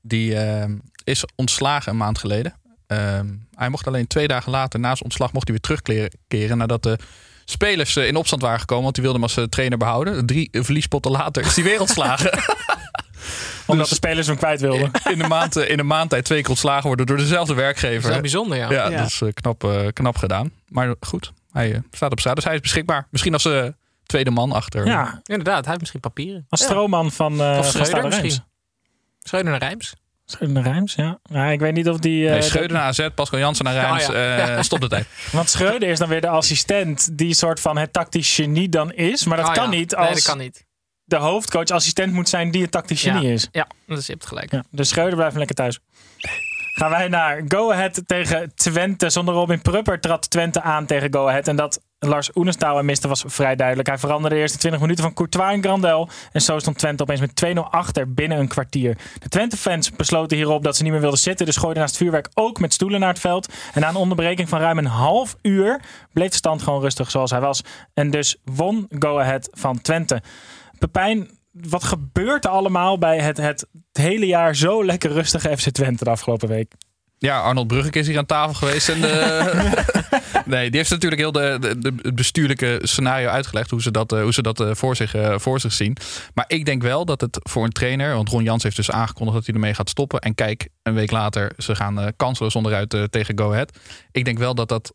die 0.02 0.37
eh, 0.37 0.70
is 1.04 1.24
ontslagen 1.37 1.92
een 1.92 1.98
maand 1.98 2.18
geleden. 2.18 2.54
Ehm, 2.87 3.26
hij 3.54 3.68
mocht 3.68 3.87
alleen 3.87 4.06
twee 4.06 4.28
dagen 4.28 4.50
later, 4.52 4.80
na 4.80 4.88
zijn 4.90 5.04
ontslag, 5.04 5.33
mocht 5.33 5.48
hij 5.48 5.59
weer 5.62 5.78
terugkeren 5.78 6.59
nadat 6.59 6.83
de 6.83 6.98
spelers 7.44 7.96
eh, 7.96 8.06
in 8.06 8.16
opstand 8.16 8.42
waren 8.42 8.61
gekomen, 8.61 8.83
want 8.83 8.94
die 8.94 9.04
wilden 9.04 9.20
hem 9.22 9.30
als 9.30 9.38
eh, 9.38 9.48
trainer 9.50 9.78
behouden. 9.78 10.26
Drie 10.26 10.48
verliespotten 10.52 11.11
later 11.11 11.44
is 11.44 11.54
hij 11.54 11.64
weer 11.64 11.80
ontslagen. 11.80 12.30
Omdat 13.66 13.88
de 13.88 13.94
spelers 13.94 14.26
hem 14.26 14.37
kwijt 14.37 14.61
wilden. 14.61 14.90
in, 15.12 15.20
een 15.20 15.28
maand, 15.28 15.56
eh, 15.56 15.70
in 15.70 15.78
een 15.78 15.87
maand 15.87 16.11
tijd 16.11 16.24
twee 16.24 16.40
keer 16.40 16.50
ontslagen 16.50 16.87
worden 16.87 17.06
door 17.06 17.16
dezelfde 17.16 17.54
Dat 17.54 17.56
is 17.56 17.62
werkgever. 17.62 18.11
wel 18.11 18.20
bijzonder, 18.20 18.56
ja. 18.59 18.70
Ja, 18.70 18.88
Ja. 18.88 18.96
dat 18.96 19.06
is 19.06 19.22
knap, 19.35 19.90
knap 19.92 20.16
gedaan. 20.16 20.50
Maar 20.68 20.94
goed, 21.00 21.33
hij 21.52 21.83
staat 21.90 22.12
op 22.12 22.20
straat, 22.20 22.35
dus 22.35 22.44
hij 22.44 22.54
is 22.54 22.61
beschikbaar. 22.61 23.06
Misschien 23.11 23.33
als 23.33 23.44
eh, 23.44 23.66
tweede 24.11 24.31
man 24.31 24.53
achter. 24.53 24.87
Ja, 24.87 25.20
Inderdaad, 25.25 25.59
hij 25.59 25.66
heeft 25.68 25.79
misschien 25.79 26.01
papieren. 26.01 26.46
als 26.49 26.62
stroomman 26.62 27.12
van, 27.12 27.40
eh 27.40 27.57
Of 27.59 27.73
van 27.73 27.85
Schreuder 27.87 28.05
misschien. 28.20 28.42
Schreuder 29.18 29.51
naar 29.51 29.61
Rijms. 29.61 29.94
Schreuder 30.25 30.62
naar 30.62 30.73
Rijms, 30.73 30.94
ja. 30.94 31.18
ja. 31.23 31.44
Ik 31.46 31.61
weet 31.61 31.73
niet 31.75 31.88
of 31.88 31.99
die... 31.99 32.25
eh, 32.27 32.33
Nee, 32.33 32.42
Schreuder 32.42 32.73
naar 32.77 32.83
AZ, 32.87 33.09
Pascal 33.14 33.38
Jansen 33.38 33.64
naar 33.64 33.75
Rijns. 33.75 34.09
Oh, 34.09 34.14
ja. 34.14 34.49
eh, 34.57 34.62
stop 34.62 34.81
de 34.81 34.88
tijd. 34.88 35.07
Want 35.33 35.49
Schreuder 35.51 35.88
is 35.88 35.99
dan 35.99 36.09
weer 36.09 36.20
de 36.20 36.29
assistent 36.29 37.18
die 37.18 37.35
soort 37.35 37.61
van 37.61 37.79
het 37.79 37.92
tactisch 37.92 38.35
genie 38.35 38.68
dan 38.68 38.92
is. 38.92 39.25
Maar 39.25 39.37
dat 39.37 39.46
Oh, 39.46 39.53
kan 39.55 39.64
ja. 39.64 39.70
niet 39.70 39.90
Nee, 39.96 40.07
als 40.07 40.14
dat 40.14 40.23
kan 40.25 40.38
niet. 40.38 40.64
de 41.05 41.16
hoofdcoach 41.16 41.68
assistent 41.68 42.12
moet 42.12 42.29
zijn 42.29 42.51
die 42.51 42.62
het 42.62 42.70
tactisch 42.70 43.03
Ja. 43.03 43.12
genie 43.14 43.33
is. 43.33 43.49
Ja, 43.53 43.66
dus 43.87 44.07
je 44.07 44.12
hebt 44.12 44.27
gelijk. 44.27 44.53
Ja, 44.53 44.64
dus 44.70 44.88
Schreuder 44.88 45.14
blijft 45.16 45.37
lekker 45.37 45.57
thuis. 45.57 45.79
Gaan 46.73 46.90
wij 46.90 47.09
naar 47.09 47.42
Go 47.49 47.73
Ahead 47.73 48.03
tegen 48.07 48.55
Twente. 48.55 49.11
Zonder 49.11 49.35
Robin 49.35 49.62
Prupper 49.62 50.01
trad 50.01 50.31
Twente 50.31 50.62
aan 50.62 50.87
tegen 50.87 51.12
Go 51.12 51.29
Ahead. 51.29 51.49
En 51.49 51.57
dat 51.57 51.81
Lars 52.07 52.31
Oenestaal 52.35 52.79
en 52.79 52.85
miste 52.85 53.09
was 53.09 53.25
vrij 53.27 53.57
duidelijk. 53.57 53.89
Hij 53.89 53.99
veranderde 53.99 54.35
de 54.35 54.41
eerste 54.41 54.59
20 54.59 54.81
minuten 54.81 55.05
van 55.05 55.15
Courtois 55.15 55.53
en 55.53 55.63
Grandel. 55.63 56.09
En 56.33 56.41
zo 56.41 56.59
stond 56.59 56.79
Twente 56.79 57.03
opeens 57.03 57.21
met 57.21 57.45
2-0 57.47 57.59
achter 57.71 58.15
binnen 58.15 58.39
een 58.39 58.49
kwartier. 58.49 58.99
De 59.19 59.29
Twente-fans 59.29 59.91
besloten 59.91 60.37
hierop 60.37 60.63
dat 60.63 60.77
ze 60.77 60.83
niet 60.83 60.93
meer 60.93 61.01
wilden 61.01 61.19
zitten. 61.19 61.47
Dus 61.47 61.57
gooiden 61.57 61.83
naast 61.83 61.95
het 61.95 62.03
vuurwerk 62.03 62.29
ook 62.35 62.61
met 62.61 62.73
stoelen 62.73 63.01
naar 63.01 63.09
het 63.09 63.19
veld. 63.19 63.53
En 63.75 63.81
na 63.81 63.89
een 63.89 63.95
onderbreking 63.95 64.49
van 64.49 64.61
ruim 64.61 64.79
een 64.79 64.87
half 64.87 65.37
uur 65.43 65.81
bleef 66.13 66.31
de 66.31 66.37
stand 66.37 66.63
gewoon 66.63 66.81
rustig 66.81 67.11
zoals 67.11 67.31
hij 67.31 67.41
was. 67.41 67.63
En 67.95 68.11
dus 68.11 68.37
won 68.45 68.87
Go 68.99 69.19
Ahead 69.19 69.49
van 69.53 69.81
Twente. 69.81 70.23
Pepijn, 70.79 71.31
wat 71.53 71.85
gebeurt 71.85 72.45
er 72.45 72.51
allemaal 72.51 72.99
bij 72.99 73.21
het, 73.21 73.37
het 73.37 73.67
hele 73.93 74.27
jaar 74.27 74.57
zo 74.57 74.85
lekker 74.85 75.13
rustige 75.13 75.57
FC 75.57 75.71
Twente 75.71 76.05
de 76.05 76.11
afgelopen 76.11 76.49
week? 76.49 76.75
Ja, 77.22 77.40
Arnold 77.40 77.66
Brugge 77.66 77.90
is 77.90 78.06
hier 78.06 78.18
aan 78.18 78.26
tafel 78.26 78.54
geweest. 78.54 78.88
En 78.88 79.00
de... 79.00 79.85
nee, 80.46 80.68
die 80.68 80.78
heeft 80.78 80.90
natuurlijk 80.90 81.20
heel 81.20 81.33
de, 81.33 81.56
de, 81.61 81.78
de- 81.78 81.94
het 82.02 82.14
bestuurlijke 82.14 82.78
scenario 82.83 83.28
uitgelegd. 83.28 83.70
Hoe 83.70 83.83
ze 83.83 83.90
dat, 83.90 84.12
eh, 84.12 84.22
hoe 84.22 84.33
ze 84.33 84.42
dat 84.42 84.61
eh, 84.61 84.74
voor, 84.74 84.96
zich, 84.96 85.14
eh, 85.14 85.38
voor 85.38 85.61
zich 85.61 85.72
zien. 85.72 85.96
Maar 86.35 86.44
ik 86.48 86.64
denk 86.64 86.83
wel 86.83 87.04
dat 87.04 87.20
het 87.20 87.38
voor 87.42 87.64
een 87.64 87.70
trainer. 87.72 88.14
Want 88.14 88.28
Ron 88.28 88.42
Jans 88.42 88.62
heeft 88.62 88.76
dus 88.76 88.90
aangekondigd 88.90 89.37
dat 89.37 89.46
hij 89.46 89.54
ermee 89.54 89.74
gaat 89.74 89.88
stoppen. 89.90 90.20
En 90.20 90.35
kijk, 90.35 90.68
een 90.83 90.94
week 90.94 91.11
later, 91.11 91.52
ze 91.59 91.74
gaan 91.74 92.00
eh 92.00 92.06
kansloos 92.16 92.54
onderuit 92.56 92.94
eh, 92.94 93.02
tegen 93.02 93.38
Go 93.38 93.50
Ahead. 93.52 93.78
Ik 94.12 94.24
denk 94.24 94.38
wel 94.38 94.54
dat 94.54 94.68
dat 94.68 94.94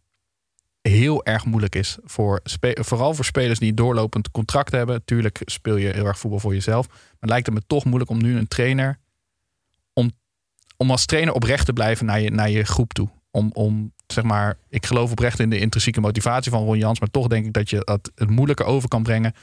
heel 0.82 1.26
erg 1.26 1.46
moeilijk 1.46 1.76
is. 1.76 1.98
Voor 2.04 2.42
vooral 2.74 3.14
voor 3.14 3.26
spelers 3.26 3.60
die 3.60 3.74
doorlopend 3.74 4.32
contract 4.32 4.72
hebben. 4.72 5.06
Tuurlijk 5.06 5.42
speel 5.46 5.76
je 5.76 5.88
heel 5.94 6.06
erg 6.06 6.20
voetbal 6.20 6.40
voor 6.40 6.54
jezelf. 6.54 6.88
Maar 7.20 7.30
lijkt 7.30 7.46
het 7.46 7.56
me 7.56 7.62
toch 7.68 7.86
moeilijk 7.86 8.10
om 8.12 8.22
nu 8.22 8.38
een 8.38 8.48
trainer 8.48 9.00
om 10.78 10.92
als 10.92 11.06
trainer 11.06 11.34
oprecht 11.34 11.66
te 11.66 11.74
blijven 11.74 12.06
naar 12.06 12.20
je, 12.20 12.32
naar 12.32 12.50
je 12.50 12.64
groep 12.64 12.94
toe. 12.94 13.10
Om, 13.32 13.50
om 13.54 13.94
zeg 14.08 14.24
maar, 14.24 14.58
ik 14.70 14.86
geloof 14.86 15.12
oprecht 15.12 15.40
in 15.40 15.50
de 15.50 15.60
intrinsieke 15.60 16.02
motivatie 16.02 16.52
van 16.52 16.64
Ron 16.64 16.78
Jans. 16.78 17.00
Maar 17.00 17.10
toch 17.10 17.28
denk 17.28 17.46
ik 17.46 17.54
dat 17.54 17.70
je 17.70 17.78
het, 17.78 18.12
het 18.16 18.30
moeilijker 18.30 18.66
over 18.66 18.90
kan 18.90 19.04
brengen. 19.04 19.34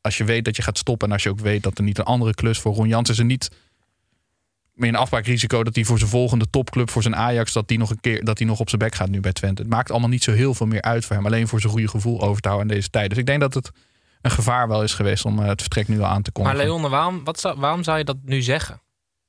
Als 0.00 0.16
je 0.16 0.24
weet 0.24 0.44
dat 0.44 0.56
je 0.56 0.62
gaat 0.62 0.78
stoppen. 0.78 1.08
En 1.08 1.14
als 1.14 1.22
je 1.22 1.30
ook 1.30 1.40
weet 1.40 1.62
dat 1.62 1.78
er 1.78 1.84
niet 1.84 1.98
een 1.98 2.04
andere 2.04 2.34
klus 2.34 2.58
voor 2.58 2.74
Ron 2.74 2.88
Jans 2.88 3.10
is. 3.10 3.18
En 3.18 3.26
niet 3.26 3.50
meer 4.76 4.88
een 4.88 4.96
afbraakrisico 4.96 5.64
dat 5.64 5.74
hij 5.74 5.84
voor 5.84 5.98
zijn 5.98 6.10
volgende 6.10 6.50
topclub, 6.50 6.90
voor 6.90 7.02
zijn 7.02 7.16
Ajax, 7.16 7.52
dat 7.52 7.68
hij 7.68 7.78
nog 7.78 7.90
een 7.90 8.00
keer 8.00 8.24
dat 8.24 8.38
hij 8.38 8.46
nog 8.46 8.60
op 8.60 8.68
zijn 8.68 8.80
bek 8.80 8.94
gaat 8.94 9.08
nu 9.08 9.20
bij 9.20 9.32
Twente. 9.32 9.62
Het 9.62 9.70
maakt 9.70 9.90
allemaal 9.90 10.08
niet 10.08 10.22
zo 10.22 10.32
heel 10.32 10.54
veel 10.54 10.66
meer 10.66 10.82
uit 10.82 11.04
voor 11.04 11.16
hem. 11.16 11.26
Alleen 11.26 11.48
voor 11.48 11.60
zijn 11.60 11.72
goede 11.72 11.88
gevoel 11.88 12.20
over 12.20 12.42
te 12.42 12.48
houden 12.48 12.70
in 12.70 12.76
deze 12.76 12.90
tijd. 12.90 13.08
Dus 13.08 13.18
ik 13.18 13.26
denk 13.26 13.40
dat 13.40 13.54
het 13.54 13.70
een 14.22 14.30
gevaar 14.30 14.68
wel 14.68 14.82
is 14.82 14.94
geweest 14.94 15.24
om 15.24 15.38
eh, 15.38 15.46
het 15.46 15.60
vertrek 15.60 15.88
nu 15.88 16.00
al 16.00 16.06
aan 16.06 16.22
te 16.22 16.30
Maar 16.34 16.44
kondigen. 16.44 16.80
Leon, 16.80 16.90
waarom, 16.90 17.24
wat 17.24 17.40
zou, 17.40 17.58
waarom 17.58 17.82
zou 17.82 17.98
je 17.98 18.04
dat 18.04 18.16
nu 18.24 18.42
zeggen? 18.42 18.80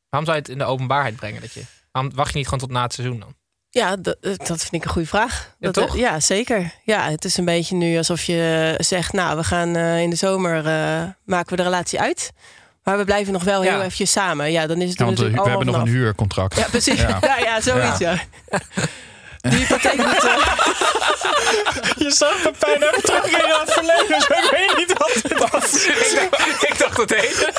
Waarom 0.10 0.30
zou 0.30 0.38
je 0.38 0.44
het 0.44 0.50
in 0.50 0.58
de 0.58 0.64
openbaarheid 0.64 1.16
brengen? 1.16 1.42
Dat 1.42 1.54
je, 1.54 1.62
waarom 1.92 2.16
wacht 2.16 2.32
je 2.32 2.38
niet 2.38 2.46
gewoon 2.46 2.60
tot 2.60 2.72
na 2.72 2.84
het 2.84 2.94
seizoen 2.94 3.20
dan? 3.20 3.36
Ja, 3.70 3.96
dat, 3.96 4.18
dat 4.22 4.46
vind 4.62 4.74
ik 4.74 4.84
een 4.84 4.90
goede 4.90 5.08
vraag. 5.08 5.56
Ja, 5.60 5.72
dat, 5.72 5.88
toch? 5.88 5.98
ja, 5.98 6.20
zeker. 6.20 6.74
Ja, 6.84 7.10
het 7.10 7.26
is 7.26 7.38
een 7.38 7.46
beetje 7.46 7.76
nu 7.76 7.98
alsof 7.98 8.24
je 8.24 8.74
zegt... 8.78 9.14
nou, 9.14 9.38
we 9.38 9.44
gaan 9.44 9.76
eh, 9.76 10.02
in 10.02 10.10
de 10.10 10.16
zomer 10.16 10.58
eh, 10.58 11.04
maken 11.26 11.50
we 11.50 11.56
de 11.56 11.64
relatie 11.64 12.00
uit. 12.00 12.32
Maar 12.84 12.98
we 12.98 13.04
blijven 13.04 13.34
nog 13.34 13.44
wel 13.44 13.64
Ja. 13.64 13.72
heel 13.72 13.80
eventjes 13.82 14.12
samen. 14.12 14.52
Ja, 14.52 14.68
dan 14.68 14.82
is 14.82 14.90
het 14.90 14.98
Ja, 15.00 15.06
want 15.06 15.18
we, 15.20 15.24
natuurlijk 15.24 15.44
we 15.44 15.50
hebben 15.58 15.74
nog 15.74 15.82
een 15.82 15.92
huurcontract. 15.94 16.56
Ja, 16.58 16.66
precies. 16.70 17.02
Ja. 17.02 17.18
Ja, 17.28 17.38
ja, 17.38 17.62
zoiets, 17.62 17.98
ja. 18.00 18.16
Die 19.42 19.58
hypotheek 19.60 19.96
moet... 19.98 20.24
eh, 20.26 20.38
Je 22.06 22.12
zag 22.12 22.42
Pepijn 22.42 22.82
even 22.84 23.04
terug 23.04 23.26
in 23.26 23.34
het 23.60 23.72
verleden, 23.74 24.08
dus 24.08 24.28
ik 24.28 24.50
weet 24.52 24.78
niet 24.78 24.98
wat 24.98 25.14
het 25.14 25.50
was. 25.52 25.86
ik, 25.86 26.30
dacht, 26.32 26.64
ik 26.64 26.78
dacht 26.78 26.98
het 26.98 27.16
heet. 27.16 27.52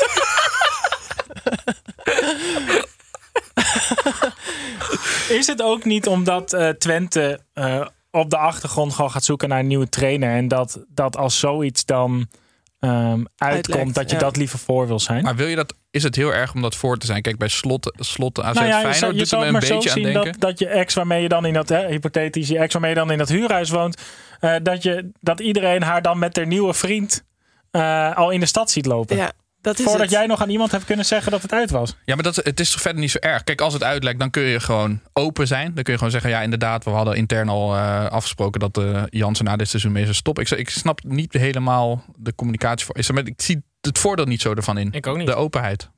Is 5.29 5.47
het 5.47 5.58
ook 5.71 5.85
niet 5.85 6.07
omdat 6.07 6.53
eh, 6.53 6.69
Twente 6.69 7.41
eh, 7.53 7.87
op 8.11 8.31
de 8.31 8.37
achtergrond 8.37 8.93
gewoon 8.93 9.11
gaat 9.11 9.25
zoeken 9.25 9.49
naar 9.49 9.59
een 9.59 9.67
nieuwe 9.67 9.89
trainer 9.89 10.31
en 10.31 10.49
dat, 10.49 10.85
dat 10.89 11.17
als 11.17 11.39
zoiets 11.39 11.85
dan 11.85 12.29
ehm, 12.79 12.93
uitkomt, 12.93 13.29
Uitlekt, 13.37 13.95
dat 13.95 14.11
je 14.11 14.17
ja. 14.17 14.23
dat 14.23 14.37
liever 14.37 14.59
voor 14.59 14.87
wil 14.87 15.01
zijn? 15.01 15.25
Maar 15.25 15.37
wil 15.37 15.47
je 15.47 15.57
dat, 15.57 15.75
is 15.91 16.03
het 16.03 16.17
heel 16.17 16.35
erg 16.35 16.55
om 16.55 16.63
dat 16.63 16.77
voor 16.77 16.99
te 16.99 17.07
zijn? 17.07 17.23
Kijk, 17.23 17.39
bij 17.39 17.49
slot, 17.49 17.93
slot 17.99 18.41
AZ 18.41 18.55
Nou 18.55 18.67
ja, 18.67 18.81
je 18.81 18.81
Feyenoord 18.81 18.97
zou, 18.97 19.13
je 19.13 19.19
doet 19.19 19.29
zou 19.29 19.43
het 19.43 19.53
me 19.53 19.59
maar 19.59 19.63
een 19.63 19.69
zo 19.69 19.75
beetje 19.75 19.91
aan 19.91 19.97
zien 19.97 20.13
denken. 20.13 20.33
dat, 20.33 20.41
dat 20.41 20.59
je 20.59 20.67
ex 20.67 20.95
waarmee 20.95 21.23
je 21.23 21.29
dan 21.29 21.47
in 21.47 21.53
dat, 21.53 21.69
hè, 21.69 21.87
hypothetisch, 21.87 22.49
je 22.49 22.59
ex 22.59 22.73
waarmee 22.73 22.91
je 22.91 22.97
dan 22.97 23.11
in 23.11 23.19
dat 23.19 23.29
huurhuis 23.29 23.71
woont, 23.71 24.03
eh, 24.41 24.55
dat, 24.63 24.83
je, 24.83 25.11
dat 25.21 25.41
iedereen 25.41 25.83
haar 25.83 26.03
dan 26.03 26.19
met 26.19 26.37
haar 26.37 26.47
nieuwe 26.47 26.75
vriend 26.75 27.25
eh, 27.71 28.17
al 28.17 28.31
in 28.31 28.41
de 28.41 28.47
stad 28.47 28.71
ziet 28.71 28.87
lopen. 28.87 29.17
ja, 29.17 29.33
dat 29.69 29.79
is 29.79 29.85
Voordat 29.85 30.03
het. 30.03 30.11
jij 30.11 30.27
nog 30.27 30.43
aan 30.43 30.51
iemand 30.51 30.71
hebt 30.71 30.85
kunnen 30.85 31.05
zeggen 31.05 31.33
dat 31.33 31.43
het 31.43 31.53
uit 31.53 31.71
was. 31.71 31.97
Ja, 32.05 32.15
maar 32.15 32.25
dat, 32.25 32.37
het 32.37 32.61
is 32.61 32.71
toch 32.71 32.81
verder 32.81 33.01
niet 33.01 33.11
zo 33.11 33.19
erg. 33.19 33.45
Kijk, 33.45 33.61
als 33.61 33.73
het 33.73 33.83
uitlekt, 33.83 34.19
dan 34.19 34.31
kun 34.31 34.43
je 34.43 34.61
gewoon 34.61 35.01
open 35.13 35.47
zijn. 35.47 35.75
Dan 35.75 35.83
kun 35.83 35.93
je 35.93 35.99
gewoon 35.99 36.13
zeggen, 36.13 36.31
ja, 36.31 36.41
inderdaad, 36.41 36.85
we 36.85 36.91
hadden 36.91 37.17
intern 37.17 37.49
al 37.49 37.75
eh, 37.75 38.07
afgesproken 38.07 38.61
dat 38.61 38.79
eh 38.79 39.03
Jansen 39.11 39.45
na 39.45 39.57
dit 39.57 39.69
seizoen 39.69 39.93
mee 39.93 40.03
zou 40.03 40.15
stoppen. 40.15 40.45
Ik, 40.45 40.51
ik 40.51 40.71
snap 40.71 41.01
niet 41.05 41.33
helemaal 41.33 42.05
de 42.17 42.35
communicatie 42.35 42.87
voor. 42.87 42.97
Ik 43.27 43.41
zie 43.43 43.63
het 43.81 43.99
voordeel 43.99 44.25
niet 44.25 44.41
zo 44.41 44.55
ervan 44.55 44.79
in. 44.79 44.89
Ik 44.93 45.07
ook 45.07 45.17
niet. 45.17 45.27
De 45.27 45.35
openheid. 45.35 45.91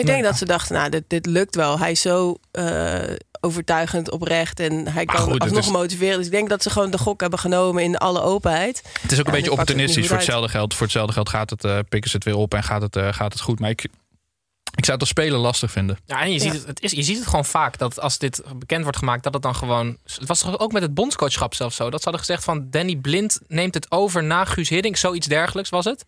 Ik 0.00 0.06
denk 0.06 0.22
dat 0.24 0.36
ze 0.36 0.44
dachten, 0.44 0.74
nou, 0.74 0.90
dit, 0.90 1.04
dit 1.06 1.26
lukt 1.26 1.54
wel. 1.54 1.78
Hij 1.78 1.90
is 1.90 2.00
zo 2.00 2.36
eh, 2.50 3.02
overtuigend, 3.40 4.10
oprecht 4.10 4.60
en 4.60 4.88
hij 4.88 5.04
kan 5.04 5.20
goed, 5.20 5.32
het 5.32 5.42
alsnog 5.42 5.64
is- 5.64 5.70
motiveren. 5.70 6.16
Dus 6.16 6.26
ik 6.26 6.32
denk 6.32 6.48
dat 6.48 6.62
ze 6.62 6.70
gewoon 6.70 6.90
de 6.90 6.98
gok 6.98 7.20
hebben 7.20 7.38
genomen 7.38 7.82
in 7.82 7.96
alle 7.96 8.20
openheid. 8.22 8.82
Het 9.02 9.12
is 9.12 9.18
ook 9.20 9.26
een 9.26 9.32
Ja, 9.32 9.38
beetje 9.38 9.50
het 9.50 9.60
opportunistisch 9.60 10.06
voor 10.06 10.16
hetzelfde 10.16 10.48
geld. 10.48 10.72
Voor 10.74 10.82
hetzelfde 10.82 11.12
geld 11.12 11.28
gaat 11.28 11.50
het, 11.50 11.64
eh, 11.64 11.78
pikken 11.88 12.10
ze 12.10 12.16
het 12.16 12.24
weer 12.24 12.36
op 12.36 12.54
en 12.54 12.62
gaat 12.62 12.82
het, 12.82 12.96
eh, 12.96 13.12
gaat 13.12 13.32
het 13.32 13.42
goed. 13.42 13.60
Maar 13.60 13.70
ik, 13.70 13.82
ik 14.76 14.84
zou 14.84 14.90
het 14.92 15.00
als 15.00 15.08
speler 15.08 15.38
lastig 15.38 15.70
vinden. 15.70 15.98
Ja, 16.06 16.20
en 16.22 16.32
je, 16.32 16.38
ziet 16.38 16.52
het, 16.52 16.66
het 16.66 16.80
is, 16.82 16.90
je 16.92 17.02
ziet 17.02 17.16
het 17.18 17.26
gewoon 17.26 17.44
vaak 17.44 17.78
dat 17.78 18.00
als 18.00 18.18
dit 18.18 18.42
bekend 18.56 18.82
wordt 18.82 18.98
gemaakt, 18.98 19.22
dat 19.22 19.34
het 19.34 19.42
dan 19.42 19.54
gewoon. 19.54 19.96
Het 20.04 20.26
was 20.28 20.40
toch 20.40 20.58
ook 20.58 20.72
met 20.72 20.82
het 20.82 20.94
bondscoachschap 20.94 21.54
zelfs 21.54 21.76
zo. 21.76 21.84
Dat 21.90 21.98
ze 22.02 22.08
hadden 22.08 22.24
gezegd 22.26 22.44
van 22.44 22.70
Danny 22.70 22.96
Blind 22.96 23.40
neemt 23.48 23.74
het 23.74 23.90
over 23.90 24.24
na 24.24 24.44
Guus 24.44 24.68
Hiddink. 24.68 24.96
Zoiets 24.96 25.26
dergelijks 25.26 25.70
was 25.70 25.84
het. 25.84 26.04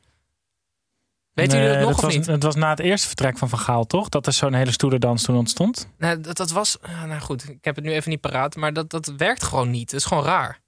Jullie 1.44 1.56
Nee, 1.56 1.68
dat 1.68 1.80
nog 1.80 1.96
of 1.96 2.00
was, 2.00 2.14
niet? 2.14 2.26
Het 2.26 2.42
was 2.42 2.54
na 2.54 2.70
het 2.70 2.78
eerste 2.78 3.06
vertrek 3.06 3.38
van 3.38 3.48
Van 3.48 3.58
Gaal, 3.58 3.84
toch? 3.84 4.08
Dat 4.08 4.26
er 4.26 4.32
zo'n 4.32 4.54
hele 4.54 4.70
stoelendans 4.70 5.22
toen 5.22 5.36
ontstond. 5.36 5.88
Nee, 5.98 6.20
dat, 6.20 6.36
dat 6.36 6.50
was. 6.50 6.76
ja, 6.88 7.06
nou 7.06 7.20
goed, 7.20 7.48
ik 7.48 7.64
heb 7.64 7.76
het 7.76 7.84
nu 7.84 7.92
even 7.92 8.10
niet 8.10 8.20
paraat. 8.20 8.56
Maar 8.56 8.72
dat, 8.72 8.90
dat 8.90 9.12
werkt 9.16 9.42
gewoon 9.42 9.70
niet. 9.70 9.90
Het 9.90 10.00
is 10.00 10.06
gewoon 10.06 10.24
raar. 10.24 10.60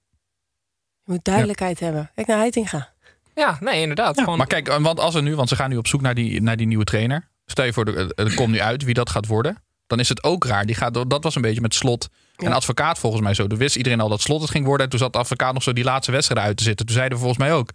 Je 1.05 1.13
moet 1.13 1.25
duidelijkheid 1.25 1.81
hebben. 1.81 2.11
Kijk 2.15 2.27
naar 2.27 2.39
Heitinga. 2.39 2.93
Ja, 3.35 3.57
nee, 3.61 3.81
inderdaad. 3.81 4.19
gewoon, 4.21 4.39
Maar 4.39 4.47
kijk, 4.47 4.79
want 4.79 5.01
als 5.01 5.15
er 5.15 5.23
nu, 5.23 5.35
want 5.37 5.49
ze 5.49 5.57
gaan 5.57 5.71
nu 5.71 5.77
op 5.77 5.87
zoek 5.87 6.01
naar 6.01 6.15
die, 6.15 6.43
naar 6.43 6.57
die 6.57 6.67
nieuwe 6.67 6.85
trainer. 6.85 7.29
Stel 7.47 7.65
je 7.65 7.73
voor, 7.73 7.87
er 8.15 8.35
komt 8.35 8.51
nu 8.53 8.61
uit 8.61 8.83
wie 8.85 8.95
dat 8.95 9.11
gaat 9.11 9.27
worden. 9.27 9.63
Dan 9.87 10.01
is 10.01 10.09
het 10.09 10.23
ook 10.23 10.45
raar. 10.45 10.67
Die 10.67 10.75
gaat, 10.75 11.11
dat 11.11 11.25
was 11.25 11.35
een 11.35 11.43
beetje 11.43 11.61
met 11.61 11.75
slot. 11.75 12.09
En 12.37 12.53
advocaat 12.53 12.99
volgens 12.99 13.23
mij 13.23 13.35
zo. 13.35 13.47
Toen 13.47 13.59
wist 13.59 13.77
iedereen 13.77 14.01
al 14.01 14.09
dat 14.09 14.21
slot 14.21 14.41
het 14.41 14.51
ging 14.51 14.65
worden. 14.65 14.85
En 14.85 14.91
toen 14.91 14.99
zat 15.01 15.13
de 15.13 15.19
advocaat 15.19 15.53
nog 15.55 15.63
zo 15.63 15.73
die 15.73 15.85
laatste 15.85 16.13
wedstrijd 16.13 16.47
uit 16.47 16.57
te 16.57 16.63
zitten. 16.63 16.87
Toen 16.87 16.95
zeiden 16.95 17.19
we 17.19 17.25
volgens 17.25 17.45
mij 17.45 17.55
ook. 17.57 17.71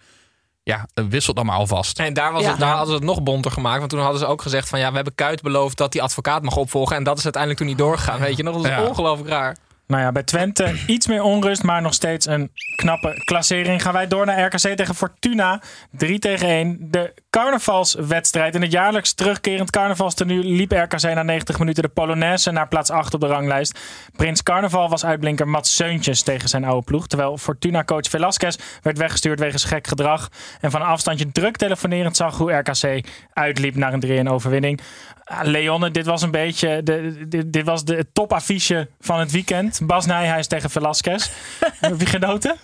Ja, 0.63 0.87
wisselt 0.93 1.35
dan 1.35 1.45
maar 1.45 1.55
alvast. 1.55 1.99
En 1.99 2.13
daar, 2.13 2.31
was 2.33 2.43
Ja. 2.43 2.49
het, 2.49 2.59
daar 2.59 2.69
hadden 2.69 2.87
ze 2.87 2.93
het 2.93 3.03
nog 3.03 3.23
bonter 3.23 3.51
gemaakt. 3.51 3.77
Want 3.79 3.89
toen 3.89 3.99
hadden 3.99 4.19
ze 4.19 4.25
ook 4.25 4.41
gezegd 4.41 4.69
van 4.69 4.79
ja, 4.79 4.89
we 4.89 4.95
hebben 4.95 5.15
Kuit 5.15 5.41
beloofd 5.41 5.77
dat 5.77 5.91
die 5.91 6.01
advocaat 6.01 6.43
mag 6.43 6.55
opvolgen. 6.55 6.95
En 6.95 7.03
dat 7.03 7.17
is 7.17 7.23
uiteindelijk 7.23 7.61
toen 7.61 7.69
niet 7.71 7.79
doorgegaan. 7.81 8.19
Weet 8.19 8.37
je 8.37 8.43
nog? 8.43 8.55
Dat 8.55 8.63
is 8.65 8.69
Ja. 8.69 8.83
ongelooflijk 8.87 9.29
raar. 9.29 9.57
Nou 9.87 10.01
ja, 10.01 10.11
bij 10.11 10.23
Twente 10.23 10.75
iets 10.87 11.07
meer 11.07 11.21
onrust, 11.21 11.63
maar 11.63 11.81
nog 11.81 11.93
steeds 11.93 12.25
een 12.25 12.51
knappe 12.75 13.21
klassering. 13.25 13.81
Gaan 13.81 13.93
wij 13.93 14.07
door 14.07 14.25
naar 14.25 14.45
RKC 14.45 14.75
tegen 14.75 14.95
Fortuna. 14.95 15.61
3 15.91 16.19
tegen 16.19 16.47
1. 16.47 16.77
De 16.79 17.13
carnavalswedstrijd. 17.29 18.55
In 18.55 18.61
het 18.61 18.71
jaarlijks 18.71 19.13
terugkerend 19.13 19.69
carnavalstenu 19.69 20.43
liep 20.43 20.71
RKC 20.71 21.01
na 21.01 21.23
90 21.23 21.59
minuten 21.59 21.83
de 21.83 21.89
Polonaise 21.89 22.51
naar 22.51 22.67
plaats 22.67 22.89
8 22.89 23.13
op 23.13 23.19
de 23.21 23.27
ranglijst. 23.27 23.79
Prins 24.15 24.43
Carnaval 24.43 24.89
was 24.89 25.05
uitblinker 25.05 25.47
Mats 25.47 25.75
Seuntjes 25.75 26.21
tegen 26.21 26.49
zijn 26.49 26.63
oude 26.63 26.85
ploeg. 26.85 27.07
Terwijl 27.07 27.37
Fortuna-coach 27.37 28.09
Velasquez 28.09 28.57
werd 28.81 28.97
weggestuurd 28.97 29.39
wegens 29.39 29.63
gek 29.63 29.87
gedrag. 29.87 30.29
En 30.61 30.71
van 30.71 30.81
een 30.81 30.87
afstandje 30.87 31.31
druk 31.31 31.57
telefonerend 31.57 32.15
zag 32.15 32.37
hoe 32.37 32.51
RKC 32.51 33.07
uitliep 33.33 33.75
naar 33.75 33.93
een 33.93 34.27
3-1 34.27 34.29
overwinning. 34.29 34.81
Ah, 35.23 35.43
Leonne, 35.43 35.91
dit 35.91 36.05
was 36.05 36.21
een 36.21 36.31
beetje 36.31 36.83
de, 36.83 37.25
dit, 37.27 37.53
dit 37.53 37.65
was 37.65 37.85
de 37.85 38.05
topaffiche 38.13 38.89
van 38.99 39.19
het 39.19 39.31
weekend. 39.31 39.79
Bas 39.83 40.05
Nijhuis 40.05 40.47
tegen 40.47 40.69
Velasquez. 40.69 41.29
Heb 41.79 41.99
je 41.99 42.05
genoten? 42.05 42.55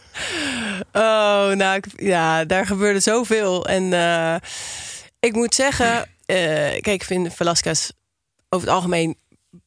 Oh, 0.91 1.51
nou, 1.51 1.81
ja, 1.95 2.45
daar 2.45 2.65
gebeurde 2.65 2.99
zoveel. 2.99 3.65
En 3.65 3.93
eh, 3.93 4.35
ik 5.19 5.33
moet 5.33 5.55
zeggen, 5.55 6.01
eh, 6.25 6.35
kijk, 6.81 6.87
ik 6.87 7.03
vind 7.03 7.33
Velasquez 7.33 7.89
over 8.49 8.67
het 8.67 8.75
algemeen 8.75 9.17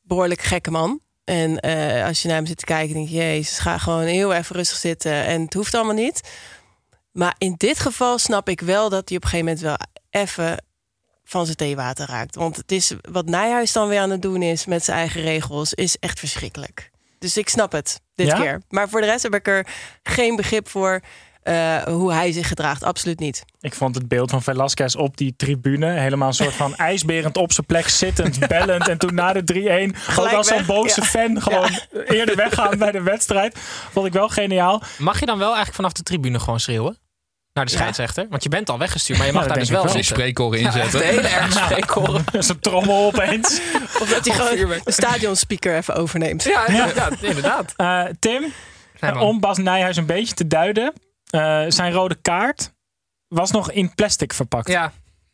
behoorlijk 0.03 0.43
gekke 0.43 0.71
man. 0.71 1.01
En 1.25 1.61
eh, 1.61 2.07
als 2.07 2.23
je 2.23 2.29
naar 2.29 2.37
hem 2.37 2.47
zit 2.47 2.59
te 2.59 2.65
kijken, 2.65 2.95
denk 2.95 3.09
je, 3.09 3.15
jezus, 3.15 3.59
ga 3.59 3.79
gewoon 3.79 4.03
heel 4.03 4.33
even 4.33 4.57
rustig 4.57 4.79
zitten. 4.79 5.13
En 5.13 5.43
het 5.43 5.55
hoeft 5.55 5.75
allemaal 5.75 5.95
niet. 5.95 6.21
Maar 7.13 7.35
in 7.39 7.55
dit 7.57 7.79
geval 7.79 8.19
snap 8.19 8.49
ik 8.49 8.61
wel 8.61 8.89
dat 8.89 9.09
hij 9.09 9.17
op 9.17 9.23
een 9.25 9.31
gegeven 9.31 9.47
moment 9.47 9.61
wel 9.61 9.77
even 10.23 10.65
van 11.33 11.45
zijn 11.45 11.57
theewater 11.57 12.07
raakt. 12.07 12.35
Want 12.35 12.57
het 12.57 12.73
is 12.73 12.95
wat 13.11 13.27
Nijhuis 13.27 13.73
dan 13.73 13.89
weer 13.89 14.01
aan 14.01 14.11
het 14.11 14.23
doen 14.23 14.43
is 14.43 14.67
met 14.67 14.85
zijn 14.85 14.99
eigen 14.99 15.21
regels, 15.23 15.75
is 15.75 15.97
echt 15.99 16.19
verschrikkelijk. 16.19 16.91
Dus 17.19 17.37
ik 17.37 17.49
snap 17.49 17.73
het 17.73 18.01
dit 18.15 18.27
Ja? 18.27 18.41
keer. 18.41 18.63
Maar 18.69 18.89
voor 18.89 19.01
de 19.01 19.07
rest 19.07 19.23
heb 19.23 19.35
ik 19.35 19.49
er 19.49 19.67
geen 20.03 20.37
begrip 20.37 20.69
voor 20.69 21.01
eh, 21.43 21.83
hoe 21.83 22.13
hij 22.13 22.33
zich 22.33 22.49
gedraagt. 22.49 22.83
Absoluut 22.83 23.19
niet. 23.19 23.45
Ik 23.61 23.75
vond 23.75 23.95
het 23.95 24.09
beeld 24.09 24.31
van 24.31 24.43
Velasquez 24.43 24.95
op 24.95 25.17
die 25.17 25.35
tribune 25.37 25.91
helemaal 25.91 26.29
een 26.29 26.35
soort 26.35 26.55
van 26.55 26.77
ijsberend 26.91 27.37
op 27.37 27.53
zijn 27.53 27.67
plek 27.67 27.89
zittend, 27.89 28.49
bellend. 28.49 28.89
En 28.89 28.99
toen 28.99 29.15
na 29.15 29.33
de 29.33 29.93
3-1 29.95 30.17
ook 30.19 30.33
als 30.33 30.47
zo'n 30.47 30.67
boze 30.67 31.01
ja. 31.01 31.07
fan 31.07 31.43
gewoon 31.43 31.71
eerder 32.07 32.37
weggaan 32.37 32.79
bij 32.79 32.91
de 32.93 33.03
wedstrijd. 33.03 33.59
Vond 33.91 34.07
ik 34.07 34.13
wel 34.13 34.29
geniaal. 34.29 34.83
Mag 34.99 35.21
je 35.21 35.27
dan 35.27 35.39
wel 35.39 35.47
eigenlijk 35.47 35.77
vanaf 35.77 35.93
de 35.93 36.03
tribune 36.03 36.41
gewoon 36.41 36.61
schreeuwen? 36.61 36.99
Naar 37.53 37.65
de 37.65 37.71
scheidsrechter? 37.71 38.27
Want 38.31 38.43
je 38.43 38.49
bent 38.49 38.71
al 38.71 38.79
weggestuurd, 38.79 39.19
maar 39.19 39.27
je 39.27 39.33
mag 39.33 39.43
Ja, 39.43 39.49
daar 39.49 39.59
dus 39.59 39.69
wel 39.69 39.83
zitten. 39.83 40.05
spreekkoren 40.05 40.59
echt 40.59 40.75
inzetten. 40.75 41.01
een 41.01 41.07
hele 41.15 41.29
erg 41.29 41.53
spreekkoren. 41.53 42.25
Zijn 42.45 42.61
trommel 42.61 43.07
opeens. 43.07 43.61
Of 44.01 44.09
dat 44.09 44.27
hij 44.27 44.35
gewoon 44.37 44.81
de 44.85 44.93
stadionspeaker 44.93 45.77
even 45.77 45.95
overneemt. 45.95 46.43
Ja, 46.45 46.67
inderdaad. 46.67 47.23
inderdaad. 47.23 47.73
Eh, 47.77 48.05
Tim, 48.19 48.53
Nee, 49.01 49.19
om 49.19 49.41
Bas 49.41 49.59
Nijhuis 49.59 49.97
een 49.97 50.07
beetje 50.07 50.35
te 50.35 50.47
duiden. 50.47 50.93
eh, 51.31 51.65
zijn 51.69 51.93
rode 51.93 52.15
kaart 52.23 52.73
was 53.29 53.51
nog 53.51 53.71
in 53.73 53.95
plastic 53.95 54.33
verpakt. 54.33 54.69
Ja. 54.69 54.93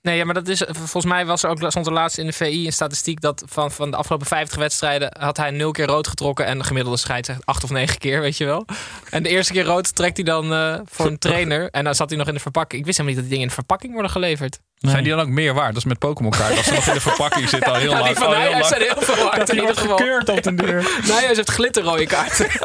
Nee, 0.09 0.17
ja, 0.17 0.25
maar 0.25 0.35
dat 0.35 0.49
is, 0.49 0.63
volgens 0.71 1.05
mij 1.05 1.27
was 1.27 1.43
er 1.43 1.51
ook, 1.51 1.59
stond 1.69 1.87
er 1.87 1.93
laatst 1.93 2.19
in 2.19 2.27
de 2.27 2.33
VI 2.33 2.67
een 2.67 2.73
statistiek 2.73 3.21
dat 3.21 3.43
van, 3.47 3.71
van 3.73 3.91
de 3.91 3.97
afgelopen 3.97 4.27
50 4.27 4.59
wedstrijden 4.59 5.17
had 5.21 5.37
hij 5.37 5.51
nul 5.51 5.71
keer 5.71 5.87
rood 5.87 6.09
getrokken 6.09 6.47
en 6.47 6.59
de 6.59 6.65
gemiddelde 6.65 6.99
scheidsrechter 6.99 7.45
acht 7.47 7.65
of 7.65 7.71
negen 7.71 7.99
keer, 7.99 8.21
weet 8.21 8.37
je 8.37 8.45
wel. 8.45 8.65
En 9.11 9.23
de 9.23 9.29
eerste 9.29 9.53
keer 9.53 9.65
rood 9.65 9.95
trekt 9.95 10.17
hij 10.17 10.25
dan 10.25 10.53
eh, 10.53 10.75
voor 10.85 11.07
een 11.07 11.19
trainer 11.19 11.69
en 11.71 11.85
dan 11.85 11.95
zat 11.95 12.09
hij 12.09 12.19
nog 12.19 12.29
in 12.29 12.35
de 12.35 12.41
verpakking. 12.41 12.81
Ik 12.81 12.87
wist 12.87 12.99
helemaal 12.99 13.19
niet 13.21 13.29
dat 13.29 13.31
die 13.31 13.39
dingen 13.39 13.43
in 13.43 13.49
de 13.49 13.55
verpakking 13.55 13.93
worden 13.93 14.11
geleverd. 14.11 14.61
Zijn 14.79 15.03
die 15.05 15.13
dan 15.13 15.21
ook 15.21 15.29
meer 15.29 15.55
waard? 15.55 15.69
Dat 15.69 15.77
is 15.77 15.85
met 15.85 15.99
Pokémon 15.99 16.31
kaart. 16.31 16.57
Als 16.57 16.67
ze 16.67 16.73
nog 16.75 16.87
in 16.87 16.93
de 16.95 17.01
verpakking 17.01 17.49
zitten 17.55 17.73
al 17.73 17.79
heel 17.79 17.91
Ja, 17.91 17.99
lang. 17.99 18.07
die 18.07 18.17
van 18.25 18.35
heel 18.35 18.51
lang. 18.51 18.65
zijn 18.65 18.81
heel 18.83 18.95
veel 18.99 19.25
waard 19.25 19.37
Dat 19.37 19.49
in 19.49 19.57
hij 19.59 19.67
ieder 19.67 19.81
geval. 19.83 19.97
gekeurd 19.97 20.29
op 20.29 20.43
den 20.43 20.57
duur. 20.57 20.91
Nijhuis 21.09 21.37
heeft 21.37 21.51
glitterrode 21.51 22.07
kaarten. 22.07 22.47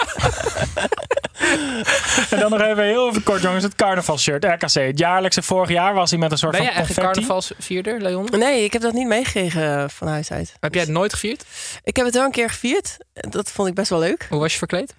En 2.30 2.40
dan 2.40 2.50
nog 2.50 2.62
even 2.62 2.84
heel 2.84 3.10
even 3.10 3.24
kort, 3.24 3.42
jongens. 3.42 3.64
Het 3.64 3.76
carnavalshirt, 3.76 4.44
RKC. 4.44 4.74
Het 4.74 5.00
jaarlijkse 5.00 5.42
vorig 5.42 5.70
jaar 5.70 5.94
was 5.94 6.10
hij 6.10 6.20
met 6.20 6.32
een 6.32 6.38
soort 6.38 6.52
Ben 6.52 6.62
van 6.62 6.70
eigenlijk 6.74 7.00
confetti. 7.00 7.28
carnavalsvierder, 7.28 8.02
Leon? 8.02 8.28
Nee, 8.32 8.64
ik 8.64 8.74
heb 8.74 8.82
dat 8.82 8.94
niet 8.94 9.08
meegekregen 9.08 9.90
van 9.90 10.08
huis 10.08 10.32
uit. 10.32 10.54
Heb 10.60 10.74
jij 10.74 10.84
het 10.84 10.92
nooit 10.92 11.14
gevierd? 11.14 11.46
Ik 11.84 11.96
heb 11.96 12.06
het 12.06 12.16
wel 12.16 12.24
een 12.26 12.32
keer 12.32 12.50
gevierd. 12.50 12.98
Dat 13.14 13.52
vond 13.52 13.68
ik 13.68 13.74
best 13.74 13.90
wel 13.90 14.00
leuk. 14.00 14.26
Hoe 14.30 14.40
was 14.40 14.52
je 14.52 14.58
verkleed? 14.58 14.96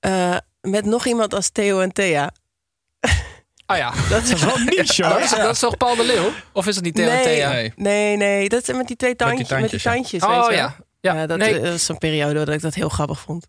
Eh, 0.00 0.36
met 0.60 0.84
nog 0.84 1.06
iemand 1.06 1.34
als 1.34 1.48
Theo 1.50 1.80
en 1.80 1.92
Thea. 1.92 2.30
Oh 3.66 3.76
ja. 3.76 3.92
Dat 4.10 4.22
is 4.22 4.44
Wel 4.44 4.56
niche, 4.58 5.04
hoor. 5.04 5.12
Dat 5.14 5.22
is, 5.22 5.30
dat 5.30 5.52
is 5.52 5.58
toch 5.58 5.76
Paul 5.76 5.96
de 5.96 6.04
Leeuw? 6.04 6.30
Of 6.52 6.66
is 6.66 6.74
het 6.74 6.84
niet 6.84 6.94
Theo 6.94 7.08
en 7.08 7.22
Thea? 7.22 7.50
Nee. 7.50 7.72
nee, 7.76 8.16
nee, 8.16 8.48
dat 8.48 8.68
is 8.68 8.74
met 8.76 8.86
die 8.86 8.96
twee 8.96 9.16
tandjes. 9.16 9.48
Met 9.48 9.70
die 9.70 9.80
tandjes, 9.80 10.22
Oh 10.22 10.28
je 10.30 10.36
wel. 10.36 10.52
ja. 10.52 10.76
Ja, 11.00 11.14
Ja, 11.14 11.26
dat, 11.26 11.38
nee. 11.38 11.60
dat 11.60 11.74
is 11.74 11.88
een 11.88 11.98
periode 11.98 12.44
dat 12.44 12.54
ik 12.54 12.60
dat 12.60 12.74
heel 12.74 12.88
grappig 12.88 13.20
vond. 13.20 13.46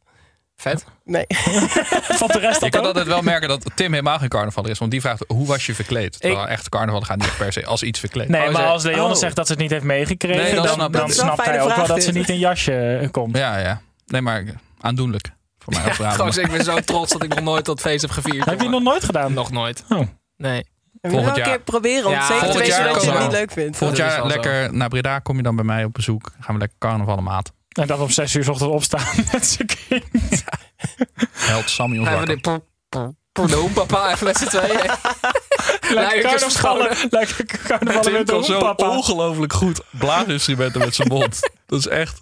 Vet. 0.60 0.86
Nee. 1.03 1.26
Vond 2.20 2.34
de 2.34 2.39
rest 2.39 2.62
Je 2.62 2.70
kan 2.70 2.86
altijd 2.86 3.07
wel 3.07 3.22
merken 3.22 3.47
dat 3.47 3.66
Tim 3.76 3.91
helemaal 3.91 4.20
geen 4.20 4.30
carnaval 4.30 4.68
is. 4.68 4.80
Want 4.80 4.91
die 4.91 5.01
vraagt, 5.01 5.24
hoe 5.28 5.47
was 5.47 5.66
je 5.66 5.76
verkleed? 5.76 6.20
Terwijl 6.20 6.47
echt 6.47 6.70
carnaval 6.70 7.01
gaat 7.01 7.18
niet 7.18 7.38
per 7.38 7.53
se 7.53 7.66
als 7.66 7.84
iets 7.84 7.99
verkleed. 7.99 8.28
Nee, 8.28 8.47
Oh, 8.47 8.53
maar 8.53 8.66
als 8.66 8.84
Leon 8.84 9.10
oh. 9.12 9.16
zegt 9.16 9.36
dat 9.36 9.45
ze 9.47 9.51
het 9.53 9.62
niet 9.62 9.72
heeft 9.72 9.84
meegekregen, 9.84 10.43
Nee, 10.43 10.53
dan 10.53 10.91
dan, 10.91 11.05
ik 11.05 11.14
snapt 11.14 11.45
hij 11.45 11.62
ook 11.62 11.76
wel 11.76 11.88
dat 11.88 12.03
ze 12.03 12.12
niet 12.12 12.30
in 12.30 12.38
jasje 12.38 12.97
eh, 13.01 13.10
komt. 13.12 13.38
Ja, 13.38 13.57
ja. 13.57 13.82
Nee, 14.05 14.22
maar 14.22 14.43
aandoenlijk. 14.82 15.30
voor 15.60 15.74
mij. 15.74 15.84
als 15.84 15.97
Ja, 15.97 16.10
gewoon, 16.10 16.39
ik 16.39 16.51
ben 16.51 16.64
zo 16.64 16.80
trots 16.93 17.12
dat 17.12 17.24
ik 17.24 17.30
nog 17.30 17.43
nooit 17.43 17.66
dat 17.66 17.82
feest 17.82 18.01
heb 18.01 18.12
gevierd. 18.12 18.45
Heb 18.45 18.57
je 18.57 18.62
het 18.64 18.72
nog 18.72 18.84
nooit 18.84 19.03
gedaan? 19.03 19.34
Nog 19.34 19.51
nooit. 19.51 19.84
Oh. 19.89 20.07
Nee. 20.38 20.66
En 21.01 21.14
een 21.14 21.34
keer 21.34 21.60
proberen 21.60 22.05
om 22.05 22.12
Ja, 22.12 22.28
zeker 22.28 22.36
te 22.39 22.45
volgend 22.45 22.66
weten 22.66 22.84
jaar 22.84 22.93
dat 22.93 22.93
je 22.93 22.99
het 22.99 23.07
komen 23.10 23.22
niet 23.22 23.32
we. 23.32 23.38
leuk 23.38 23.51
vindt. 23.51 23.78
Volgend 23.78 23.99
jaar 23.99 24.26
lekker 24.26 24.74
naar 24.74 24.89
Breda. 24.89 25.20
Kom 25.20 25.38
je 25.38 25.43
dan 25.43 25.55
bij 25.55 25.66
mij 25.66 25.84
op 25.84 25.93
bezoek. 25.93 26.32
Gaan 26.39 26.53
we 26.53 26.60
lekker 26.60 26.78
carnaval 26.80 27.18
maat. 27.18 27.51
En 27.80 27.88
dan 27.88 27.99
om 28.01 28.09
zes 28.09 28.34
uur 28.36 28.43
's 28.43 28.47
ochtends 28.47 28.73
opstaan 28.73 29.05
met 29.32 29.45
z'n 29.47 29.65
kind. 29.65 30.43
Held 31.34 31.69
Sammy 31.69 31.97
ons 31.99 32.07
Hebben 32.07 32.27
we 32.27 32.34
wakker. 32.34 32.36
dit 32.36 32.41
por- 32.41 32.63
por- 32.89 33.13
Pardon, 33.32 33.73
papa, 33.73 34.11
even 34.11 34.25
met 34.25 34.38
z'n 34.38 34.45
tweeën. 34.47 34.69
Lekker 35.93 36.21
carnavallen, 36.21 36.97
lekker 37.09 37.45
carnavallen 37.45 38.11
met 38.13 38.27
de 38.27 38.57
papa. 38.59 38.89
ongelooflijk 38.89 39.53
goed 39.53 39.82
blaasinstrumenten 39.91 40.80
met 40.80 40.95
zijn 40.95 41.07
mond. 41.07 41.39
Dat 41.65 41.80
is 41.80 41.88
echt 41.88 42.21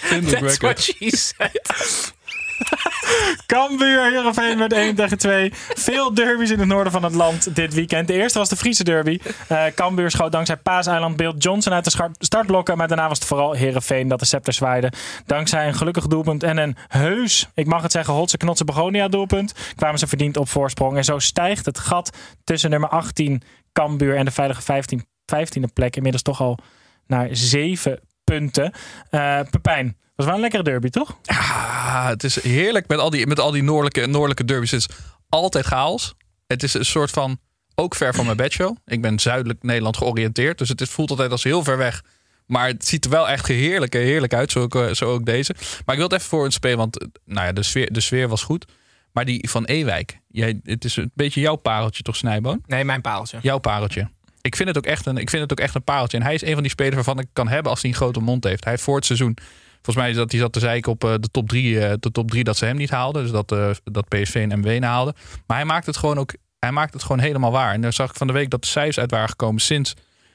That's 0.00 0.12
indrukwekkend. 0.12 0.60
what 0.60 0.80
she 0.82 1.16
said. 1.16 1.60
Cambuur, 3.46 4.02
Heerenveen 4.10 4.58
met 4.58 4.72
1 4.72 4.94
tegen 4.94 5.18
2. 5.18 5.52
Veel 5.74 6.14
derbies 6.14 6.50
in 6.50 6.58
het 6.58 6.68
noorden 6.68 6.92
van 6.92 7.02
het 7.02 7.14
land 7.14 7.54
dit 7.56 7.74
weekend. 7.74 8.06
De 8.06 8.12
eerste 8.12 8.38
was 8.38 8.48
de 8.48 8.56
Friese 8.56 8.84
derby. 8.84 9.18
Eh 9.48 9.64
Cambuur 9.74 10.10
schoot 10.10 10.32
dankzij 10.32 10.56
Paaseiland 10.56 11.16
Beeld 11.16 11.42
Johnson 11.42 11.72
uit 11.72 11.84
de 11.84 12.10
startblokken. 12.18 12.76
Maar 12.76 12.88
daarna 12.88 13.08
was 13.08 13.18
het 13.18 13.26
vooral 13.28 13.52
Heerenveen 13.52 14.08
dat 14.08 14.18
de 14.18 14.24
scepter 14.24 14.52
zwaaide. 14.52 14.92
Dankzij 15.26 15.66
een 15.66 15.74
gelukkig 15.74 16.06
doelpunt 16.06 16.42
en 16.42 16.56
een 16.56 16.76
heus, 16.88 17.48
ik 17.54 17.66
mag 17.66 17.82
het 17.82 17.92
zeggen, 17.92 18.14
Hotse 18.14 18.36
Knotse 18.36 18.64
Begonia 18.64 19.08
doelpunt. 19.08 19.54
Kwamen 19.76 19.98
ze 19.98 20.06
verdiend 20.06 20.36
op 20.36 20.48
voorsprong. 20.48 20.96
En 20.96 21.04
zo 21.04 21.18
stijgt 21.18 21.66
het 21.66 21.78
gat 21.78 22.16
tussen 22.44 22.70
nummer 22.70 22.88
18 22.88 23.42
Cambuur 23.72 24.16
en 24.16 24.24
de 24.24 24.30
veilige 24.30 24.62
15, 24.62 25.04
15e 25.04 25.72
plek. 25.72 25.96
Inmiddels 25.96 26.22
toch 26.22 26.40
al 26.40 26.58
naar 27.06 27.28
7 27.30 28.00
punten. 28.24 28.72
Eh 29.10 29.40
Pepijn, 29.50 29.96
was 30.14 30.26
wel 30.26 30.34
een 30.34 30.40
lekkere 30.40 30.62
derby, 30.62 30.88
toch? 30.88 31.18
Ah, 31.24 32.06
het 32.08 32.24
is 32.24 32.42
heerlijk 32.42 32.88
met 32.88 32.98
al 32.98 33.10
die, 33.10 33.26
met 33.26 33.40
al 33.40 33.50
die 33.50 33.62
noordelijke, 33.62 34.06
noordelijke 34.06 34.44
derbies. 34.44 34.70
Het 34.70 34.80
is 34.80 34.96
altijd 35.28 35.66
chaos. 35.66 36.14
Het 36.46 36.62
is 36.62 36.74
een 36.74 36.84
soort 36.84 37.10
van, 37.10 37.38
ook 37.74 37.94
ver 37.94 38.14
van 38.14 38.24
mijn 38.24 38.36
bedshow. 38.36 38.76
Ik 38.84 39.02
ben 39.02 39.18
zuidelijk 39.18 39.62
Nederland 39.62 39.96
georiënteerd. 39.96 40.58
Dus 40.58 40.68
het 40.68 40.80
is, 40.80 40.90
voelt 40.90 41.10
altijd 41.10 41.30
als 41.30 41.44
heel 41.44 41.64
ver 41.64 41.76
weg. 41.76 42.02
Maar 42.46 42.66
het 42.66 42.86
ziet 42.86 43.04
er 43.04 43.10
wel 43.10 43.28
echt 43.28 43.46
heerlijk, 43.46 43.92
heerlijk 43.92 44.34
uit. 44.34 44.50
Zo 44.50 44.60
ook, 44.60 44.74
eh, 44.74 44.92
zo 44.92 45.12
ook 45.12 45.24
deze. 45.24 45.54
Maar 45.58 45.94
ik 45.94 46.00
wil 46.00 46.08
het 46.08 46.12
even 46.12 46.28
voor 46.28 46.44
een 46.44 46.52
spelen. 46.52 46.78
Want 46.78 46.98
eh, 46.98 47.08
nou 47.24 47.46
ja, 47.46 47.52
de, 47.52 47.62
sfeer, 47.62 47.92
de 47.92 48.00
sfeer 48.00 48.28
was 48.28 48.42
goed. 48.42 48.64
Maar 49.12 49.24
die 49.24 49.48
van 49.48 49.64
Ewijk. 49.64 50.20
Jij, 50.28 50.60
het 50.62 50.84
is 50.84 50.96
een 50.96 51.10
beetje 51.14 51.40
jouw 51.40 51.56
pareltje 51.56 52.02
toch, 52.02 52.16
Snijboon? 52.16 52.62
Nee, 52.66 52.84
mijn 52.84 53.00
paaltje. 53.00 53.38
Jouw 53.42 53.58
pareltje. 53.58 54.08
Ik 54.40 54.56
vind, 54.56 54.68
het 54.68 54.78
ook 54.78 54.86
echt 54.86 55.06
een, 55.06 55.16
ik 55.16 55.30
vind 55.30 55.42
het 55.42 55.52
ook 55.52 55.60
echt 55.60 55.74
een 55.74 55.84
pareltje. 55.84 56.16
En 56.18 56.22
hij 56.22 56.34
is 56.34 56.42
een 56.42 56.52
van 56.52 56.62
die 56.62 56.70
spelers 56.70 56.94
waarvan 56.94 57.18
ik 57.18 57.26
kan 57.32 57.48
hebben 57.48 57.70
als 57.70 57.82
hij 57.82 57.90
een 57.90 57.96
grote 57.96 58.20
mond 58.20 58.44
heeft. 58.44 58.62
Hij 58.62 58.72
heeft 58.72 58.84
voor 58.84 58.96
het 58.96 59.04
seizoen. 59.04 59.36
Volgens 59.84 59.96
mij 59.96 60.10
is 60.10 60.16
dat 60.16 60.30
hij 60.30 60.40
zat 60.40 60.52
te 60.52 60.60
zeiken 60.60 60.92
op 60.92 61.04
eh, 61.04 61.14
de 61.20 61.28
top 61.30 61.48
drie, 61.48 61.80
eh, 61.80 61.92
de 62.00 62.10
top 62.10 62.30
drie 62.30 62.44
dat 62.44 62.56
ze 62.56 62.64
hem 62.64 62.76
niet 62.76 62.90
haalden. 62.90 63.22
Dus 63.22 63.30
dat, 63.30 63.52
eh, 63.52 63.70
dat 63.84 64.08
PSV 64.08 64.34
en 64.34 64.58
MW 64.58 64.82
haalden. 64.82 65.14
Maar 65.46 65.56
hij 65.56 65.66
maakt 65.66 65.86
het 65.86 65.96
gewoon 65.96 66.18
ook. 66.18 66.34
Hij 66.58 66.72
maakt 66.72 66.92
het 66.92 67.02
gewoon 67.02 67.18
helemaal 67.18 67.52
waar. 67.52 67.74
En 67.74 67.80
dan 67.80 67.92
zag 67.92 68.10
ik 68.10 68.16
van 68.16 68.26
de 68.26 68.32
week 68.32 68.50
dat 68.50 68.62
de 68.62 68.68
cijfers 68.68 68.98
uit 68.98 69.10
waren 69.10 69.28
gekomen 69.28 69.60
sinds 69.60 69.90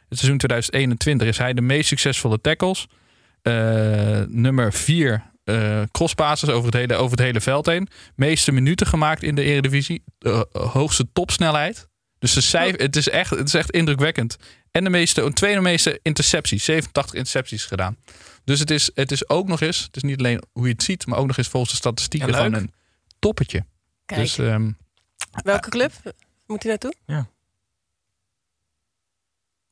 het 0.09 0.17
seizoen 0.17 0.37
2021. 0.37 1.27
Is 1.27 1.37
hij 1.37 1.53
de 1.53 1.61
meest 1.61 1.87
succesvolle 1.87 2.41
tackles. 2.41 2.87
Nummer 4.27 4.73
vier 4.73 5.29
eh 5.43 5.81
crosspasses 5.91 6.49
over 6.49 6.65
het, 6.65 6.73
hele, 6.73 6.95
over 6.95 7.11
het 7.11 7.25
hele 7.25 7.41
veld 7.41 7.65
heen. 7.65 7.87
Meeste 8.15 8.51
minuten 8.51 8.87
gemaakt 8.87 9.23
in 9.23 9.35
de 9.35 9.43
Eredivisie. 9.43 10.03
Eh, 10.19 10.41
hoogste 10.51 11.05
topsnelheid. 11.13 11.87
Dus 12.19 12.33
de 12.33 12.41
cijfer, 12.41 12.81
het, 12.81 12.95
is 12.95 13.09
echt, 13.09 13.29
het 13.29 13.47
is 13.47 13.53
echt 13.53 13.71
indrukwekkend. 13.71 14.37
En 14.71 14.83
de 14.83 14.89
meeste, 14.89 15.33
tweede 15.33 15.61
meeste 15.61 15.99
intercepties. 16.01 16.63
87 16.63 17.15
intercepties 17.15 17.65
gedaan. 17.65 17.97
Dus 18.49 18.59
het 18.59 18.71
is, 18.71 18.91
het 18.93 19.11
is 19.11 19.29
ook 19.29 19.47
nog 19.47 19.61
eens, 19.61 19.83
het 19.83 19.95
is 19.95 20.01
niet 20.01 20.17
alleen 20.17 20.43
hoe 20.51 20.65
je 20.65 20.73
het 20.73 20.83
ziet, 20.83 21.05
maar 21.05 21.19
ook 21.19 21.27
nog 21.27 21.37
eens 21.37 21.47
volgens 21.47 21.71
de 21.71 21.77
statistieken 21.77 22.29
Ja, 22.29 22.35
gewoon 22.35 22.53
een 22.53 22.73
toppetje. 23.19 23.65
Kijk. 24.05 24.21
Dus 24.21 24.37
ehm, 24.37 24.71
Welke 25.43 25.69
club 25.69 25.91
moet 26.47 26.63
hij 26.63 26.71
naartoe? 26.71 27.25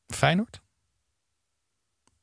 Feyenoord. 0.08 0.62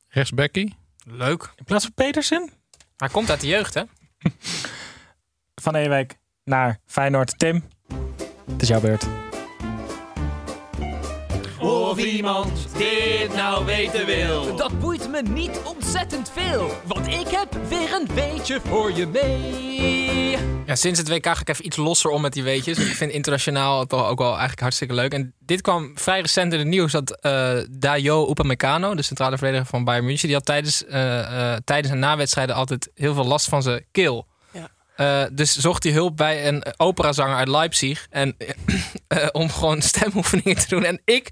Rechtsbackie. 0.07 0.75
Leuk. 1.05 1.53
In 1.55 1.63
plaats 1.63 1.83
van 1.83 1.93
Petersen? 1.93 2.49
Hij 2.97 3.09
komt 3.09 3.29
uit 3.29 3.41
de 3.41 3.47
jeugd, 3.47 3.73
hè? 3.73 3.83
Van 5.65 5.75
Ewijk 5.75 6.17
naar 6.43 6.79
Feyenoord. 6.85 7.39
Tim, 7.39 7.63
het 8.45 8.61
is 8.61 8.67
jouw 8.67 8.81
beurt. 8.81 9.24
Of 11.95 12.03
iemand 12.03 12.67
dit 12.77 13.35
nou 13.35 13.65
weten 13.65 14.05
wil. 14.05 14.55
Dat 14.55 14.79
boeit 14.79 15.09
me 15.09 15.21
niet 15.21 15.61
ontzettend 15.63 16.31
veel, 16.33 16.71
want 16.85 17.07
ik 17.07 17.27
heb 17.27 17.57
weer 17.67 17.93
een 17.93 18.07
weetje 18.13 18.59
voor 18.67 18.91
je 18.91 19.07
mee. 19.07 20.37
Ja, 20.65 20.75
sinds 20.75 20.99
het 20.99 21.09
WK 21.09 21.25
ga 21.25 21.39
ik 21.39 21.49
even 21.49 21.65
iets 21.65 21.77
losser 21.77 22.11
om 22.11 22.21
met 22.21 22.33
die 22.33 22.43
weetjes. 22.43 22.77
Want 22.77 22.89
ik 22.89 22.95
vind 22.95 23.11
internationaal 23.11 23.85
toch 23.85 24.07
ook 24.07 24.17
wel 24.17 24.29
eigenlijk 24.29 24.59
hartstikke 24.59 24.93
leuk. 24.93 25.13
En 25.13 25.33
dit 25.39 25.61
kwam 25.61 25.91
vrij 25.97 26.21
recent 26.21 26.53
in 26.53 26.59
het 26.59 26.67
nieuws 26.67 26.91
dat 26.91 27.21
eh 27.21 27.57
Dayo 27.69 28.29
Upamecano, 28.29 28.95
de 28.95 29.01
centrale 29.01 29.37
verdediger 29.37 29.69
van 29.69 29.83
Bayern 29.83 30.05
München, 30.05 30.27
die 30.27 30.35
had 30.35 30.45
tijdens, 30.45 30.85
eh, 30.85 31.53
eh, 31.53 31.59
tijdens 31.63 31.93
en 31.93 31.99
na 31.99 32.17
wedstrijden 32.17 32.55
altijd 32.55 32.89
heel 32.95 33.13
veel 33.13 33.25
last 33.25 33.47
van 33.47 33.61
zijn 33.61 33.85
keel. 33.91 34.27
Ja. 34.51 34.69
Eh, 34.95 35.29
dus 35.31 35.55
zocht 35.55 35.83
hij 35.83 35.91
hulp 35.93 36.17
bij 36.17 36.47
een 36.47 36.63
operazanger 36.77 37.35
uit 37.35 37.47
Leipzig. 37.47 38.07
En, 38.09 38.35
eh, 39.07 39.27
om 39.31 39.49
gewoon 39.49 39.81
stemoefeningen 39.91 40.55
te 40.55 40.67
doen. 40.67 40.83
En 40.83 41.01
ik 41.05 41.29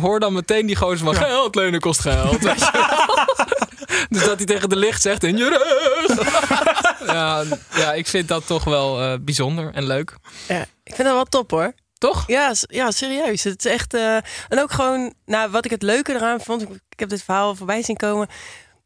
hoor 0.00 0.20
dan 0.20 0.32
meteen 0.32 0.66
die 0.66 0.76
gozer 0.76 1.04
van... 1.04 1.14
Geld 1.14 1.54
lenen 1.54 1.80
kost 1.80 2.00
geld. 2.00 2.42
dus 4.08 4.24
dat 4.24 4.36
hij 4.36 4.46
tegen 4.46 4.68
de 4.68 4.76
licht 4.76 5.02
zegt... 5.02 5.24
In 5.24 5.36
je 5.36 5.48
rug. 5.48 7.06
ja, 7.14 7.44
ja, 7.74 7.92
ik 7.92 8.06
vind 8.06 8.28
dat 8.28 8.46
toch 8.46 8.64
wel 8.64 9.00
eh, 9.00 9.14
bijzonder 9.20 9.70
en 9.74 9.86
leuk. 9.86 10.16
Ja, 10.48 10.60
ik 10.82 10.94
vind 10.94 11.08
dat 11.08 11.16
wel 11.16 11.24
top 11.24 11.50
hoor. 11.50 11.72
Toch? 11.98 12.24
Ja, 12.26 12.52
ja 12.66 12.90
serieus. 12.90 13.44
Het 13.44 13.64
is 13.64 13.72
echt. 13.72 13.94
eh, 13.94 14.16
en 14.48 14.60
ook 14.60 14.72
gewoon, 14.72 15.14
nou, 15.24 15.50
wat 15.50 15.64
ik 15.64 15.70
het 15.70 15.82
leuke 15.82 16.14
eraan 16.14 16.40
vond, 16.40 16.62
ik, 16.62 16.68
ik 16.68 17.00
heb 17.00 17.08
dit 17.08 17.22
verhaal 17.22 17.54
voorbij 17.54 17.82
zien 17.82 17.96
komen. 17.96 18.28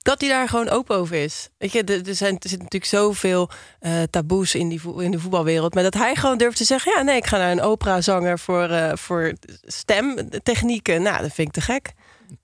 Dat 0.09 0.21
hij 0.21 0.29
daar 0.31 0.49
gewoon 0.49 0.69
open 0.69 0.97
over 0.97 1.17
is. 1.17 1.49
Weet 1.59 1.73
je, 1.73 1.85
er, 1.85 2.15
zijn, 2.15 2.35
er 2.35 2.49
zitten 2.49 2.59
natuurlijk 2.59 2.85
zoveel 2.85 3.51
eh, 3.81 3.93
taboes 4.11 4.55
in, 4.55 4.69
die, 4.69 4.81
vo- 4.81 4.99
in 4.99 5.11
de 5.11 5.19
voetbalwereld. 5.19 5.75
Maar 5.75 5.83
dat 5.83 5.95
hij 5.95 6.15
gewoon 6.15 6.39
durft 6.39 6.57
te 6.57 6.65
zeggen: 6.65 6.93
ja, 6.97 7.03
nee, 7.03 7.17
ik 7.17 7.27
ga 7.27 7.37
naar 7.39 7.51
een 7.51 7.61
operazanger 7.63 8.39
voor, 8.39 8.63
eh, 8.69 8.97
voor 8.97 9.33
stemtechnieken. 9.67 11.03
Nou, 11.03 11.23
dat 11.23 11.33
vind 11.33 11.49
ik 11.49 11.55
te 11.55 11.61
gek. 11.61 11.93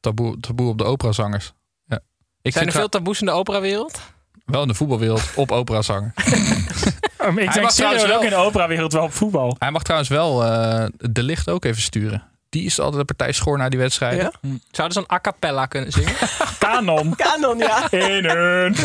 Taboe, 0.00 0.40
taboe 0.40 0.68
op 0.68 0.78
de 0.78 0.84
operazangers. 0.84 1.52
Ja. 1.86 2.00
Ik 2.42 2.52
Zijn 2.52 2.66
er 2.66 2.72
veel 2.72 2.88
taboes 2.88 3.20
in 3.20 3.26
de 3.26 3.32
operawereld? 3.32 4.00
wel 4.44 4.62
in 4.62 4.68
de 4.68 4.74
voetbalwereld 4.74 5.22
op 5.34 5.52
operazanger. 5.52 6.12
ik 6.16 6.24
Hij 6.24 7.34
denk 7.34 7.52
serieus 7.52 7.74
trouwens 7.74 8.02
ook 8.04 8.08
wel- 8.10 8.22
in 8.22 8.28
de 8.30 8.34
operawereld 8.36 8.92
wel 8.92 9.02
op 9.02 9.12
voetbal. 9.12 9.56
Hij 9.58 9.70
mag 9.70 9.82
trouwens 9.82 10.10
wel 10.10 10.44
eh, 10.44 10.86
de 10.96 11.22
licht 11.22 11.50
ook 11.50 11.64
even 11.64 11.82
sturen. 11.82 12.22
Die 12.55 12.64
is 12.64 12.80
altijd 12.80 13.09
de 13.09 13.14
partij 13.14 13.32
schoor 13.32 13.59
na 13.59 13.68
die 13.68 13.78
wedstrijden. 13.78 14.32
Zouden 14.70 14.96
ze 14.96 15.05
een 15.09 15.16
a 15.16 15.20
cappella 15.20 15.66
kunnen 15.66 15.92
zingen? 15.92 16.14
Kanon. 16.59 17.16
Kanon, 17.16 17.59
ja. 17.59 17.90
In 17.90 18.24
een. 18.24 18.76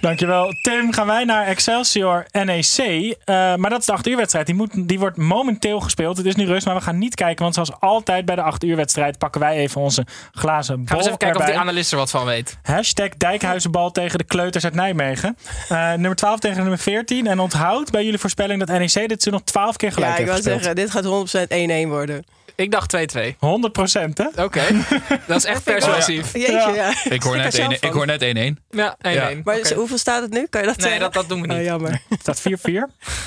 Dankjewel. 0.00 0.50
Tim, 0.62 0.92
gaan 0.92 1.06
wij 1.06 1.24
naar 1.24 1.46
Excelsior 1.46 2.26
NEC. 2.32 2.76
Eh, 3.24 3.54
maar 3.54 3.70
dat 3.70 3.80
is 3.80 3.86
de 3.86 3.92
8 3.92 4.06
uur 4.06 4.16
wedstrijd. 4.16 4.46
Die, 4.46 4.54
moet, 4.54 4.88
die 4.88 4.98
wordt 4.98 5.16
momenteel 5.16 5.80
gespeeld. 5.80 6.16
Het 6.16 6.26
is 6.26 6.34
nu 6.34 6.46
rust, 6.46 6.66
maar 6.66 6.74
we 6.74 6.80
gaan 6.80 6.98
niet 6.98 7.14
kijken. 7.14 7.42
Want 7.42 7.54
zoals 7.54 7.72
altijd 7.80 8.24
bij 8.24 8.34
de 8.34 8.42
8 8.42 8.64
uur 8.64 8.76
wedstrijd 8.76 9.18
pakken 9.18 9.40
wij 9.40 9.56
even 9.56 9.80
onze 9.80 10.06
glazen 10.32 10.74
Gaan 10.74 10.84
we 10.84 10.94
eens 10.94 11.06
even 11.06 11.18
kijken 11.18 11.40
of 11.40 11.46
die 11.46 11.58
analist 11.58 11.92
er 11.92 11.98
wat 11.98 12.10
van 12.10 12.24
weet. 12.24 12.58
Hashtag 12.62 13.08
Dijkhuizenbal 13.08 13.90
tegen 13.90 14.18
de 14.18 14.24
kleuters 14.24 14.64
uit 14.64 14.74
Nijmegen. 14.74 15.36
Eh, 15.68 15.88
nummer 15.92 16.16
12 16.16 16.38
tegen 16.38 16.60
nummer 16.60 16.78
14. 16.78 17.26
En 17.26 17.38
onthoud 17.38 17.90
bij 17.90 18.04
jullie 18.04 18.18
voorspelling 18.18 18.66
dat 18.66 18.78
NEC 18.78 19.08
dit 19.08 19.26
nog 19.30 19.42
12 19.42 19.76
keer 19.76 19.92
gelijk 19.92 20.18
Ja, 20.18 20.32
heeft. 20.32 20.55
Zeggen, 20.62 20.74
dit 20.76 20.90
gaat 20.90 21.04
100% 21.04 21.84
1-1 21.86 21.88
worden. 21.88 22.24
Ik 22.54 22.70
dacht 22.70 22.96
2-2. 23.16 23.36
100 23.38 23.72
procent, 23.72 24.18
hè? 24.18 24.42
Oké, 24.44 24.62
dat 25.26 25.36
is 25.36 25.44
echt 25.44 25.64
persuasief. 25.64 26.32
Jeetje, 26.32 26.72
ja. 26.74 26.94
Ik 27.04 27.22
hoor 27.22 27.36
net 27.36 27.60
1-1. 27.60 27.64
Ik 27.80 27.92
hoor 27.92 28.06
net 28.06 28.24
1-1. 28.24 28.62
Ja, 28.70 28.96
1-1. 28.98 29.10
Ja. 29.10 29.30
Maar 29.44 29.56
Oké. 29.58 29.74
hoeveel 29.74 29.98
staat 29.98 30.22
het 30.22 30.30
nu? 30.32 30.46
Kan 30.50 30.60
je 30.60 30.66
dat 30.66 30.76
Nee, 30.76 30.84
zeggen? 30.86 31.00
dat, 31.00 31.12
dat 31.12 31.28
doen 31.28 31.40
we 31.40 31.46
niet. 31.46 31.56
Oh, 31.56 31.62
jammer. 31.64 32.02
Het 32.08 32.20
staat 32.20 32.40
4-4. 32.40 32.42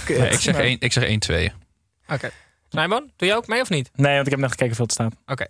Kut. 0.05 0.17
Nee, 0.17 0.29
ik 0.29 0.39
zeg 0.39 0.55
1 0.55 0.77
ik 0.79 0.91
zeg 0.93 1.03
1-2. 1.03 1.53
Oké. 2.13 2.29
Snijboon, 2.69 3.11
doe 3.15 3.27
je 3.27 3.35
ook 3.35 3.47
mee 3.47 3.61
of 3.61 3.69
niet? 3.69 3.89
Nee, 3.95 4.13
want 4.13 4.25
ik 4.25 4.31
heb 4.31 4.39
net 4.39 4.49
gekeken 4.49 4.75
hoeveel 4.75 4.85
het 4.85 4.93
staat. 4.93 5.13
Oké. 5.25 5.47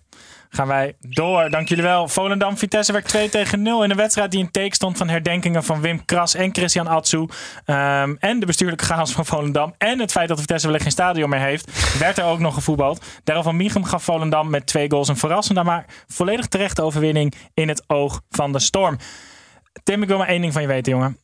Gaan 0.49 0.67
wij 0.67 0.95
door. 0.99 1.49
Dank 1.49 1.69
jullie 1.69 1.83
wel. 1.83 2.07
Volendam 2.07 2.57
Vitesse 2.57 2.91
werd 2.91 3.07
2 3.07 3.29
tegen 3.29 3.61
0 3.61 3.83
in 3.83 3.89
een 3.89 3.97
wedstrijd 3.97 4.31
die 4.31 4.39
in 4.39 4.51
teken 4.51 4.75
stond 4.75 4.97
van 4.97 5.09
herdenkingen 5.09 5.63
van 5.63 5.81
Wim 5.81 6.05
Kras 6.05 6.33
en 6.33 6.53
Christian 6.53 6.87
Atsu. 6.87 7.27
Ehm, 7.65 8.15
en 8.19 8.39
de 8.39 8.45
bestuurlijke 8.45 8.85
chaos 8.85 9.11
van 9.11 9.25
Volendam. 9.25 9.73
En 9.77 9.99
het 9.99 10.11
feit 10.11 10.27
dat 10.27 10.39
Vitesse 10.39 10.65
wellicht 10.65 10.83
geen 10.83 10.93
stadion 10.93 11.29
meer 11.29 11.39
heeft. 11.39 11.71
Werd 11.99 12.17
er 12.17 12.25
ook 12.25 12.39
nog 12.39 12.53
gevoetbald. 12.53 13.05
Daryl 13.23 13.43
van 13.43 13.55
Michum 13.55 13.83
gaf 13.83 14.03
Volendam 14.03 14.49
met 14.49 14.65
twee 14.65 14.89
goals 14.89 15.07
een 15.07 15.17
verrassende, 15.17 15.63
maar 15.63 15.85
volledig 16.07 16.47
terechte 16.47 16.81
overwinning 16.81 17.33
in 17.53 17.67
het 17.67 17.83
oog 17.87 18.21
van 18.29 18.51
de 18.51 18.59
storm. 18.59 18.97
Tim, 19.83 20.01
ik 20.01 20.07
wil 20.07 20.17
maar 20.17 20.27
één 20.27 20.41
ding 20.41 20.53
van 20.53 20.61
je 20.61 20.67
weten, 20.67 20.91
jongen. 20.91 21.17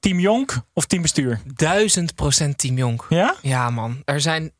Team 0.00 0.20
Jonk 0.20 0.56
of 0.72 0.86
team 0.86 1.02
bestuur? 1.02 1.40
Duizend 1.54 2.14
procent 2.14 2.58
Team 2.58 2.76
Jonk. 2.76 3.06
Ja? 3.08 3.34
Ja, 3.42 3.70
man. 3.70 4.02
Er 4.04 4.20
zijn 4.20 4.52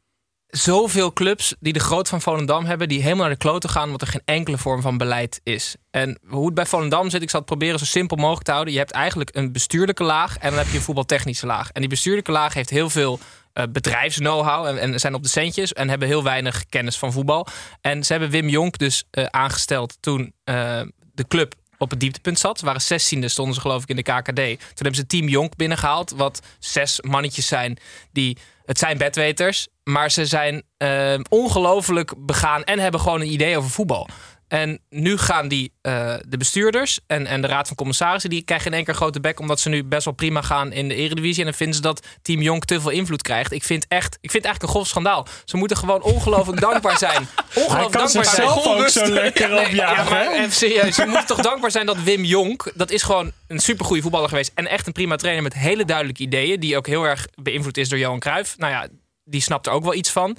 zoveel 0.48 1.12
clubs 1.12 1.54
die 1.60 1.72
de 1.72 1.80
groot 1.80 2.08
van 2.08 2.20
Volendam 2.20 2.64
hebben... 2.64 2.88
die 2.88 3.02
helemaal 3.02 3.24
naar 3.24 3.34
de 3.34 3.40
kloten 3.40 3.70
gaan 3.70 3.84
omdat 3.84 4.00
er 4.00 4.06
geen 4.06 4.22
enkele 4.24 4.58
vorm 4.58 4.82
van 4.82 4.98
beleid 4.98 5.40
is. 5.42 5.76
En 5.90 6.18
hoe 6.26 6.44
het 6.44 6.54
bij 6.54 6.66
Volendam 6.66 7.10
zit, 7.10 7.22
ik 7.22 7.30
zal 7.30 7.40
het 7.40 7.48
proberen 7.48 7.78
zo 7.78 7.84
simpel 7.84 8.16
mogelijk 8.16 8.44
te 8.44 8.50
houden. 8.50 8.72
Je 8.72 8.78
hebt 8.78 8.90
eigenlijk 8.90 9.30
een 9.32 9.52
bestuurlijke 9.52 10.04
laag 10.04 10.38
en 10.38 10.48
dan 10.48 10.58
heb 10.58 10.68
je 10.68 10.76
een 10.76 10.82
voetbaltechnische 10.82 11.46
laag. 11.46 11.70
En 11.70 11.80
die 11.80 11.90
bestuurlijke 11.90 12.32
laag 12.32 12.54
heeft 12.54 12.70
heel 12.70 12.90
veel 12.90 13.18
uh, 13.54 13.64
bedrijfsknow-how 13.72 14.66
en, 14.66 14.78
en 14.78 15.00
zijn 15.00 15.14
op 15.14 15.22
de 15.22 15.28
centjes... 15.28 15.72
en 15.72 15.88
hebben 15.88 16.08
heel 16.08 16.22
weinig 16.22 16.66
kennis 16.68 16.98
van 16.98 17.12
voetbal. 17.12 17.46
En 17.80 18.04
ze 18.04 18.12
hebben 18.12 18.30
Wim 18.30 18.48
Jonk 18.48 18.78
dus 18.78 19.04
uh, 19.10 19.24
aangesteld 19.24 19.96
toen 20.00 20.32
uh, 20.44 20.80
de 21.14 21.26
club 21.28 21.54
op 21.78 21.90
het 21.90 22.00
dieptepunt 22.00 22.38
zat. 22.38 22.58
Ze 22.58 22.64
waren 22.64 22.82
16e, 22.82 23.24
stonden 23.24 23.54
ze 23.54 23.60
geloof 23.60 23.82
ik 23.82 23.88
in 23.88 23.96
de 23.96 24.02
KKD. 24.02 24.34
Toen 24.34 24.58
hebben 24.74 24.94
ze 24.94 25.06
Team 25.06 25.28
Jonk 25.28 25.56
binnengehaald, 25.56 26.10
wat 26.10 26.42
zes 26.58 27.00
mannetjes 27.00 27.46
zijn 27.46 27.78
die... 28.12 28.38
Het 28.66 28.78
zijn 28.78 28.98
bedweters, 28.98 29.68
maar 29.84 30.10
ze 30.10 30.26
zijn 30.26 30.62
uh, 30.78 31.14
ongelooflijk 31.28 32.14
begaan 32.18 32.64
en 32.64 32.78
hebben 32.78 33.00
gewoon 33.00 33.20
een 33.20 33.32
idee 33.32 33.56
over 33.56 33.70
voetbal. 33.70 34.08
En 34.48 34.80
nu 34.90 35.16
gaan 35.16 35.48
die, 35.48 35.72
uh, 35.82 36.14
de 36.28 36.36
bestuurders 36.36 37.00
en, 37.06 37.26
en 37.26 37.40
de 37.40 37.46
raad 37.46 37.66
van 37.66 37.76
commissarissen... 37.76 38.30
die 38.30 38.42
krijgen 38.42 38.66
in 38.66 38.76
één 38.76 38.84
keer 38.84 38.94
grote 38.94 39.20
bek... 39.20 39.40
omdat 39.40 39.60
ze 39.60 39.68
nu 39.68 39.84
best 39.84 40.04
wel 40.04 40.14
prima 40.14 40.42
gaan 40.42 40.72
in 40.72 40.88
de 40.88 40.94
eredivisie. 40.94 41.38
En 41.38 41.44
dan 41.44 41.54
vinden 41.54 41.76
ze 41.76 41.82
dat 41.82 42.06
Team 42.22 42.42
Jonk 42.42 42.64
te 42.64 42.80
veel 42.80 42.90
invloed 42.90 43.22
krijgt. 43.22 43.52
Ik 43.52 43.64
vind, 43.64 43.86
echt, 43.88 44.14
ik 44.20 44.30
vind 44.30 44.32
het 44.32 44.44
eigenlijk 44.44 44.62
een 44.62 44.68
grof 44.68 44.86
schandaal. 44.86 45.26
Ze 45.44 45.56
moeten 45.56 45.76
gewoon 45.76 46.02
ongelooflijk 46.02 46.60
dankbaar 46.60 46.98
zijn. 46.98 47.28
Ongelooflijk 47.54 47.92
dankbaar 47.92 48.24
zijn. 48.24 48.48
zelf 48.48 48.66
ook 48.66 48.88
zo 48.88 49.06
lekker 49.06 49.48
nee, 49.48 49.74
ja, 49.74 50.04
maar 50.04 50.32
even 50.32 50.52
serieus. 50.52 50.94
Ze 50.94 51.06
moeten 51.06 51.26
toch 51.26 51.40
dankbaar 51.40 51.70
zijn 51.70 51.86
dat 51.86 52.02
Wim 52.02 52.24
Jonk... 52.24 52.72
dat 52.74 52.90
is 52.90 53.02
gewoon 53.02 53.32
een 53.48 53.60
supergoeie 53.60 54.02
voetballer 54.02 54.28
geweest... 54.28 54.52
en 54.54 54.66
echt 54.66 54.86
een 54.86 54.92
prima 54.92 55.16
trainer 55.16 55.42
met 55.42 55.54
hele 55.54 55.84
duidelijke 55.84 56.22
ideeën... 56.22 56.60
die 56.60 56.76
ook 56.76 56.86
heel 56.86 57.04
erg 57.04 57.26
beïnvloed 57.42 57.76
is 57.76 57.88
door 57.88 57.98
Johan 57.98 58.18
Cruijff. 58.18 58.58
Nou 58.58 58.72
ja, 58.72 58.88
die 59.24 59.40
snapt 59.40 59.66
er 59.66 59.72
ook 59.72 59.84
wel 59.84 59.94
iets 59.94 60.10
van 60.10 60.36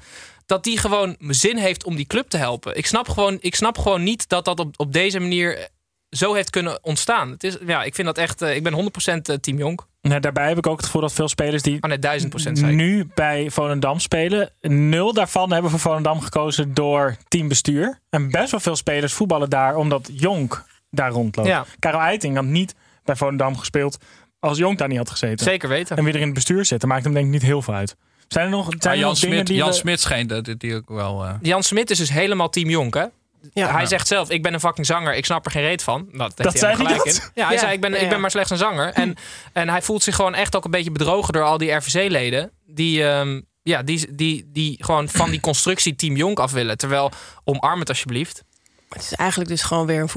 dat 0.48 0.64
die 0.64 0.78
gewoon 0.78 1.16
zin 1.20 1.58
heeft 1.58 1.84
om 1.84 1.96
die 1.96 2.06
club 2.06 2.30
te 2.30 2.38
helpen. 2.38 2.78
Ik 2.78 2.86
snap 2.86 3.10
gewoon, 3.10 3.38
ik 3.40 3.56
snap 3.56 3.78
gewoon 3.78 4.04
niet 4.04 4.30
dat 4.30 4.46
dat 4.46 4.60
op, 4.60 4.74
op 4.80 4.94
deze 4.94 5.20
manier 5.20 5.70
zo 6.10 6.34
heeft 6.34 6.50
kunnen 6.50 6.84
ontstaan. 6.84 7.32
Het 7.32 7.44
is, 7.44 7.58
ja, 7.66 7.84
ik 7.84 7.96
vind 7.96 8.08
dat 8.08 8.18
echt. 8.18 8.42
Uh, 8.42 8.56
ik 8.56 8.64
ben 8.64 8.92
100% 9.36 9.40
team 9.40 9.58
Jonk. 9.58 9.88
Nou, 10.02 10.20
daarbij 10.20 10.48
heb 10.48 10.58
ik 10.58 10.68
ook 10.68 10.78
het 10.78 10.86
gevoel 10.86 11.02
dat 11.02 11.14
veel 11.14 11.28
spelers 11.28 11.62
die 11.64 11.78
oh, 11.82 11.90
nee, 11.90 12.22
1000% 12.70 12.76
nu 12.76 13.10
bij 13.16 13.50
Volendam 13.52 14.00
spelen, 14.00 14.50
nul 14.62 15.14
daarvan 15.14 15.52
hebben 15.52 15.72
voor 15.72 15.80
Volendam 15.80 16.22
gekozen 16.22 16.74
door 16.74 17.16
teambestuur. 17.28 18.00
En 18.10 18.32
best 18.32 18.52
wel 18.52 18.60
veel 18.60 18.76
spelers 18.76 19.14
voetballen 19.14 19.50
daar 19.50 19.76
omdat 19.76 20.10
Jonk 20.14 20.66
daar 20.90 21.12
rondloopt. 21.12 21.48
Ja. 21.48 21.66
Karel 21.80 22.00
Eiting 22.00 22.36
had 22.36 22.46
niet 22.46 22.76
bij 23.04 23.16
Volendam 23.16 23.58
gespeeld 23.58 23.98
als 24.40 24.58
Jonk 24.58 24.78
daar 24.78 24.88
niet 24.88 24.98
had 24.98 25.10
gezeten. 25.10 25.46
Zeker 25.46 25.70
weten. 25.70 25.98
En 25.98 26.04
weer 26.04 26.16
in 26.16 26.22
het 26.22 26.34
bestuur 26.34 26.66
zitten 26.66 26.88
maakt 26.88 27.04
hem 27.04 27.14
denk 27.14 27.26
ik 27.26 27.32
niet 27.32 27.42
heel 27.42 27.62
veel 27.62 27.74
uit. 27.74 27.96
Zijn 28.28 28.46
er 28.46 28.52
nog, 28.52 28.66
zijn 28.66 28.78
Maar 28.84 28.92
er 28.94 28.98
Jan 29.00 29.10
nog 29.10 29.20
dingen 29.20 29.36
Smit, 29.36 29.48
die 29.48 29.56
Jan 29.56 29.68
we- 29.70 29.74
Smit 29.76 30.00
schijnt 30.02 30.30
dat 30.30 30.50
die 30.58 30.76
ook 30.76 30.90
wel. 30.90 31.24
eh, 31.26 31.34
Jan 31.42 31.64
Smit 31.64 31.90
is 31.90 31.98
dus 31.98 32.10
helemaal 32.10 32.50
team 32.50 32.70
Jonk, 32.70 32.94
hè? 32.94 33.06
Ja. 33.54 33.72
Hij 33.72 33.86
zegt 33.86 34.08
zelf, 34.08 34.30
ik 34.30 34.44
ben 34.44 34.54
een 34.54 34.60
fucking 34.60 34.86
zanger, 34.86 35.16
ik 35.16 35.26
snap 35.26 35.46
er 35.46 35.52
geen 35.52 35.62
reet 35.64 35.84
van. 35.84 36.08
Dat, 36.12 36.20
heeft 36.20 36.38
Dat 36.38 36.52
hij 36.52 36.62
zei 36.62 36.76
hij 36.76 36.86
gelijk 36.86 36.98
dat? 36.98 37.14
in. 37.14 37.22
Ja, 37.34 37.46
hij 37.46 37.54
Ja, 37.56 37.60
zei, 37.60 37.74
ik 37.74 37.82
ben, 37.82 38.02
ik 38.02 38.10
ben 38.10 38.22
maar 38.22 38.32
slechts 38.32 38.50
een 38.52 38.58
zanger. 38.58 38.94
En, 38.94 39.16
en 39.54 39.70
hij 39.70 39.82
voelt 39.82 40.04
zich 40.04 40.16
gewoon 40.16 40.36
echt 40.36 40.56
ook 40.56 40.66
een 40.66 40.72
beetje 40.72 40.92
bedrogen 40.92 41.34
door 41.34 41.44
al 41.44 41.58
die 41.58 41.72
RVC-leden. 41.72 42.52
Die, 42.66 43.08
ehm, 43.10 43.42
ja, 43.64 43.84
die, 43.84 44.16
die, 44.16 44.50
die 44.54 44.84
gewoon 44.84 45.10
van 45.10 45.30
die 45.30 45.40
constructie 45.40 45.96
team 45.96 46.16
Jonk 46.16 46.40
af 46.40 46.52
willen. 46.52 46.78
Terwijl, 46.78 47.12
omarm 47.44 47.80
het 47.80 47.90
alsjeblieft. 47.90 48.44
Het 48.90 49.02
is 49.04 49.14
eigenlijk 49.14 49.50
dus 49.50 49.62
gewoon 49.62 49.86
weer 49.86 50.02
een 50.02 50.10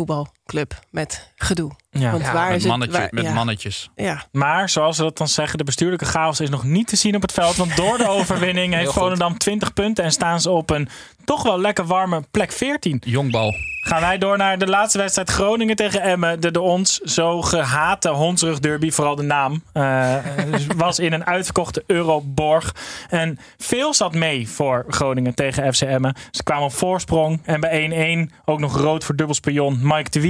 voetbalclub 0.51 0.75
met 0.91 1.31
gedoe. 1.37 1.71
Ja. 1.91 2.11
Want 2.11 2.23
Ja, 2.25 2.33
waar 2.33 2.47
met 2.47 2.57
is 2.57 2.63
het? 2.63 2.71
mannetje, 2.71 2.99
waar- 2.99 3.09
met 3.11 3.25
ja, 3.25 3.33
mannetjes. 3.33 3.91
Ja, 3.97 4.25
Maar 4.33 4.69
zoals 4.69 4.97
ze 4.97 5.03
dat 5.03 5.19
dan 5.19 5.29
zeggen, 5.29 5.59
de 5.59 5.65
bestuurlijke 5.65 6.05
chaos 6.05 6.41
is 6.41 6.49
nog 6.51 6.65
niet 6.65 6.87
te 6.89 6.97
zien 6.97 7.15
op 7.17 7.23
het 7.23 7.33
veld. 7.33 7.57
Want 7.57 7.77
door 7.77 7.99
de 7.99 8.09
overwinning 8.19 8.75
heeft. 8.75 8.93
Volendam 8.93 9.39
20 9.39 9.73
punten 9.73 10.05
en 10.05 10.13
staan 10.13 10.41
ze 10.41 10.51
op 10.51 10.71
een 10.71 10.89
toch 11.25 11.43
wel 11.43 11.61
lekker 11.61 11.85
warme 11.87 12.23
plek 12.31 12.53
14. 12.53 13.03
Jongbal. 13.07 13.55
Gaan 13.83 14.01
wij 14.01 14.19
door 14.19 14.37
naar 14.37 14.59
de 14.59 14.67
laatste 14.67 14.99
wedstrijd 14.99 15.31
Groningen 15.31 15.77
tegen 15.77 16.03
Emmen. 16.03 16.41
De, 16.41 16.51
de 16.51 16.61
ons 16.61 16.99
zo 16.99 17.43
gehate 17.43 18.09
hondsrug 18.09 18.59
derby, 18.59 18.91
vooral 18.91 19.15
de 19.17 19.23
naam, 19.23 19.63
eh, 19.73 20.17
was 20.77 20.99
in 20.99 21.13
een 21.13 21.27
uitverkochte 21.27 21.85
Euroborg. 21.87 22.75
En 23.09 23.39
veel 23.59 23.95
zat 23.95 24.15
mee 24.15 24.49
voor 24.49 24.85
Groningen 24.89 25.35
tegen 25.35 25.75
FC 25.75 25.81
Emmen. 25.83 26.15
Ze 26.31 26.43
kwamen 26.43 26.65
op 26.65 26.73
voorsprong 26.73 27.41
en 27.45 27.61
bij 27.61 28.27
1-1 28.31 28.35
ook 28.45 28.59
nog 28.61 28.77
rood 28.77 29.05
voor 29.05 29.17
dubbelspion 29.17 29.79
Mike 29.83 30.11
de 30.11 30.21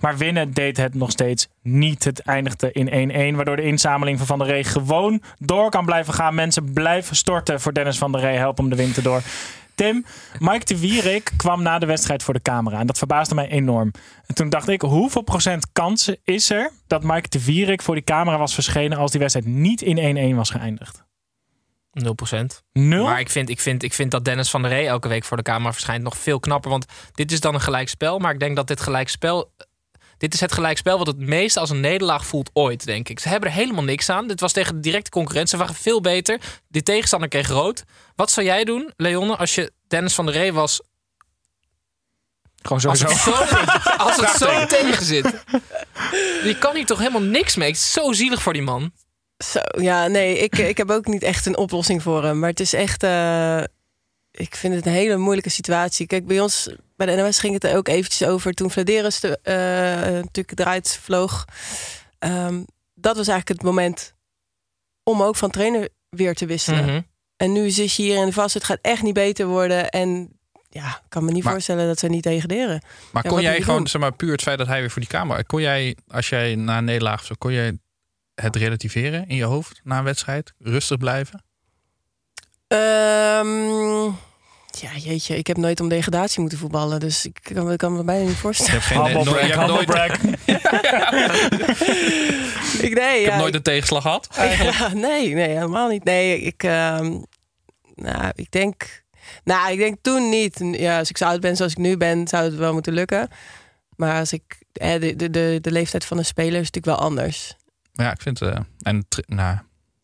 Maar 0.00 0.16
winnen 0.16 0.52
deed 0.52 0.76
het 0.76 0.94
nog 0.94 1.10
steeds 1.10 1.48
niet. 1.62 2.04
Het 2.04 2.20
eindigde 2.20 2.72
in 2.72 3.32
1-1, 3.32 3.36
waardoor 3.36 3.56
de 3.56 3.62
inzameling 3.62 4.18
van 4.18 4.26
Van 4.26 4.38
der 4.38 4.46
Rey 4.46 4.64
gewoon 4.64 5.22
door 5.38 5.70
kan 5.70 5.84
blijven 5.84 6.14
gaan. 6.14 6.34
Mensen 6.34 6.72
blijven 6.72 7.16
storten 7.16 7.60
voor 7.60 7.72
Dennis 7.72 7.98
van 7.98 8.12
der 8.12 8.20
Rey. 8.20 8.36
Help 8.36 8.56
hem 8.56 8.68
de 8.68 8.76
winter 8.76 9.02
door. 9.02 9.22
Tim, 9.74 10.04
Mike 10.38 10.64
de 10.64 10.78
Wierik 10.78 11.32
kwam 11.36 11.62
na 11.62 11.78
de 11.78 11.86
wedstrijd 11.86 12.22
voor 12.22 12.34
de 12.34 12.42
camera. 12.42 12.78
En 12.78 12.86
dat 12.86 12.98
verbaasde 12.98 13.34
mij 13.34 13.48
enorm. 13.48 13.92
En 14.26 14.34
toen 14.34 14.48
dacht 14.48 14.68
ik, 14.68 14.80
hoeveel 14.80 15.22
procent 15.22 15.66
kansen 15.72 16.16
is 16.24 16.50
er 16.50 16.70
dat 16.86 17.02
Mike 17.02 17.28
de 17.28 17.44
Wierik 17.44 17.82
voor 17.82 17.94
die 17.94 18.04
camera 18.04 18.38
was 18.38 18.54
verschenen 18.54 18.98
als 18.98 19.10
die 19.10 19.20
wedstrijd 19.20 19.46
niet 19.46 19.82
in 19.82 20.32
1-1 20.32 20.36
was 20.36 20.50
geëindigd? 20.50 21.09
0%. 21.98 22.02
Nul? 22.72 23.04
Maar 23.04 23.20
ik 23.20 23.30
vind, 23.30 23.48
ik, 23.48 23.60
vind, 23.60 23.82
ik 23.82 23.94
vind 23.94 24.10
dat 24.10 24.24
Dennis 24.24 24.50
van 24.50 24.62
der 24.62 24.70
Rey 24.70 24.86
elke 24.86 25.08
week 25.08 25.24
voor 25.24 25.36
de 25.36 25.42
camera 25.42 25.72
verschijnt 25.72 26.02
nog 26.02 26.16
veel 26.18 26.40
knapper. 26.40 26.70
Want 26.70 26.84
dit 27.12 27.32
is 27.32 27.40
dan 27.40 27.54
een 27.54 27.60
gelijkspel. 27.60 28.18
Maar 28.18 28.32
ik 28.32 28.40
denk 28.40 28.56
dat 28.56 28.66
dit 28.66 28.80
gelijkspel. 28.80 29.52
Dit 30.16 30.34
is 30.34 30.40
het 30.40 30.52
gelijkspel 30.52 30.98
wat 30.98 31.06
het 31.06 31.18
meest 31.18 31.56
als 31.56 31.70
een 31.70 31.80
nederlaag 31.80 32.26
voelt 32.26 32.50
ooit, 32.52 32.84
denk 32.84 33.08
ik. 33.08 33.20
Ze 33.20 33.28
hebben 33.28 33.48
er 33.48 33.54
helemaal 33.54 33.84
niks 33.84 34.08
aan. 34.08 34.28
Dit 34.28 34.40
was 34.40 34.52
tegen 34.52 34.74
de 34.74 34.80
directe 34.80 35.10
concurrentie. 35.10 35.58
Ze 35.58 35.64
waren 35.64 35.80
veel 35.80 36.00
beter. 36.00 36.40
Die 36.68 36.82
tegenstander 36.82 37.28
kreeg 37.28 37.48
rood. 37.48 37.84
Wat 38.16 38.30
zou 38.30 38.46
jij 38.46 38.64
doen, 38.64 38.92
Leonne, 38.96 39.36
als 39.36 39.54
je 39.54 39.72
Dennis 39.88 40.14
van 40.14 40.26
der 40.26 40.34
Rey 40.34 40.52
was? 40.52 40.80
Gewoon 42.62 42.82
Als 42.84 42.98
sowieso. 42.98 43.30
het 43.32 43.48
zo, 43.48 43.96
als 43.96 44.16
het 44.16 44.30
zo 44.30 44.66
tegen 44.76 45.04
zit. 45.04 45.44
Die 46.42 46.58
kan 46.58 46.74
hier 46.74 46.86
toch 46.86 46.98
helemaal 46.98 47.22
niks 47.22 47.56
mee. 47.56 47.68
Het 47.68 47.76
is 47.76 47.92
zo 47.92 48.12
zielig 48.12 48.42
voor 48.42 48.52
die 48.52 48.62
man. 48.62 48.92
Zo, 49.44 49.58
ja, 49.80 50.06
nee, 50.06 50.38
ik, 50.38 50.58
ik 50.58 50.76
heb 50.76 50.90
ook 50.90 51.06
niet 51.06 51.22
echt 51.22 51.46
een 51.46 51.56
oplossing 51.56 52.02
voor 52.02 52.24
hem. 52.24 52.38
Maar 52.38 52.48
het 52.50 52.60
is 52.60 52.72
echt, 52.72 53.02
eh, 53.02 53.62
ik 54.30 54.54
vind 54.54 54.74
het 54.74 54.86
een 54.86 54.92
hele 54.92 55.16
moeilijke 55.16 55.50
situatie. 55.50 56.06
Kijk, 56.06 56.26
bij 56.26 56.40
ons, 56.40 56.68
bij 56.96 57.06
de 57.06 57.22
NOS 57.22 57.38
ging 57.38 57.54
het 57.54 57.64
er 57.64 57.76
ook 57.76 57.88
eventjes 57.88 58.28
over 58.28 58.52
toen 58.52 58.70
Vladeris 58.70 59.20
de, 59.20 59.38
eh, 59.42 59.54
natuurlijk 60.22 60.58
eruit 60.60 60.98
vloog. 61.02 61.44
Ehm, 62.18 62.62
dat 62.94 63.16
was 63.16 63.28
eigenlijk 63.28 63.48
het 63.48 63.62
moment 63.62 64.14
om 65.02 65.22
ook 65.22 65.36
van 65.36 65.50
trainer 65.50 65.88
weer 66.08 66.34
te 66.34 66.46
wisselen. 66.46 66.84
Mhm. 66.84 67.00
En 67.36 67.52
nu 67.52 67.70
zit 67.70 67.94
je 67.94 68.02
hier 68.02 68.16
in 68.16 68.26
de 68.26 68.32
vast, 68.32 68.54
het 68.54 68.64
gaat 68.64 68.78
echt 68.82 69.02
niet 69.02 69.14
beter 69.14 69.46
worden. 69.46 69.88
En 69.90 70.38
ja, 70.68 70.88
ik 70.88 71.02
kan 71.08 71.24
me 71.24 71.32
niet 71.32 71.44
Maar- 71.44 71.52
voorstellen 71.52 71.86
dat 71.86 71.98
ze 71.98 72.08
niet 72.08 72.22
degraderen. 72.22 72.82
Maar 73.12 73.24
Ja, 73.24 73.30
kon 73.30 73.40
jij 73.42 73.60
gewoon, 73.60 73.76
doen? 73.78 73.86
zeg 73.86 74.00
maar, 74.00 74.12
puur 74.12 74.32
het 74.32 74.42
feit 74.42 74.58
dat 74.58 74.66
hij 74.66 74.80
weer 74.80 74.90
voor 74.90 75.00
die 75.02 75.10
camera. 75.10 75.42
Kon 75.42 75.60
jij, 75.60 75.96
als 76.08 76.28
jij 76.28 76.54
na 76.54 76.78
een 76.78 76.84
nederlaag 76.84 77.20
of 77.20 77.26
zo, 77.26 77.34
kon 77.38 77.52
jij 77.52 77.78
het 78.42 78.56
relativeren 78.56 79.28
in 79.28 79.36
je 79.36 79.44
hoofd 79.44 79.80
na 79.84 79.98
een 79.98 80.04
wedstrijd? 80.04 80.52
Rustig 80.58 80.98
blijven? 80.98 81.44
Ehm, 82.66 84.04
ja, 84.80 84.90
jeetje, 84.96 85.36
ik 85.36 85.46
heb 85.46 85.56
nooit 85.56 85.80
om 85.80 85.88
degradatie 85.88 86.40
moeten 86.40 86.58
voetballen. 86.58 87.00
Dus 87.00 87.24
ik 87.26 87.38
kan, 87.54 87.72
ik 87.72 87.78
kan 87.78 87.96
me 87.96 88.04
bijna 88.04 88.22
niet 88.22 88.30
Je 88.30 88.36
voorstellen. 88.36 88.72
hebt, 88.72 88.84
geen, 88.84 89.04
Humble 89.04 89.24
no- 89.24 89.32
brag, 89.32 89.46
je 89.46 89.52
hebt 89.52 89.66
humble 89.66 89.74
nooit, 89.74 89.88
ik, 92.86 92.94
nee, 92.94 93.14
je 93.18 93.20
ja, 93.20 93.28
hebt 93.28 93.36
nooit 93.36 93.54
een 93.54 93.62
tegenslag 93.62 94.02
gehad? 94.02 94.28
Ja, 94.36 94.88
nee, 95.08 95.34
nee, 95.34 95.48
helemaal 95.48 95.88
niet. 95.88 96.04
Nee, 96.04 96.40
ik, 96.40 96.62
ehm, 96.62 97.18
nou, 97.94 98.30
ik 98.34 98.50
denk, 98.50 99.02
nou, 99.44 99.72
ik 99.72 99.78
denk 99.78 99.96
toen 100.02 100.28
niet. 100.28 100.58
Ja, 100.60 100.98
als 100.98 101.10
ik 101.10 101.16
zo 101.16 101.24
oud 101.24 101.40
ben 101.40 101.56
zoals 101.56 101.72
ik 101.72 101.78
nu 101.78 101.96
ben, 101.96 102.28
zou 102.28 102.44
het 102.44 102.54
wel 102.54 102.72
moeten 102.72 102.92
lukken. 102.92 103.28
Maar 103.96 104.18
als 104.18 104.32
ik, 104.32 104.62
eh, 104.72 105.00
de, 105.00 105.16
de, 105.16 105.30
de, 105.30 105.58
de 105.60 105.72
leeftijd 105.72 106.04
van 106.04 106.18
een 106.18 106.24
speler 106.24 106.60
is 106.60 106.70
natuurlijk 106.70 106.98
wel 106.98 107.06
anders. 107.08 107.54
Maar 107.92 108.06
ja, 108.06 108.12
ik 108.12 108.20
vind... 108.20 108.42
eh 108.42 108.56
en, 108.82 109.06
nou, 109.26 109.58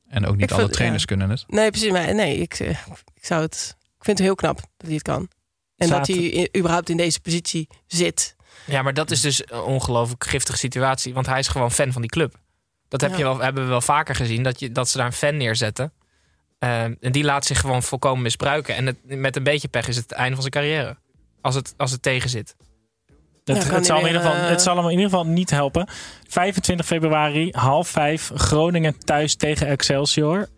en 0.08 0.26
ook 0.26 0.34
niet 0.34 0.44
Ik 0.44 0.50
alle 0.50 0.60
vind- 0.60 0.72
trainers 0.72 1.00
ja. 1.02 1.08
kunnen 1.08 1.30
het. 1.30 1.44
Nee, 1.48 1.70
precies. 1.70 1.90
Maar 1.90 2.14
nee, 2.14 2.36
ik, 2.36 2.54
eh, 2.54 2.68
ik 3.14 3.24
zou 3.24 3.42
het, 3.42 3.76
ik 3.98 4.04
vind 4.04 4.18
het 4.18 4.26
heel 4.26 4.34
knap 4.36 4.56
dat 4.56 4.66
hij 4.86 4.92
het 4.92 5.02
kan. 5.02 5.28
En 5.76 5.88
dat 5.88 6.06
hij 6.06 6.48
überhaupt 6.56 6.88
in 6.88 6.96
deze 6.96 7.20
positie 7.20 7.68
zit. 7.86 8.36
Ja, 8.66 8.82
maar 8.82 8.94
dat 8.94 9.10
is 9.10 9.20
dus 9.20 9.42
een 9.50 9.60
ongelooflijk 9.60 10.24
giftige 10.26 10.58
situatie. 10.58 11.14
Want 11.14 11.26
hij 11.26 11.38
is 11.38 11.48
gewoon 11.48 11.72
fan 11.72 11.92
van 11.92 12.00
die 12.00 12.10
club. 12.10 12.38
Dat 12.88 13.00
heb 13.00 13.10
Ja. 13.10 13.16
je 13.16 13.22
wel, 13.22 13.38
hebben 13.38 13.62
we 13.62 13.68
wel 13.68 13.80
vaker 13.80 14.14
gezien. 14.14 14.42
Dat, 14.42 14.60
je, 14.60 14.72
dat 14.72 14.88
ze 14.88 14.96
daar 14.96 15.06
een 15.06 15.12
fan 15.12 15.36
neerzetten. 15.36 15.92
Eh, 16.58 16.82
en 16.82 16.98
die 17.12 17.24
laat 17.24 17.44
zich 17.46 17.60
gewoon 17.60 17.82
volkomen 17.82 18.22
misbruiken. 18.22 18.74
En 18.76 18.86
het, 18.86 18.96
met 19.04 19.36
een 19.36 19.42
beetje 19.42 19.68
pech 19.68 19.88
is 19.88 19.96
het 19.96 20.04
het 20.10 20.18
einde 20.18 20.32
van 20.32 20.40
zijn 20.50 20.52
carrière. 20.64 20.96
Als 21.40 21.54
het, 21.54 21.74
als 21.76 21.90
het 21.90 22.02
tegen 22.02 22.30
zit. 22.30 22.56
Het, 23.54 23.56
Ja, 23.56 23.62
kan 23.64 23.74
het, 23.74 23.86
zal 23.86 24.00
in 24.00 24.06
ieder 24.06 24.20
geval, 24.20 24.36
eh, 24.36 24.48
het 24.48 24.62
zal 24.62 24.76
hem 24.76 24.84
in 24.84 24.90
ieder 24.90 25.04
geval 25.04 25.24
niet 25.26 25.50
helpen. 25.50 25.88
25 26.28 26.86
februari, 26.86 27.48
half 27.52 27.88
vijf, 27.88 28.30
Groningen 28.34 28.98
thuis 29.04 29.34
tegen 29.34 29.66
Excelsior. 29.66 30.48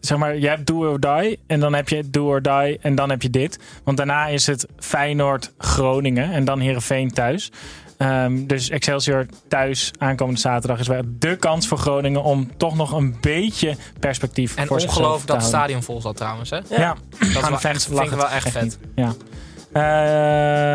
Zeg 0.00 0.18
maar, 0.18 0.36
je 0.36 0.48
hebt 0.48 0.66
do 0.66 0.90
or 0.90 1.00
die 1.00 1.38
en 1.46 1.60
dan 1.60 1.74
heb 1.74 1.88
je 1.88 2.10
do 2.10 2.26
or 2.26 2.42
die 2.42 2.78
en 2.80 2.94
dan 2.94 3.10
heb 3.10 3.22
je 3.22 3.30
dit. 3.30 3.58
Want 3.84 3.96
daarna 3.96 4.26
is 4.26 4.46
het 4.46 4.66
Feyenoord-Groningen 4.78 6.32
en 6.32 6.44
dan 6.44 6.60
Heerenveen 6.60 7.10
thuis. 7.10 7.50
Ehm, 7.96 8.46
dus 8.46 8.70
Excelsior 8.70 9.26
thuis 9.48 9.90
aankomende 9.98 10.40
zaterdag 10.40 10.78
is 10.78 10.86
wel 10.86 11.02
de 11.06 11.36
kans 11.36 11.66
voor 11.66 11.78
Groningen 11.78 12.22
om 12.22 12.56
toch 12.56 12.76
nog 12.76 12.92
een 12.92 13.16
beetje 13.20 13.76
perspectief 14.00 14.56
En 14.56 14.66
voor 14.66 14.80
zichzelf 14.80 14.98
ongelooflijk 15.04 15.26
te 15.26 15.32
dat 15.32 15.42
het 15.42 15.52
houden. 15.52 15.70
stadion 15.70 15.82
vol 15.82 16.00
zat 16.00 16.16
trouwens. 16.16 16.50
Hè? 16.50 16.56
Ja, 16.56 16.94
Dat 17.18 17.28
is 17.28 17.34
Gaan 17.36 17.52
echt, 17.52 17.86
vind 17.86 18.00
ik 18.00 18.10
wel 18.10 18.28
echt 18.28 18.48
vet. 18.50 18.78
Ja. 18.94 19.14
Eh, 19.72 19.82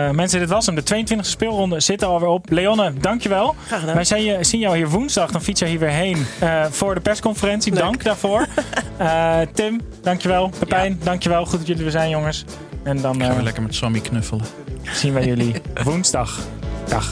mensen, 0.09 0.39
dit 0.39 0.49
was 0.49 0.65
hem. 0.65 0.75
De 0.75 0.83
22e 0.83 1.19
speelronde 1.19 1.79
zit 1.79 2.01
er 2.01 2.07
alweer 2.07 2.27
op. 2.29 2.49
Leonne, 2.49 2.93
dankjewel. 2.93 3.55
Graag 3.65 3.79
gedaan. 3.79 3.95
Wij 3.95 4.03
zien, 4.03 4.23
je, 4.23 4.43
zien 4.43 4.59
jou 4.59 4.75
hier 4.75 4.89
woensdag. 4.89 5.31
Dan 5.31 5.41
fiets 5.41 5.59
je 5.59 5.65
hier 5.65 5.79
weer 5.79 5.89
heen 5.89 6.25
eh, 6.39 6.65
voor 6.69 6.93
de 6.95 7.01
persconferentie. 7.01 7.73
Dank 7.73 8.03
daarvoor. 8.03 8.45
Eh, 8.97 9.37
Tim, 9.53 9.81
dankjewel. 10.01 10.51
Pepijn, 10.59 10.99
dankjewel. 11.03 11.45
Goed 11.45 11.57
dat 11.57 11.67
jullie 11.67 11.85
er 11.85 11.91
zijn, 11.91 12.09
jongens. 12.09 12.45
En 12.83 13.01
dan 13.01 13.21
Gaan 13.21 13.35
we 13.35 13.43
lekker 13.43 13.63
met 13.63 13.75
Sammy 13.75 13.99
knuffelen. 13.99 14.45
zien 14.93 15.13
wij 15.13 15.25
jullie 15.25 15.53
woensdag. 15.83 16.39
Dag. 16.87 17.11